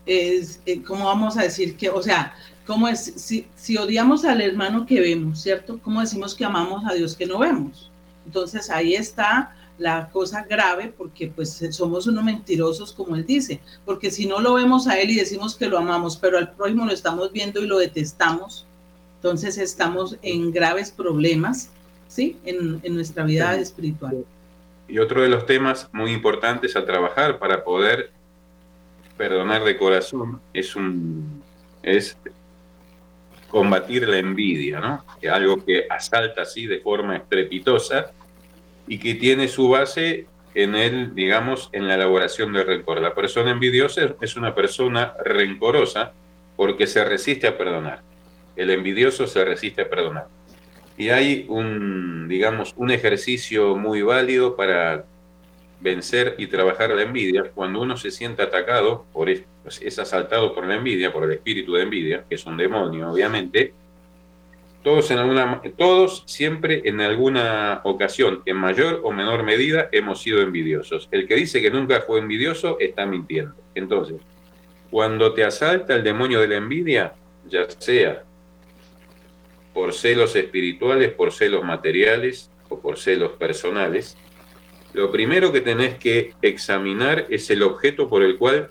es, 0.05 0.61
eh, 0.65 0.81
¿cómo 0.83 1.05
vamos 1.05 1.37
a 1.37 1.43
decir 1.43 1.77
que, 1.77 1.89
o 1.89 2.01
sea, 2.01 2.33
cómo 2.65 2.87
es, 2.87 3.13
si, 3.15 3.47
si 3.55 3.77
odiamos 3.77 4.25
al 4.25 4.41
hermano 4.41 4.85
que 4.85 4.99
vemos, 4.99 5.41
¿cierto? 5.41 5.79
¿Cómo 5.81 6.01
decimos 6.01 6.35
que 6.35 6.45
amamos 6.45 6.83
a 6.85 6.93
Dios 6.93 7.15
que 7.15 7.25
no 7.25 7.39
vemos? 7.39 7.91
Entonces 8.25 8.69
ahí 8.69 8.95
está 8.95 9.55
la 9.77 10.09
cosa 10.09 10.43
grave 10.43 10.93
porque 10.97 11.27
pues 11.27 11.61
somos 11.71 12.07
unos 12.07 12.23
mentirosos 12.23 12.93
como 12.93 13.15
él 13.15 13.25
dice, 13.25 13.59
porque 13.83 14.09
si 14.09 14.25
no 14.25 14.39
lo 14.39 14.53
vemos 14.53 14.87
a 14.87 14.99
él 14.99 15.11
y 15.11 15.15
decimos 15.15 15.55
que 15.55 15.67
lo 15.67 15.77
amamos, 15.77 16.17
pero 16.17 16.37
al 16.37 16.53
prójimo 16.53 16.85
lo 16.85 16.91
estamos 16.91 17.31
viendo 17.31 17.61
y 17.61 17.67
lo 17.67 17.77
detestamos, 17.77 18.65
entonces 19.17 19.57
estamos 19.57 20.17
en 20.21 20.51
graves 20.51 20.91
problemas, 20.91 21.69
¿sí? 22.07 22.37
En, 22.45 22.81
nuestra 22.93 23.23
vida 23.23 23.55
espiritual. 23.55 24.23
Y 24.87 24.99
otro 24.99 25.23
de 25.23 25.29
los 25.29 25.45
temas 25.45 25.89
muy 25.91 26.11
importantes 26.11 26.75
a 26.75 26.85
trabajar 26.85 27.39
para 27.39 27.63
poder 27.63 28.11
perdonar 29.17 29.63
de 29.63 29.77
corazón 29.77 30.41
es 30.53 30.75
un 30.75 31.43
es 31.83 32.17
combatir 33.49 34.07
la 34.07 34.17
envidia, 34.17 34.79
¿no? 34.79 35.05
Que 35.21 35.29
algo 35.29 35.63
que 35.63 35.85
asalta 35.89 36.41
así 36.41 36.65
de 36.65 36.79
forma 36.79 37.15
estrepitosa 37.15 38.11
y 38.87 38.97
que 38.97 39.15
tiene 39.15 39.47
su 39.47 39.69
base 39.69 40.25
en 40.55 40.75
el, 40.75 41.13
digamos, 41.13 41.69
en 41.71 41.87
la 41.87 41.95
elaboración 41.95 42.53
del 42.53 42.65
rencor. 42.65 43.01
La 43.01 43.13
persona 43.13 43.51
envidiosa 43.51 44.15
es 44.19 44.35
una 44.35 44.55
persona 44.55 45.13
rencorosa 45.23 46.13
porque 46.55 46.87
se 46.87 47.03
resiste 47.05 47.47
a 47.47 47.57
perdonar. 47.57 48.01
El 48.55 48.71
envidioso 48.71 49.27
se 49.27 49.43
resiste 49.45 49.83
a 49.83 49.89
perdonar. 49.89 50.27
Y 50.97 51.09
hay 51.09 51.45
un, 51.49 52.27
digamos, 52.27 52.73
un 52.77 52.89
ejercicio 52.91 53.75
muy 53.75 54.01
válido 54.01 54.55
para 54.55 55.05
vencer 55.85 56.35
y 56.39 56.47
trabajar 56.47 56.89
la 56.89 57.03
envidia. 57.03 57.51
Cuando 57.53 57.79
uno 57.79 57.95
se 57.95 58.11
siente 58.11 58.41
atacado, 58.41 59.05
por, 59.13 59.29
es 59.29 59.99
asaltado 59.99 60.53
por 60.53 60.65
la 60.65 60.75
envidia, 60.75 61.13
por 61.13 61.23
el 61.23 61.31
espíritu 61.31 61.73
de 61.73 61.83
envidia, 61.83 62.25
que 62.27 62.35
es 62.35 62.45
un 62.45 62.57
demonio, 62.57 63.11
obviamente, 63.11 63.73
todos, 64.83 65.09
en 65.11 65.19
alguna, 65.19 65.61
todos 65.77 66.23
siempre 66.25 66.81
en 66.85 67.01
alguna 67.01 67.81
ocasión, 67.83 68.41
en 68.45 68.57
mayor 68.57 69.01
o 69.03 69.11
menor 69.11 69.43
medida, 69.43 69.89
hemos 69.91 70.21
sido 70.21 70.41
envidiosos. 70.41 71.07
El 71.11 71.27
que 71.27 71.35
dice 71.35 71.61
que 71.61 71.71
nunca 71.71 72.01
fue 72.01 72.19
envidioso 72.19 72.77
está 72.79 73.05
mintiendo. 73.05 73.55
Entonces, 73.73 74.17
cuando 74.91 75.33
te 75.33 75.43
asalta 75.43 75.95
el 75.95 76.03
demonio 76.03 76.39
de 76.39 76.47
la 76.47 76.57
envidia, 76.57 77.13
ya 77.47 77.67
sea 77.69 78.23
por 79.73 79.93
celos 79.93 80.35
espirituales, 80.35 81.11
por 81.13 81.31
celos 81.31 81.63
materiales 81.63 82.49
o 82.69 82.79
por 82.79 82.97
celos 82.97 83.31
personales, 83.33 84.17
lo 84.95 85.11
primero 85.11 85.51
que 85.51 85.59
tenés 85.59 85.95
que 85.95 86.33
examinar 86.41 87.25
es 87.29 87.49
el 87.49 87.63
objeto 87.63 88.07
por 88.07 88.23
el 88.23 88.37
cual 88.37 88.69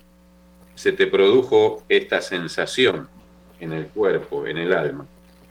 se 0.75 0.93
te 0.93 1.07
produjo 1.07 1.85
esta 1.89 2.23
sensación 2.23 3.09
en 3.61 3.73
el 3.75 3.87
cuerpo, 3.89 4.47
en 4.47 4.57
el 4.57 4.73
alma. 4.73 5.07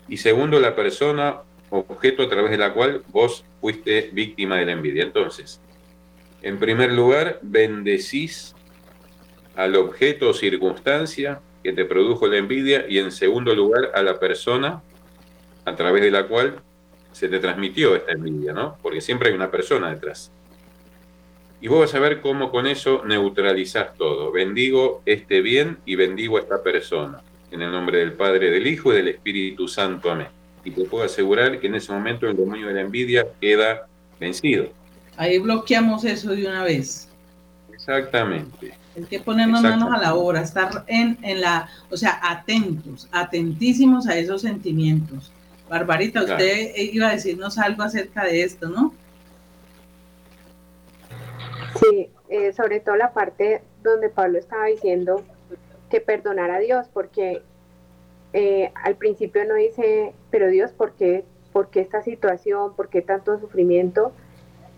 Y 0.07 0.17
segundo, 0.17 0.59
la 0.59 0.75
persona 0.75 1.41
objeto 1.69 2.23
a 2.23 2.29
través 2.29 2.51
de 2.51 2.57
la 2.57 2.73
cual 2.73 3.03
vos 3.09 3.45
fuiste 3.61 4.09
víctima 4.13 4.57
de 4.57 4.65
la 4.65 4.71
envidia. 4.71 5.03
Entonces, 5.03 5.61
en 6.41 6.57
primer 6.57 6.91
lugar, 6.91 7.39
bendecís 7.41 8.55
al 9.55 9.75
objeto 9.75 10.29
o 10.29 10.33
circunstancia 10.33 11.39
que 11.63 11.71
te 11.71 11.85
produjo 11.85 12.27
la 12.27 12.37
envidia 12.37 12.85
y 12.89 12.97
en 12.97 13.11
segundo 13.11 13.55
lugar 13.55 13.91
a 13.93 14.01
la 14.01 14.19
persona 14.19 14.81
a 15.65 15.75
través 15.75 16.01
de 16.01 16.11
la 16.11 16.27
cual 16.27 16.55
se 17.11 17.29
te 17.29 17.39
transmitió 17.39 17.95
esta 17.95 18.11
envidia, 18.13 18.53
¿no? 18.53 18.77
Porque 18.81 19.01
siempre 19.01 19.29
hay 19.29 19.35
una 19.35 19.51
persona 19.51 19.91
detrás. 19.91 20.31
Y 21.63 21.69
vos 21.69 21.79
vas 21.79 21.95
a 21.95 21.99
ver 21.99 22.19
cómo 22.19 22.51
con 22.51 22.67
eso 22.67 23.03
neutralizás 23.05 23.95
todo. 23.97 24.33
Bendigo 24.33 25.01
este 25.05 25.39
bien 25.39 25.77
y 25.85 25.95
bendigo 25.95 26.35
a 26.35 26.41
esta 26.41 26.61
persona. 26.61 27.21
En 27.51 27.61
el 27.61 27.71
nombre 27.71 27.99
del 27.99 28.11
Padre, 28.11 28.51
del 28.51 28.67
Hijo 28.67 28.91
y 28.91 28.97
del 28.97 29.07
Espíritu 29.07 29.69
Santo. 29.69 30.11
Amén. 30.11 30.27
Y 30.65 30.71
te 30.71 30.83
puedo 30.83 31.05
asegurar 31.05 31.61
que 31.61 31.67
en 31.67 31.75
ese 31.75 31.93
momento 31.93 32.27
el 32.27 32.35
dominio 32.35 32.67
de 32.67 32.73
la 32.73 32.81
envidia 32.81 33.25
queda 33.39 33.87
vencido. 34.19 34.73
Ahí 35.15 35.39
bloqueamos 35.39 36.03
eso 36.03 36.31
de 36.31 36.45
una 36.45 36.65
vez. 36.65 37.07
Exactamente. 37.71 38.73
Hay 38.97 39.03
que 39.05 39.21
ponernos 39.21 39.61
manos 39.61 39.89
a 39.93 40.01
la 40.01 40.15
obra, 40.15 40.41
estar 40.41 40.83
en, 40.87 41.17
en, 41.21 41.39
la, 41.39 41.69
o 41.89 41.95
sea, 41.95 42.19
atentos, 42.23 43.07
atentísimos 43.09 44.05
a 44.07 44.17
esos 44.17 44.41
sentimientos. 44.41 45.31
Barbarita, 45.69 46.23
usted 46.23 46.75
iba 46.75 47.07
a 47.07 47.13
decirnos 47.13 47.57
algo 47.57 47.83
acerca 47.83 48.25
de 48.25 48.43
esto, 48.43 48.67
¿no? 48.67 48.93
Sí, 51.79 52.09
eh, 52.29 52.53
sobre 52.53 52.79
todo 52.79 52.95
la 52.95 53.13
parte 53.13 53.61
donde 53.81 54.09
Pablo 54.09 54.39
estaba 54.39 54.65
diciendo 54.65 55.23
que 55.89 56.01
perdonar 56.01 56.51
a 56.51 56.59
Dios, 56.59 56.87
porque 56.93 57.41
eh, 58.33 58.71
al 58.75 58.95
principio 58.95 59.45
no 59.45 59.55
dice, 59.55 60.13
pero 60.31 60.47
Dios, 60.47 60.71
¿por 60.71 60.93
qué, 60.93 61.23
¿por 61.51 61.69
qué 61.69 61.81
esta 61.81 62.01
situación? 62.01 62.73
¿Por 62.75 62.89
qué 62.89 63.01
tanto 63.01 63.39
sufrimiento? 63.39 64.11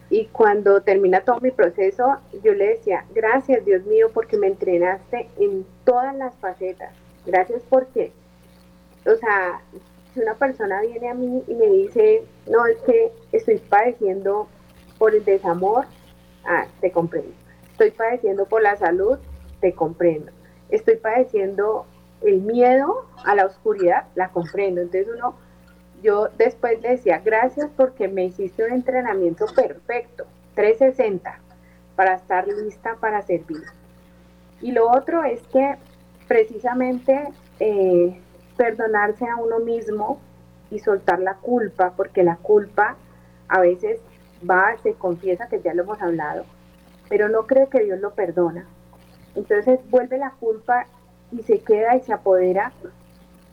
Y 0.10 0.26
cuando 0.28 0.82
termina 0.82 1.22
todo 1.22 1.40
mi 1.40 1.52
proceso, 1.52 2.18
yo 2.44 2.54
le 2.54 2.68
decía, 2.68 3.06
gracias 3.14 3.66
Dios 3.66 3.84
mío 3.86 4.12
porque 4.14 4.38
me 4.38 4.48
entrenaste 4.48 5.30
en 5.40 5.66
todas 5.84 6.16
las 6.16 6.36
facetas. 6.36 6.94
Gracias 7.26 7.62
porque, 7.70 8.12
o 9.06 9.16
sea, 9.16 9.62
si 10.14 10.20
una 10.20 10.36
persona 10.36 10.82
viene 10.82 11.10
a 11.10 11.14
mí 11.14 11.44
y 11.48 11.54
me 11.56 11.68
dice, 11.68 12.24
no, 12.48 12.66
es 12.68 12.78
que 12.80 13.12
estoy 13.32 13.58
padeciendo 13.58 14.48
por 15.00 15.16
el 15.16 15.26
desamor, 15.26 15.86
ah, 16.46 16.66
te 16.82 16.92
comprendo. 16.92 17.34
Estoy 17.72 17.92
padeciendo 17.92 18.46
por 18.46 18.62
la 18.62 18.76
salud, 18.76 19.18
te 19.60 19.74
comprendo. 19.74 20.32
Estoy 20.70 20.96
padeciendo 20.98 21.86
el 22.22 22.42
miedo 22.42 23.06
a 23.24 23.36
la 23.36 23.46
oscuridad, 23.46 24.06
la 24.16 24.30
comprendo. 24.30 24.82
Entonces 24.82 25.08
uno 25.14 25.36
yo 26.02 26.30
después 26.38 26.82
decía, 26.82 27.22
gracias 27.24 27.70
porque 27.76 28.08
me 28.08 28.26
hiciste 28.26 28.64
un 28.64 28.74
entrenamiento 28.74 29.46
perfecto, 29.56 30.26
360, 30.54 31.40
para 31.96 32.16
estar 32.16 32.48
lista 32.48 32.96
para 33.00 33.22
servir. 33.24 33.64
Y 34.62 34.72
lo 34.72 34.90
otro 34.92 35.24
es 35.24 35.42
que 35.48 35.76
precisamente 36.28 37.28
eh, 37.60 38.20
perdonarse 38.58 39.26
a 39.26 39.36
uno 39.38 39.60
mismo 39.60 40.20
y 40.70 40.80
soltar 40.80 41.20
la 41.20 41.36
culpa, 41.36 41.94
porque 41.96 42.24
la 42.24 42.38
culpa 42.38 42.98
a 43.48 43.60
veces 43.60 44.00
va, 44.50 44.76
se 44.84 44.94
confiesa 44.94 45.48
que 45.48 45.62
ya 45.62 45.74
lo 45.74 45.84
hemos 45.84 46.02
hablado, 46.02 46.46
pero 47.10 47.30
no 47.30 47.46
cree 47.46 47.68
que 47.68 47.84
Dios 47.84 48.00
lo 48.00 48.14
perdona. 48.14 48.66
Entonces 49.36 49.80
vuelve 49.90 50.18
la 50.18 50.32
culpa 50.32 50.88
y 51.32 51.42
se 51.44 51.60
queda 51.60 51.96
y 51.96 52.02
se 52.02 52.14
apodera 52.14 52.72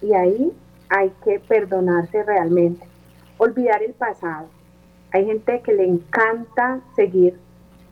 y 0.00 0.14
ahí 0.14 0.52
hay 0.88 1.10
que 1.24 1.40
perdonarse 1.40 2.22
realmente, 2.22 2.86
olvidar 3.38 3.82
el 3.82 3.94
pasado. 3.94 4.48
Hay 5.12 5.26
gente 5.26 5.60
que 5.60 5.72
le 5.72 5.84
encanta 5.84 6.80
seguir 6.94 7.38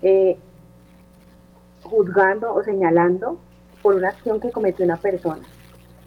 eh, 0.03 0.39
juzgando 1.83 2.55
o 2.55 2.63
señalando 2.63 3.39
por 3.83 3.95
una 3.95 4.09
acción 4.09 4.41
que 4.41 4.51
cometió 4.51 4.85
una 4.85 4.97
persona, 4.97 5.43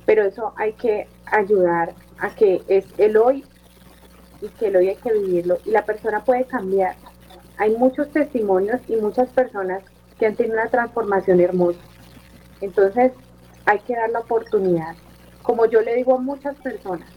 pero 0.05 0.23
eso 0.23 0.53
hay 0.55 0.73
que 0.73 1.07
ayudar 1.25 1.93
a 2.19 2.29
que 2.29 2.61
es 2.67 2.85
el 2.97 3.17
hoy 3.17 3.43
y 4.43 4.49
que 4.49 4.67
el 4.67 4.75
hoy 4.75 4.89
hay 4.89 4.95
que 4.97 5.13
vivirlo 5.13 5.57
y 5.65 5.71
la 5.71 5.85
persona 5.85 6.23
puede 6.23 6.45
cambiar. 6.45 6.95
Hay 7.57 7.75
muchos 7.75 8.11
testimonios 8.11 8.81
y 8.87 8.97
muchas 8.97 9.29
personas 9.29 9.81
que 10.19 10.27
han 10.27 10.35
tenido 10.35 10.55
una 10.59 10.69
transformación 10.69 11.39
hermosa. 11.39 11.79
Entonces 12.61 13.13
hay 13.65 13.79
que 13.79 13.95
dar 13.95 14.11
la 14.11 14.19
oportunidad 14.19 14.95
como 15.43 15.65
yo 15.65 15.81
le 15.81 15.95
digo 15.95 16.15
a 16.15 16.21
muchas 16.21 16.55
personas, 16.55 17.07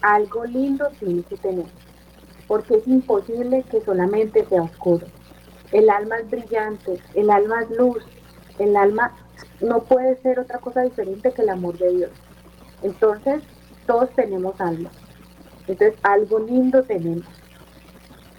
algo 0.00 0.44
lindo 0.46 0.88
tiene 0.98 1.22
que 1.22 1.36
tener, 1.36 1.66
porque 2.48 2.76
es 2.76 2.88
imposible 2.88 3.62
que 3.70 3.82
solamente 3.82 4.44
sea 4.46 4.62
oscuro. 4.62 5.06
El 5.70 5.90
alma 5.90 6.18
es 6.18 6.30
brillante, 6.30 6.98
el 7.14 7.30
alma 7.30 7.62
es 7.62 7.70
luz, 7.70 8.02
el 8.58 8.74
alma 8.74 9.12
no 9.60 9.82
puede 9.82 10.16
ser 10.22 10.40
otra 10.40 10.58
cosa 10.58 10.82
diferente 10.82 11.32
que 11.32 11.42
el 11.42 11.50
amor 11.50 11.76
de 11.76 11.94
Dios. 11.94 12.10
Entonces, 12.82 13.42
todos 13.86 14.10
tenemos 14.16 14.58
alma. 14.60 14.90
Entonces, 15.68 15.94
algo 16.02 16.40
lindo 16.40 16.82
tenemos. 16.82 17.24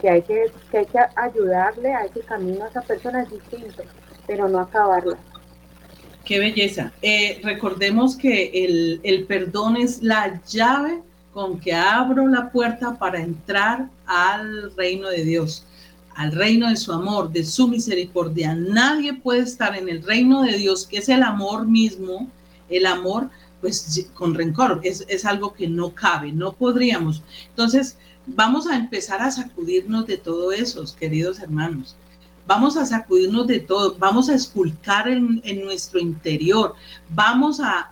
Que 0.02 0.10
hay 0.10 0.22
que, 0.22 0.52
que, 0.72 0.80
hay 0.80 0.86
que 0.86 1.00
ayudarle 1.16 1.94
a 1.94 2.06
ese 2.06 2.22
camino 2.22 2.66
a 2.66 2.68
esa 2.68 2.82
persona 2.82 3.24
es 3.24 3.32
distinto, 3.32 3.84
pero 4.28 4.50
no 4.50 4.60
acabarla. 4.60 5.18
Qué 6.26 6.40
belleza. 6.40 6.92
Eh, 7.02 7.40
recordemos 7.44 8.16
que 8.16 8.52
el, 8.66 9.02
el 9.04 9.26
perdón 9.26 9.78
es 9.78 10.02
la 10.02 10.42
llave 10.46 11.02
con 11.34 11.60
que 11.60 11.74
abro 11.74 12.28
la 12.28 12.52
puerta 12.52 12.98
para 12.98 13.20
entrar 13.20 13.90
al 14.06 14.74
reino 14.76 15.10
de 15.10 15.24
Dios, 15.24 15.66
al 16.16 16.32
reino 16.32 16.70
de 16.70 16.78
su 16.78 16.94
amor, 16.94 17.32
de 17.32 17.44
su 17.44 17.68
misericordia. 17.68 18.54
Nadie 18.54 19.16
puede 19.16 19.42
estar 19.42 19.76
en 19.76 19.90
el 19.90 20.04
reino 20.04 20.44
de 20.44 20.58
Dios, 20.58 20.86
que 20.86 21.00
es 21.00 21.10
el 21.10 21.24
amor 21.24 21.68
mismo, 21.68 22.30
el 22.70 22.86
amor, 22.86 23.30
pues 23.64 24.08
con 24.14 24.36
rencor, 24.36 24.82
es, 24.84 25.06
es 25.08 25.26
algo 25.26 25.54
que 25.54 25.68
no 25.68 25.96
cabe, 25.96 26.32
no 26.32 26.52
podríamos. 26.52 27.24
Entonces, 27.50 27.98
vamos 28.28 28.68
a 28.68 28.76
empezar 28.76 29.22
a 29.22 29.32
sacudirnos 29.32 30.06
de 30.06 30.18
todo 30.18 30.52
eso, 30.52 30.84
queridos 31.00 31.40
hermanos 31.40 31.96
vamos 32.46 32.76
a 32.78 32.86
sacudirnos 32.86 33.48
de 33.48 33.60
todo, 33.60 33.96
vamos 33.98 34.30
a 34.30 34.36
esculcar 34.36 35.08
en, 35.08 35.42
nuestro 35.64 36.00
interior, 36.00 36.76
vamos 37.10 37.60
a, 37.62 37.90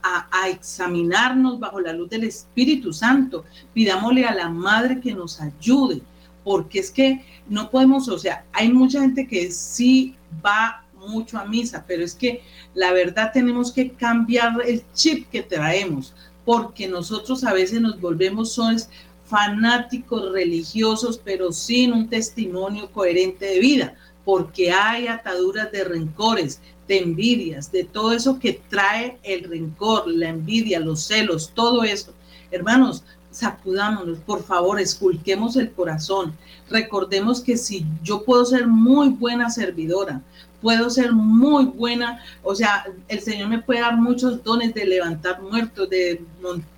examinarnos 0.49 1.59
bajo 1.59 1.79
la 1.79 1.93
luz 1.93 2.09
del 2.09 2.25
Espíritu 2.25 2.91
Santo, 2.91 3.45
pidámosle 3.73 4.25
a 4.25 4.33
la 4.33 4.49
Madre 4.49 4.99
que 4.99 5.13
nos 5.13 5.39
ayude, 5.39 6.01
porque 6.43 6.79
es 6.79 6.91
que 6.91 7.23
no 7.47 7.69
podemos, 7.69 8.07
o 8.09 8.17
sea, 8.17 8.43
hay 8.51 8.71
mucha 8.71 9.01
gente 9.01 9.27
que 9.27 9.51
sí 9.51 10.15
va 10.45 10.83
mucho 11.07 11.37
a 11.37 11.45
misa, 11.45 11.83
pero 11.87 12.03
es 12.03 12.15
que 12.15 12.43
la 12.73 12.91
verdad 12.93 13.31
tenemos 13.33 13.71
que 13.71 13.91
cambiar 13.91 14.53
el 14.65 14.83
chip 14.93 15.29
que 15.29 15.43
traemos, 15.43 16.13
porque 16.45 16.87
nosotros 16.87 17.43
a 17.43 17.53
veces 17.53 17.81
nos 17.81 17.99
volvemos 17.99 18.53
sones 18.53 18.89
fanáticos 19.25 20.31
religiosos, 20.31 21.19
pero 21.23 21.51
sin 21.51 21.93
un 21.93 22.09
testimonio 22.09 22.91
coherente 22.91 23.45
de 23.45 23.59
vida 23.59 23.95
porque 24.25 24.71
hay 24.71 25.07
ataduras 25.07 25.71
de 25.71 25.83
rencores, 25.83 26.59
de 26.87 26.99
envidias, 26.99 27.71
de 27.71 27.83
todo 27.83 28.11
eso 28.11 28.39
que 28.39 28.61
trae 28.69 29.17
el 29.23 29.43
rencor, 29.43 30.07
la 30.07 30.29
envidia, 30.29 30.79
los 30.79 31.03
celos, 31.03 31.51
todo 31.53 31.83
eso. 31.83 32.13
Hermanos, 32.51 33.03
sacudámonos, 33.31 34.19
por 34.19 34.43
favor, 34.43 34.79
esculquemos 34.79 35.55
el 35.55 35.71
corazón. 35.71 36.33
Recordemos 36.69 37.41
que 37.41 37.57
si 37.57 37.85
yo 38.03 38.23
puedo 38.23 38.45
ser 38.45 38.67
muy 38.67 39.09
buena 39.09 39.49
servidora, 39.49 40.21
puedo 40.61 40.89
ser 40.89 41.11
muy 41.11 41.65
buena, 41.65 42.19
o 42.43 42.55
sea, 42.55 42.85
el 43.07 43.19
Señor 43.19 43.49
me 43.49 43.59
puede 43.59 43.81
dar 43.81 43.97
muchos 43.97 44.43
dones 44.43 44.73
de 44.73 44.85
levantar 44.85 45.41
muertos, 45.41 45.89
de 45.89 46.23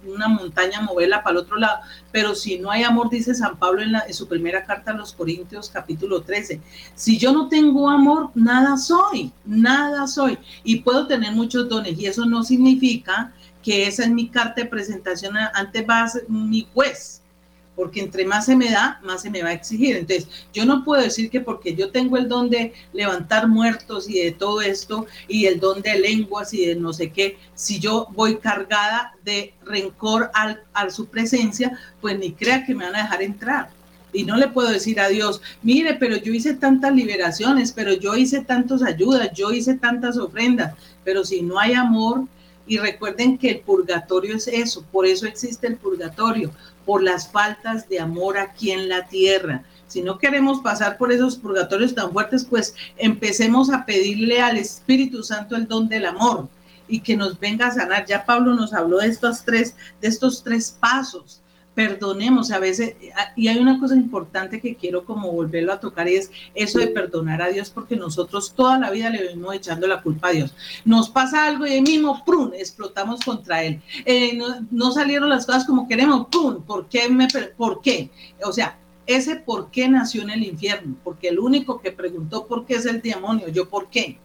una 0.05 0.27
montaña 0.27 0.81
moverla 0.81 1.23
para 1.23 1.37
el 1.37 1.45
otro 1.45 1.57
lado, 1.57 1.79
pero 2.11 2.35
si 2.35 2.59
no 2.59 2.71
hay 2.71 2.83
amor, 2.83 3.09
dice 3.09 3.33
San 3.35 3.57
Pablo 3.57 3.81
en, 3.81 3.93
en 3.95 4.13
su 4.13 4.27
primera 4.27 4.63
carta 4.63 4.91
a 4.91 4.95
los 4.95 5.13
Corintios 5.13 5.69
capítulo 5.69 6.21
13, 6.21 6.61
si 6.95 7.17
yo 7.17 7.33
no 7.33 7.49
tengo 7.49 7.89
amor, 7.89 8.29
nada 8.35 8.77
soy, 8.77 9.31
nada 9.45 10.07
soy, 10.07 10.37
y 10.63 10.81
puedo 10.81 11.07
tener 11.07 11.33
muchos 11.33 11.67
dones, 11.67 11.99
y 11.99 12.05
eso 12.05 12.25
no 12.25 12.43
significa 12.43 13.33
que 13.63 13.87
esa 13.87 14.03
es 14.03 14.09
mi 14.09 14.27
carta 14.27 14.61
de 14.61 14.67
presentación 14.67 15.35
ante 15.37 15.83
va 15.83 16.03
a 16.03 16.09
ser 16.09 16.29
mi 16.29 16.67
juez, 16.73 17.22
porque 17.75 18.01
entre 18.01 18.25
más 18.25 18.45
se 18.45 18.55
me 18.55 18.69
da, 18.69 18.99
más 19.03 19.21
se 19.21 19.29
me 19.29 19.41
va 19.41 19.49
a 19.49 19.53
exigir. 19.53 19.95
Entonces, 19.95 20.27
yo 20.53 20.65
no 20.65 20.83
puedo 20.83 21.01
decir 21.01 21.29
que 21.29 21.41
porque 21.41 21.75
yo 21.75 21.91
tengo 21.91 22.17
el 22.17 22.27
don 22.27 22.49
de 22.49 22.73
levantar 22.93 23.47
muertos 23.47 24.09
y 24.09 24.19
de 24.19 24.31
todo 24.31 24.61
esto, 24.61 25.07
y 25.27 25.45
el 25.45 25.59
don 25.59 25.81
de 25.81 25.99
lenguas 25.99 26.53
y 26.53 26.65
de 26.65 26.75
no 26.75 26.93
sé 26.93 27.11
qué, 27.11 27.37
si 27.55 27.79
yo 27.79 28.07
voy 28.11 28.37
cargada 28.37 29.15
de 29.23 29.53
rencor 29.65 30.29
al, 30.33 30.63
a 30.73 30.89
su 30.89 31.07
presencia, 31.07 31.77
pues 32.01 32.17
ni 32.19 32.31
crea 32.31 32.65
que 32.65 32.75
me 32.75 32.85
van 32.85 32.95
a 32.95 33.03
dejar 33.03 33.21
entrar. 33.21 33.69
Y 34.11 34.25
no 34.25 34.37
le 34.37 34.47
puedo 34.47 34.69
decir 34.69 34.99
a 34.99 35.07
Dios, 35.07 35.41
mire, 35.63 35.95
pero 35.95 36.15
yo 36.17 36.31
hice 36.31 36.53
tantas 36.53 36.93
liberaciones, 36.93 37.71
pero 37.71 37.93
yo 37.93 38.15
hice 38.15 38.41
tantas 38.41 38.83
ayudas, 38.83 39.31
yo 39.33 39.51
hice 39.51 39.73
tantas 39.73 40.17
ofrendas, 40.17 40.75
pero 41.03 41.25
si 41.25 41.41
no 41.41 41.59
hay 41.59 41.73
amor, 41.73 42.25
y 42.65 42.77
recuerden 42.77 43.37
que 43.37 43.49
el 43.49 43.59
purgatorio 43.59 44.35
es 44.35 44.47
eso, 44.47 44.85
por 44.91 45.05
eso 45.05 45.25
existe 45.25 45.67
el 45.67 45.75
purgatorio, 45.75 46.51
por 46.85 47.03
las 47.03 47.29
faltas 47.29 47.87
de 47.89 47.99
amor 47.99 48.37
aquí 48.37 48.71
en 48.71 48.89
la 48.89 49.07
tierra. 49.07 49.63
Si 49.87 50.01
no 50.01 50.17
queremos 50.17 50.61
pasar 50.61 50.97
por 50.97 51.11
esos 51.11 51.37
purgatorios 51.37 51.93
tan 51.93 52.11
fuertes, 52.11 52.45
pues 52.45 52.73
empecemos 52.97 53.69
a 53.69 53.85
pedirle 53.85 54.41
al 54.41 54.57
Espíritu 54.57 55.23
Santo 55.23 55.55
el 55.55 55.67
don 55.67 55.87
del 55.87 56.05
amor 56.05 56.47
y 56.87 57.01
que 57.01 57.15
nos 57.15 57.39
venga 57.39 57.67
a 57.67 57.71
sanar. 57.71 58.05
Ya 58.07 58.25
Pablo 58.25 58.55
nos 58.55 58.73
habló 58.73 58.97
de 58.97 59.07
estos 59.07 59.43
tres, 59.43 59.75
de 60.01 60.07
estos 60.07 60.43
tres 60.43 60.75
pasos. 60.79 61.42
Perdonemos 61.75 62.51
a 62.51 62.59
veces, 62.59 62.95
y 63.35 63.47
hay 63.47 63.57
una 63.57 63.79
cosa 63.79 63.95
importante 63.95 64.61
que 64.61 64.75
quiero 64.75 65.05
como 65.05 65.31
volverlo 65.31 65.73
a 65.73 65.79
tocar 65.79 66.07
y 66.07 66.15
es 66.17 66.31
eso 66.53 66.79
de 66.79 66.87
perdonar 66.87 67.41
a 67.41 67.49
Dios, 67.49 67.69
porque 67.69 67.95
nosotros 67.95 68.53
toda 68.53 68.77
la 68.77 68.91
vida 68.91 69.09
le 69.09 69.23
venimos 69.23 69.55
echando 69.55 69.87
la 69.87 70.01
culpa 70.01 70.27
a 70.27 70.31
Dios. 70.31 70.53
Nos 70.85 71.09
pasa 71.09 71.47
algo 71.47 71.65
y 71.65 71.71
ahí 71.71 71.81
mismo, 71.81 72.23
¡prum!, 72.25 72.51
explotamos 72.53 73.21
contra 73.21 73.63
Él. 73.63 73.81
Eh, 74.05 74.37
no, 74.69 74.91
salieron 74.91 75.29
las 75.29 75.45
cosas 75.45 75.65
como 75.65 75.87
queremos, 75.87 76.27
¡pum!, 76.31 76.61
¿por 76.61 76.87
qué? 76.87 77.09
Me, 77.09 77.27
¿Por 77.57 77.81
qué? 77.81 78.11
O 78.43 78.51
sea, 78.51 78.77
ese 79.05 79.35
por 79.35 79.69
qué 79.71 79.89
nació 79.89 80.21
en 80.21 80.29
el 80.29 80.43
infierno, 80.43 80.95
porque 81.03 81.29
el 81.29 81.39
único 81.39 81.81
que 81.81 81.91
preguntó 81.91 82.45
por 82.45 82.65
qué 82.65 82.75
es 82.75 82.85
el 82.85 83.01
demonio, 83.01 83.49
yo 83.49 83.67
por 83.67 83.89
qué. 83.89 84.19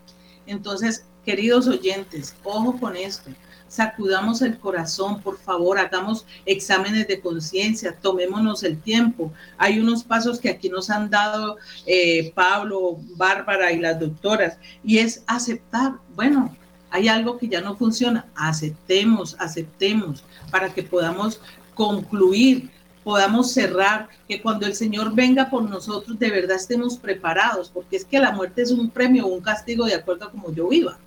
Entonces, 0.46 1.04
queridos 1.24 1.66
oyentes, 1.66 2.34
ojo 2.44 2.78
con 2.78 2.96
esto, 2.96 3.30
sacudamos 3.68 4.42
el 4.42 4.58
corazón, 4.58 5.20
por 5.20 5.38
favor, 5.38 5.78
hagamos 5.78 6.26
exámenes 6.46 7.06
de 7.06 7.20
conciencia, 7.20 7.96
tomémonos 8.00 8.62
el 8.64 8.80
tiempo. 8.80 9.32
Hay 9.56 9.78
unos 9.78 10.02
pasos 10.04 10.40
que 10.40 10.48
aquí 10.48 10.68
nos 10.68 10.90
han 10.90 11.10
dado 11.10 11.56
eh, 11.86 12.32
Pablo, 12.34 12.98
Bárbara 13.16 13.72
y 13.72 13.78
las 13.78 14.00
doctoras, 14.00 14.58
y 14.82 14.98
es 14.98 15.22
aceptar, 15.26 15.94
bueno, 16.14 16.56
hay 16.90 17.08
algo 17.08 17.36
que 17.36 17.48
ya 17.48 17.60
no 17.60 17.76
funciona, 17.76 18.26
aceptemos, 18.34 19.36
aceptemos, 19.38 20.24
para 20.50 20.72
que 20.72 20.82
podamos 20.82 21.40
concluir 21.74 22.70
podamos 23.08 23.52
cerrar, 23.52 24.06
que 24.28 24.42
cuando 24.42 24.66
el 24.66 24.74
Señor 24.74 25.14
venga 25.14 25.48
por 25.48 25.62
nosotros 25.62 26.18
de 26.18 26.30
verdad 26.30 26.56
estemos 26.56 26.98
preparados, 26.98 27.70
porque 27.70 27.96
es 27.96 28.04
que 28.04 28.18
la 28.18 28.32
muerte 28.32 28.60
es 28.60 28.70
un 28.70 28.90
premio 28.90 29.26
un 29.26 29.40
castigo 29.40 29.86
de 29.86 29.94
acuerdo 29.94 30.26
a 30.26 30.30
como 30.30 30.52
yo 30.52 30.68
viva, 30.68 30.98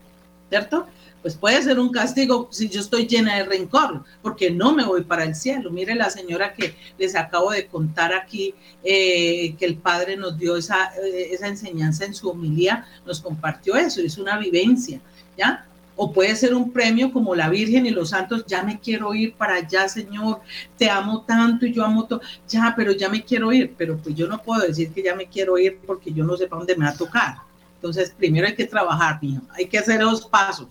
¿cierto? 0.50 0.88
Pues 1.22 1.36
puede 1.36 1.62
ser 1.62 1.80
un 1.80 1.92
castigo 1.92 2.48
si 2.52 2.68
yo 2.68 2.80
estoy 2.80 3.06
llena 3.06 3.38
de 3.38 3.44
rencor, 3.44 4.04
porque 4.22 4.50
no 4.50 4.74
me 4.74 4.84
voy 4.84 5.04
para 5.04 5.24
el 5.24 5.36
cielo. 5.36 5.70
Mire 5.70 5.94
la 5.96 6.10
señora 6.10 6.54
que 6.54 6.76
les 6.98 7.16
acabo 7.16 7.52
de 7.52 7.68
contar 7.68 8.14
aquí, 8.14 8.56
eh, 8.84 9.56
que 9.58 9.66
el 9.66 9.78
Padre 9.78 10.18
nos 10.18 10.38
dio 10.38 10.58
esa, 10.58 10.94
eh, 10.96 11.30
esa 11.32 11.48
enseñanza 11.48 12.06
en 12.06 12.14
su 12.14 12.30
homilía, 12.30 12.88
nos 13.06 13.22
compartió 13.22 13.76
eso, 13.76 14.02
es 14.02 14.18
una 14.18 14.38
vivencia, 14.38 15.00
¿ya? 15.38 15.66
o 16.04 16.12
puede 16.12 16.36
ser 16.36 16.56
un 16.56 16.72
premio 16.72 17.12
como 17.12 17.36
la 17.36 17.48
Virgen 17.48 17.86
y 17.86 17.92
los 17.92 18.10
santos, 18.10 18.44
ya 18.48 18.64
me 18.64 18.80
quiero 18.80 19.14
ir 19.14 19.36
para 19.36 19.56
allá, 19.56 19.88
Señor, 19.88 20.42
te 20.76 20.90
amo 20.90 21.22
tanto 21.28 21.68
y 21.68 21.74
yo 21.74 21.86
amo 21.86 22.06
todo, 22.06 22.22
ya, 22.48 22.74
pero 22.76 22.92
ya 22.92 23.08
me 23.08 23.24
quiero 23.24 23.52
ir, 23.52 23.76
pero 23.78 23.98
pues 23.98 24.16
yo 24.16 24.28
no 24.28 24.42
puedo 24.42 24.66
decir 24.66 24.92
que 24.92 25.04
ya 25.04 25.16
me 25.16 25.28
quiero 25.28 25.60
ir 25.60 25.80
porque 25.86 26.12
yo 26.12 26.24
no 26.24 26.36
sé 26.38 26.48
para 26.48 26.60
dónde 26.60 26.76
me 26.76 26.86
va 26.86 26.92
a 26.92 26.98
tocar. 26.98 27.36
Entonces, 27.76 28.14
primero 28.18 28.48
hay 28.48 28.56
que 28.56 28.66
trabajar, 28.66 29.20
mijo, 29.22 29.44
hay 29.52 29.68
que 29.68 29.78
hacer 29.78 30.02
esos 30.02 30.26
pasos, 30.26 30.68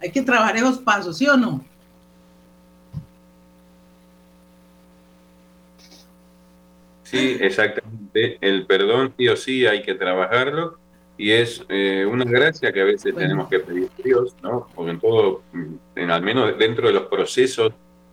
hay 0.00 0.10
que 0.10 0.22
trabajar 0.22 0.56
esos 0.56 0.78
pasos, 0.78 1.18
¿sí 1.18 1.26
o 1.26 1.36
no? 1.36 1.64
Sí, 7.02 7.38
exactamente. 7.40 8.36
El 8.40 8.66
perdón 8.66 9.14
sí 9.16 9.28
o 9.28 9.36
sí 9.36 9.66
hay 9.66 9.82
que 9.82 9.94
trabajarlo 9.94 10.78
y 11.16 11.32
es 11.32 11.64
eh, 11.68 12.06
una 12.06 12.24
gracia 12.24 12.72
que 12.72 12.82
a 12.82 12.84
veces 12.84 13.14
tenemos 13.14 13.48
que 13.48 13.60
pedir 13.60 13.88
a 13.98 14.02
Dios, 14.02 14.36
¿no? 14.42 14.68
Porque 14.74 14.90
en 14.90 15.00
todo, 15.00 15.42
en, 15.96 16.10
al 16.10 16.22
menos 16.22 16.56
dentro 16.58 16.86
de 16.86 16.92
los 16.92 17.06
procesos 17.06 17.72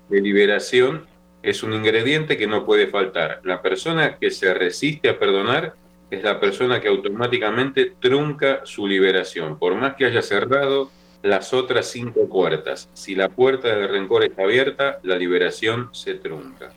de 0.09 0.21
liberación, 0.21 1.05
es 1.43 1.61
un 1.61 1.73
ingrediente 1.73 2.37
que 2.37 2.47
no 2.47 2.65
puede 2.65 2.87
faltar. 2.87 3.41
La 3.43 3.61
persona 3.61 4.17
que 4.17 4.31
se 4.31 4.53
resiste 4.53 5.09
a 5.09 5.19
perdonar 5.19 5.75
es 6.09 6.23
la 6.23 6.39
persona 6.39 6.79
que 6.79 6.87
automáticamente 6.87 7.93
trunca 7.99 8.61
su 8.63 8.87
liberación, 8.87 9.59
por 9.59 9.75
más 9.75 9.95
que 9.95 10.05
haya 10.05 10.21
cerrado 10.21 10.89
las 11.25 11.53
otras 11.53 11.87
cinco 11.87 12.29
puertas. 12.29 12.87
Si 12.93 13.15
la 13.15 13.29
puerta 13.29 13.67
del 13.67 13.89
rencor 13.89 14.23
está 14.23 14.43
abierta, 14.43 14.99
la 15.01 15.17
liberación 15.17 15.89
se 15.91 16.13
trunca. 16.13 16.71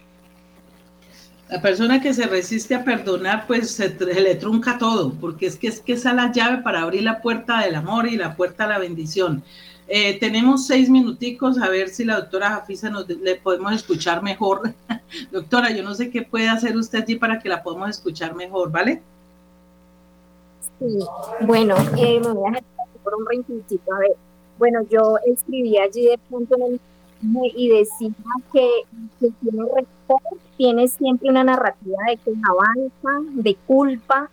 La 1.50 1.60
persona 1.60 2.00
que 2.00 2.14
se 2.14 2.26
resiste 2.26 2.74
a 2.74 2.82
perdonar, 2.82 3.46
pues 3.46 3.70
se, 3.70 3.90
le 3.90 4.34
trunca 4.36 4.78
todo, 4.78 5.12
porque 5.12 5.46
es 5.46 5.56
que, 5.56 5.68
es 5.68 5.80
que 5.80 5.92
esa 5.92 6.10
es 6.10 6.16
la 6.16 6.32
llave 6.32 6.62
para 6.62 6.80
abrir 6.80 7.02
la 7.02 7.20
puerta 7.20 7.60
del 7.60 7.74
amor 7.74 8.06
y 8.06 8.16
la 8.16 8.36
puerta 8.36 8.64
a 8.64 8.68
la 8.68 8.78
bendición. 8.78 9.42
Eh, 9.86 10.18
tenemos 10.18 10.66
seis 10.66 10.88
minuticos, 10.88 11.58
a 11.58 11.68
ver 11.68 11.90
si 11.90 12.04
la 12.04 12.16
doctora 12.16 12.50
Jafisa 12.50 12.88
nos 12.88 13.06
le 13.06 13.36
podemos 13.36 13.72
escuchar 13.74 14.22
mejor. 14.22 14.72
doctora, 15.30 15.70
yo 15.70 15.82
no 15.82 15.94
sé 15.94 16.10
qué 16.10 16.22
puede 16.22 16.48
hacer 16.48 16.74
usted 16.76 17.02
allí 17.02 17.16
para 17.16 17.38
que 17.38 17.50
la 17.50 17.62
podamos 17.62 17.90
escuchar 17.90 18.34
mejor, 18.34 18.70
¿vale? 18.70 19.02
Sí, 20.78 20.98
bueno, 21.42 21.76
eh, 21.98 22.20
me 22.20 22.32
voy 22.32 22.48
a 22.48 22.50
dejar 22.52 22.88
por 23.02 23.14
un 23.14 23.26
rincóncito. 23.26 23.94
A 23.94 23.98
ver, 23.98 24.16
bueno, 24.58 24.80
yo 24.90 25.16
escribí 25.26 25.78
allí 25.78 26.06
de 26.06 26.18
punto 26.18 26.56
en 26.56 26.62
el 26.62 26.80
y 27.54 27.68
decía 27.68 28.10
que, 28.52 28.68
que 29.20 29.30
tiene 29.40 29.64
tiene 30.56 30.88
siempre 30.88 31.30
una 31.30 31.44
narrativa 31.44 31.98
de 32.08 32.16
que 32.16 32.32
avanza, 32.48 33.30
de 33.32 33.54
culpa, 33.66 34.30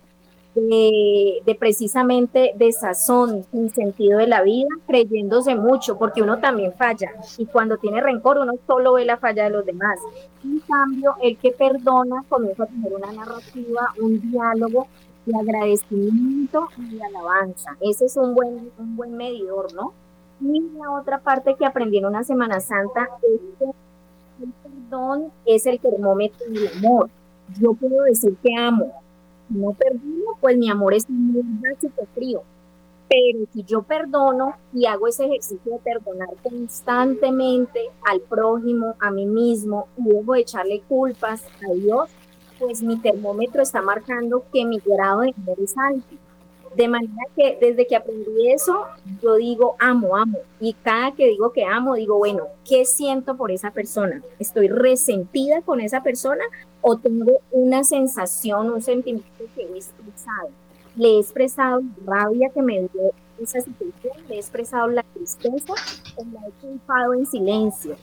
de, 0.54 1.42
de, 1.44 1.54
precisamente 1.54 2.52
de 2.56 2.72
sazón, 2.72 3.44
sin 3.50 3.70
sentido 3.70 4.18
de 4.18 4.26
la 4.26 4.42
vida, 4.42 4.68
creyéndose 4.86 5.54
mucho, 5.54 5.98
porque 5.98 6.22
uno 6.22 6.38
también 6.38 6.72
falla. 6.72 7.12
Y 7.38 7.46
cuando 7.46 7.76
tiene 7.76 8.00
rencor, 8.00 8.38
uno 8.38 8.54
solo 8.66 8.94
ve 8.94 9.04
la 9.04 9.18
falla 9.18 9.44
de 9.44 9.50
los 9.50 9.66
demás. 9.66 9.98
En 10.42 10.60
cambio, 10.60 11.14
el 11.22 11.36
que 11.36 11.52
perdona 11.52 12.24
comienza 12.28 12.64
a 12.64 12.66
tener 12.66 12.92
una 12.92 13.12
narrativa, 13.12 13.92
un 14.00 14.30
diálogo 14.30 14.88
de 15.26 15.38
agradecimiento 15.38 16.68
y 16.78 16.96
de 16.96 17.04
alabanza. 17.04 17.76
Ese 17.80 18.06
es 18.06 18.16
un 18.16 18.34
buen, 18.34 18.70
un 18.78 18.96
buen 18.96 19.16
medidor, 19.16 19.74
¿no? 19.74 19.92
Y 20.40 20.60
la 20.78 20.90
otra 20.92 21.18
parte 21.18 21.54
que 21.54 21.64
aprendí 21.64 21.98
en 21.98 22.06
una 22.06 22.24
Semana 22.24 22.60
Santa 22.60 23.08
es 23.22 23.40
que 23.58 23.64
el 24.44 24.52
perdón 24.62 25.32
es 25.44 25.66
el 25.66 25.80
termómetro 25.80 26.46
del 26.48 26.68
amor. 26.76 27.10
Yo 27.58 27.72
puedo 27.74 28.02
decir 28.04 28.36
que 28.42 28.54
amo. 28.56 28.92
Si 29.48 29.54
no 29.54 29.72
perdono, 29.72 30.36
pues 30.40 30.58
mi 30.58 30.68
amor 30.68 30.94
es 30.94 31.08
muy 31.08 31.42
básico, 31.60 32.06
frío. 32.14 32.42
Pero 33.08 33.46
si 33.52 33.62
yo 33.62 33.82
perdono 33.82 34.54
y 34.74 34.86
hago 34.86 35.06
ese 35.06 35.26
ejercicio 35.26 35.72
de 35.72 35.78
perdonar 35.78 36.28
constantemente 36.42 37.80
al 38.04 38.20
prójimo, 38.20 38.96
a 38.98 39.10
mí 39.12 39.26
mismo, 39.26 39.86
y 39.96 40.10
luego 40.10 40.34
echarle 40.34 40.82
culpas 40.88 41.44
a 41.68 41.72
Dios, 41.72 42.10
pues 42.58 42.82
mi 42.82 42.98
termómetro 42.98 43.62
está 43.62 43.80
marcando 43.80 44.44
que 44.52 44.64
mi 44.64 44.78
grado 44.84 45.20
de 45.20 45.34
amor 45.36 45.60
es 45.60 45.74
alto. 45.78 46.16
De 46.76 46.88
manera 46.88 47.22
que 47.34 47.56
desde 47.58 47.86
que 47.86 47.96
aprendí 47.96 48.52
eso, 48.52 48.84
yo 49.22 49.36
digo 49.36 49.76
amo, 49.78 50.14
amo. 50.14 50.38
Y 50.60 50.74
cada 50.74 51.12
que 51.12 51.26
digo 51.26 51.50
que 51.50 51.64
amo, 51.64 51.94
digo, 51.94 52.18
bueno, 52.18 52.48
¿qué 52.68 52.84
siento 52.84 53.34
por 53.34 53.50
esa 53.50 53.70
persona? 53.70 54.22
¿Estoy 54.38 54.68
resentida 54.68 55.62
con 55.62 55.80
esa 55.80 56.02
persona 56.02 56.44
o 56.82 56.98
tengo 56.98 57.32
una 57.50 57.82
sensación, 57.82 58.70
un 58.70 58.82
sentimiento 58.82 59.44
que 59.54 59.62
he 59.62 59.76
expresado? 59.78 60.50
Le 60.96 61.16
he 61.16 61.18
expresado 61.18 61.80
rabia 62.04 62.50
que 62.50 62.60
me 62.60 62.80
dio 62.80 63.10
esa 63.40 63.62
situación, 63.62 64.12
le 64.28 64.34
he 64.34 64.38
expresado 64.38 64.88
la 64.88 65.02
tristeza 65.02 65.72
o 66.16 66.24
la 66.30 66.46
he 66.46 66.50
culpado 66.60 67.14
en 67.14 67.24
silencio. 67.24 67.96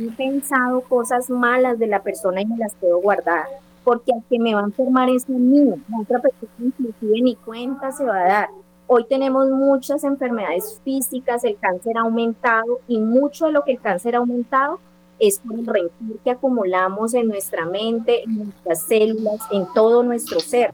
He 0.00 0.10
pensado 0.16 0.80
cosas 0.80 1.30
malas 1.30 1.78
de 1.78 1.86
la 1.86 2.02
persona 2.02 2.40
y 2.40 2.46
me 2.46 2.56
las 2.56 2.74
puedo 2.74 2.98
guardar 2.98 3.46
porque 3.90 4.12
al 4.12 4.22
que 4.30 4.38
me 4.38 4.54
va 4.54 4.60
a 4.60 4.66
enfermar 4.66 5.10
es 5.10 5.28
a 5.28 5.32
mí, 5.32 5.64
la 5.64 6.00
otra 6.00 6.20
persona 6.20 6.52
inclusive 6.60 7.22
ni 7.22 7.34
cuenta 7.34 7.90
se 7.90 8.04
va 8.04 8.20
a 8.20 8.28
dar. 8.28 8.48
Hoy 8.86 9.04
tenemos 9.08 9.50
muchas 9.50 10.04
enfermedades 10.04 10.80
físicas, 10.84 11.42
el 11.42 11.58
cáncer 11.58 11.98
ha 11.98 12.02
aumentado 12.02 12.78
y 12.86 12.98
mucho 13.00 13.46
de 13.46 13.52
lo 13.52 13.64
que 13.64 13.72
el 13.72 13.80
cáncer 13.80 14.14
ha 14.14 14.18
aumentado 14.18 14.78
es 15.18 15.40
por 15.40 15.58
el 15.58 15.66
rencor 15.66 16.20
que 16.22 16.30
acumulamos 16.30 17.14
en 17.14 17.26
nuestra 17.26 17.66
mente, 17.66 18.22
en 18.22 18.44
nuestras 18.44 18.82
células, 18.82 19.40
en 19.50 19.66
todo 19.74 20.04
nuestro 20.04 20.38
ser. 20.38 20.72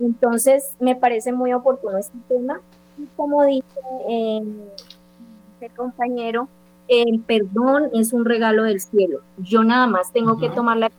Entonces, 0.00 0.74
me 0.80 0.96
parece 0.96 1.34
muy 1.34 1.52
oportuno 1.52 1.98
este 1.98 2.16
tema. 2.30 2.62
Y 2.96 3.04
como 3.14 3.44
dice 3.44 3.66
eh, 4.08 4.42
el 5.60 5.70
compañero, 5.72 6.48
el 6.88 7.20
perdón 7.20 7.90
es 7.92 8.14
un 8.14 8.24
regalo 8.24 8.62
del 8.62 8.80
cielo. 8.80 9.20
Yo 9.36 9.62
nada 9.64 9.86
más 9.86 10.12
tengo 10.12 10.38
que 10.38 10.48
tomar 10.48 10.78
la 10.78 10.90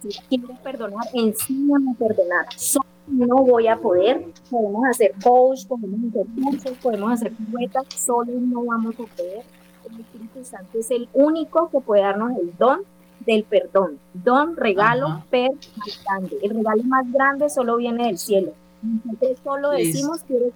si 0.00 0.18
quiero 0.28 0.54
perdonar, 0.62 1.06
enséñame 1.12 1.92
a 1.92 1.94
perdonar. 1.94 2.46
Solo 2.56 2.86
no 3.06 3.36
voy 3.36 3.68
a 3.68 3.76
poder. 3.76 4.24
Podemos 4.50 4.84
hacer 4.88 5.12
coach, 5.22 5.66
podemos 5.66 6.00
hacer 6.10 6.26
cursos, 6.42 6.78
podemos 6.78 7.12
hacer 7.12 7.32
piruetas, 7.32 7.84
solo 7.94 8.32
no 8.32 8.64
vamos 8.64 8.94
a 8.94 9.16
poder. 9.16 9.42
El 9.90 10.00
Espíritu 10.00 10.44
Santo 10.44 10.78
es 10.78 10.90
el 10.90 11.08
único 11.12 11.68
que 11.70 11.80
puede 11.80 12.02
darnos 12.02 12.32
el 12.38 12.56
don 12.56 12.80
del 13.26 13.44
perdón. 13.44 13.98
Don, 14.12 14.56
regalo, 14.56 15.24
per, 15.30 15.50
más 15.76 16.04
grande. 16.04 16.38
El 16.42 16.50
regalo 16.50 16.82
más 16.84 17.12
grande 17.12 17.48
solo 17.48 17.76
viene 17.76 18.06
del 18.06 18.18
cielo. 18.18 18.52
Nosotros 18.82 19.38
solo 19.42 19.70
decimos 19.70 20.22
que 20.22 20.36
eres 20.36 20.52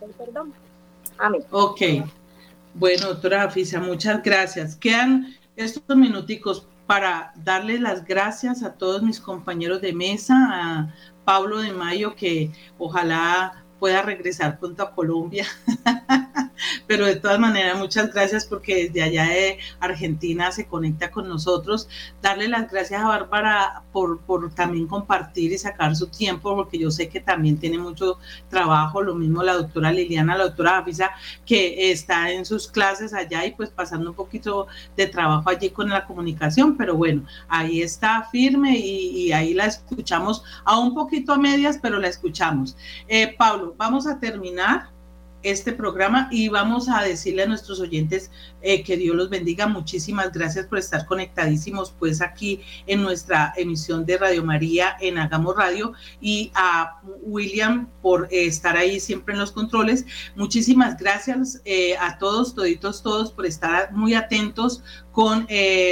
el 0.00 0.10
perdón. 0.10 0.52
Amén. 1.18 1.42
Ok. 1.50 1.80
Bueno, 2.74 3.08
doctora 3.08 3.44
Afisa, 3.44 3.80
muchas 3.80 4.22
gracias. 4.22 4.76
Quedan 4.76 5.34
estos 5.56 5.96
minuticos 5.96 6.66
para 6.88 7.34
darle 7.36 7.78
las 7.78 8.02
gracias 8.06 8.62
a 8.62 8.72
todos 8.72 9.02
mis 9.02 9.20
compañeros 9.20 9.82
de 9.82 9.92
mesa, 9.92 10.34
a 10.50 10.94
Pablo 11.22 11.58
de 11.58 11.70
Mayo, 11.70 12.16
que 12.16 12.50
ojalá 12.78 13.62
pueda 13.78 14.00
regresar 14.00 14.58
pronto 14.58 14.82
a 14.82 14.94
Colombia. 14.94 15.46
Pero 16.86 17.06
de 17.06 17.16
todas 17.16 17.38
maneras, 17.38 17.78
muchas 17.78 18.12
gracias 18.12 18.46
porque 18.46 18.84
desde 18.84 19.02
allá 19.02 19.24
de 19.24 19.58
Argentina 19.80 20.50
se 20.52 20.66
conecta 20.66 21.10
con 21.10 21.28
nosotros. 21.28 21.88
Darle 22.22 22.48
las 22.48 22.70
gracias 22.70 23.02
a 23.02 23.08
Bárbara 23.08 23.82
por, 23.92 24.20
por 24.20 24.52
también 24.54 24.86
compartir 24.86 25.52
y 25.52 25.58
sacar 25.58 25.94
su 25.96 26.08
tiempo, 26.08 26.54
porque 26.54 26.78
yo 26.78 26.90
sé 26.90 27.08
que 27.08 27.20
también 27.20 27.58
tiene 27.58 27.78
mucho 27.78 28.18
trabajo. 28.48 29.02
Lo 29.02 29.14
mismo 29.14 29.42
la 29.42 29.54
doctora 29.54 29.92
Liliana, 29.92 30.36
la 30.36 30.44
doctora 30.44 30.78
Afisa, 30.78 31.10
que 31.44 31.90
está 31.90 32.30
en 32.30 32.44
sus 32.44 32.68
clases 32.68 33.12
allá 33.14 33.44
y 33.46 33.52
pues 33.52 33.70
pasando 33.70 34.10
un 34.10 34.16
poquito 34.16 34.66
de 34.96 35.06
trabajo 35.06 35.50
allí 35.50 35.70
con 35.70 35.88
la 35.88 36.06
comunicación. 36.06 36.76
Pero 36.76 36.96
bueno, 36.96 37.24
ahí 37.48 37.82
está 37.82 38.28
firme 38.30 38.78
y, 38.78 39.32
ahí 39.32 39.52
la 39.54 39.66
escuchamos 39.66 40.42
a 40.64 40.78
un 40.78 40.94
poquito 40.94 41.32
a 41.32 41.38
medias, 41.38 41.78
pero 41.80 41.98
la 41.98 42.08
escuchamos. 42.08 42.76
Eh, 43.06 43.34
Pablo, 43.36 43.74
vamos 43.76 44.06
a 44.06 44.18
terminar 44.18 44.97
este 45.42 45.72
programa 45.72 46.28
y 46.30 46.48
vamos 46.48 46.88
a 46.88 47.02
decirle 47.02 47.42
a 47.42 47.46
nuestros 47.46 47.80
oyentes 47.80 48.30
eh, 48.60 48.82
que 48.82 48.96
Dios 48.96 49.14
los 49.14 49.30
bendiga. 49.30 49.66
Muchísimas 49.66 50.32
gracias 50.32 50.66
por 50.66 50.78
estar 50.78 51.06
conectadísimos 51.06 51.94
pues 51.98 52.20
aquí 52.20 52.60
en 52.86 53.02
nuestra 53.02 53.52
emisión 53.56 54.04
de 54.04 54.18
Radio 54.18 54.44
María 54.44 54.96
en 55.00 55.18
Hagamos 55.18 55.56
Radio 55.56 55.92
y 56.20 56.50
a 56.54 57.00
William 57.22 57.88
por 58.02 58.26
eh, 58.30 58.46
estar 58.46 58.76
ahí 58.76 58.98
siempre 58.98 59.34
en 59.34 59.40
los 59.40 59.52
controles. 59.52 60.04
Muchísimas 60.34 60.96
gracias 60.98 61.60
eh, 61.64 61.96
a 61.98 62.18
todos, 62.18 62.54
toditos, 62.54 63.02
todos 63.02 63.32
por 63.32 63.46
estar 63.46 63.92
muy 63.92 64.14
atentos 64.14 64.82
con 65.12 65.48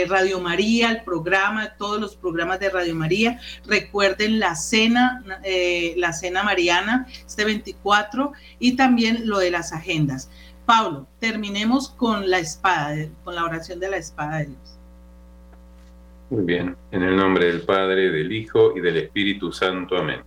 Radio 0.08 0.38
María, 0.38 0.92
el 0.92 1.02
programa, 1.02 1.74
todos 1.76 2.00
los 2.00 2.14
programas 2.14 2.60
de 2.60 2.70
Radio 2.70 2.94
María. 2.94 3.40
Recuerden 3.66 4.38
la 4.38 4.54
cena, 4.54 5.24
la 5.96 6.12
cena 6.12 6.44
mariana 6.44 7.08
este 7.26 7.44
24 7.44 8.32
y 8.60 8.76
también 8.76 9.28
lo 9.28 9.38
de 9.38 9.50
las 9.50 9.72
agendas. 9.72 10.30
Pablo, 10.66 11.06
terminemos 11.20 11.88
con 11.90 12.28
la 12.28 12.40
espada, 12.40 13.08
con 13.24 13.36
la 13.36 13.44
oración 13.44 13.78
de 13.78 13.88
la 13.88 13.96
espada 13.98 14.38
de 14.38 14.46
Dios. 14.46 14.78
Muy 16.28 16.44
bien, 16.44 16.76
en 16.90 17.02
el 17.04 17.16
nombre 17.16 17.46
del 17.46 17.62
Padre, 17.62 18.10
del 18.10 18.32
Hijo 18.32 18.76
y 18.76 18.80
del 18.80 18.96
Espíritu 18.96 19.52
Santo. 19.52 19.96
Amén. 19.96 20.22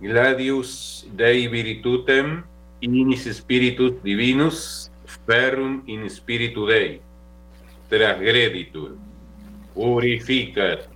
Gladius 0.00 1.06
Dei 1.12 1.46
virtutem 1.48 2.42
inis 2.80 3.28
spiritus 3.36 4.02
divinus 4.02 4.90
ferrum 5.26 5.82
in 5.86 6.08
spiritu 6.08 6.64
Dei 6.64 7.02
transgreditur 7.90 8.96
purificat 9.74 10.88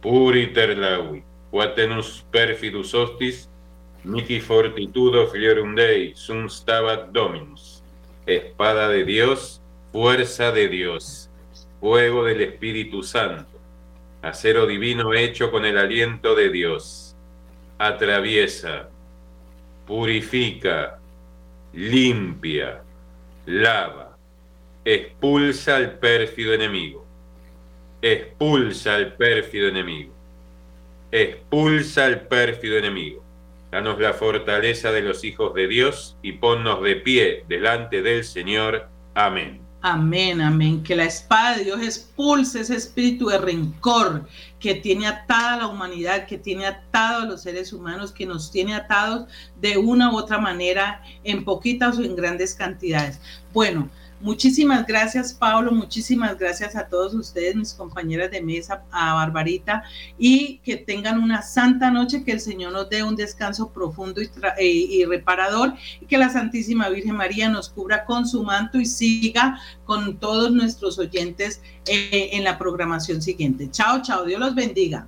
puriter 0.00 0.78
laui 0.78 1.24
quatenus 1.50 2.22
perfidus 2.30 2.94
hostis 2.94 3.48
Mihi 4.04 4.38
fortitudo 4.38 5.28
fliorum 5.28 5.74
Dei, 5.74 6.12
sum 6.14 6.46
stabat 6.46 7.08
Dominus. 7.10 7.82
Espada 8.26 8.88
de 8.88 9.02
Dios, 9.02 9.62
fuerza 9.92 10.52
de 10.52 10.68
Dios, 10.68 11.30
fuego 11.80 12.24
del 12.24 12.42
Espíritu 12.42 13.02
Santo, 13.02 13.58
acero 14.20 14.66
divino 14.66 15.14
hecho 15.14 15.50
con 15.50 15.64
el 15.64 15.78
aliento 15.78 16.34
de 16.34 16.50
Dios. 16.50 17.16
Atraviesa, 17.78 18.90
purifica, 19.86 20.98
limpia, 21.72 22.82
lava, 23.46 24.18
expulsa 24.84 25.76
al 25.76 25.98
pérfido 25.98 26.52
enemigo. 26.52 27.06
Expulsa 28.02 28.96
al 28.96 29.14
pérfido 29.14 29.68
enemigo. 29.68 30.12
Expulsa 31.10 32.04
al 32.04 32.20
pérfido 32.20 32.76
enemigo 32.76 33.23
Danos 33.74 33.98
la 33.98 34.12
fortaleza 34.12 34.92
de 34.92 35.02
los 35.02 35.24
hijos 35.24 35.52
de 35.52 35.66
Dios 35.66 36.16
y 36.22 36.34
ponnos 36.34 36.80
de 36.80 36.94
pie 36.94 37.44
delante 37.48 38.02
del 38.02 38.22
Señor. 38.22 38.88
Amén. 39.16 39.62
Amén, 39.80 40.40
amén. 40.40 40.84
Que 40.84 40.94
la 40.94 41.06
espada 41.06 41.56
de 41.56 41.64
Dios 41.64 41.82
expulse 41.82 42.60
ese 42.60 42.76
espíritu 42.76 43.26
de 43.26 43.38
rencor 43.38 44.28
que 44.60 44.76
tiene 44.76 45.08
atada 45.08 45.54
a 45.54 45.56
la 45.56 45.66
humanidad, 45.66 46.28
que 46.28 46.38
tiene 46.38 46.66
atado 46.66 47.22
a 47.22 47.26
los 47.26 47.42
seres 47.42 47.72
humanos, 47.72 48.12
que 48.12 48.26
nos 48.26 48.52
tiene 48.52 48.76
atados 48.76 49.26
de 49.60 49.76
una 49.76 50.12
u 50.12 50.18
otra 50.18 50.38
manera 50.38 51.02
en 51.24 51.44
poquitas 51.44 51.98
o 51.98 52.04
en 52.04 52.14
grandes 52.14 52.54
cantidades. 52.54 53.20
Bueno, 53.52 53.90
Muchísimas 54.24 54.86
gracias, 54.86 55.34
Pablo. 55.34 55.70
Muchísimas 55.70 56.38
gracias 56.38 56.74
a 56.76 56.88
todos 56.88 57.12
ustedes, 57.12 57.54
mis 57.54 57.74
compañeras 57.74 58.30
de 58.30 58.40
mesa, 58.40 58.82
a 58.90 59.12
Barbarita, 59.12 59.82
y 60.16 60.60
que 60.64 60.78
tengan 60.78 61.22
una 61.22 61.42
santa 61.42 61.90
noche, 61.90 62.24
que 62.24 62.32
el 62.32 62.40
Señor 62.40 62.72
nos 62.72 62.88
dé 62.88 63.02
un 63.02 63.16
descanso 63.16 63.70
profundo 63.70 64.22
y, 64.22 65.02
eh, 65.02 65.06
reparador, 65.06 65.74
y 66.00 66.06
que 66.06 66.16
la 66.16 66.30
Santísima 66.30 66.88
Virgen 66.88 67.16
María 67.16 67.50
nos 67.50 67.68
cubra 67.68 68.06
con 68.06 68.26
su 68.26 68.42
manto 68.42 68.80
y 68.80 68.86
siga 68.86 69.60
con 69.84 70.18
todos 70.18 70.50
nuestros 70.50 70.98
oyentes 70.98 71.60
eh, 71.86 72.30
en 72.32 72.44
la 72.44 72.56
programación 72.56 73.20
siguiente. 73.20 73.70
Chao, 73.70 74.00
chao. 74.00 74.24
Dios 74.24 74.40
los 74.40 74.54
bendiga. 74.54 75.06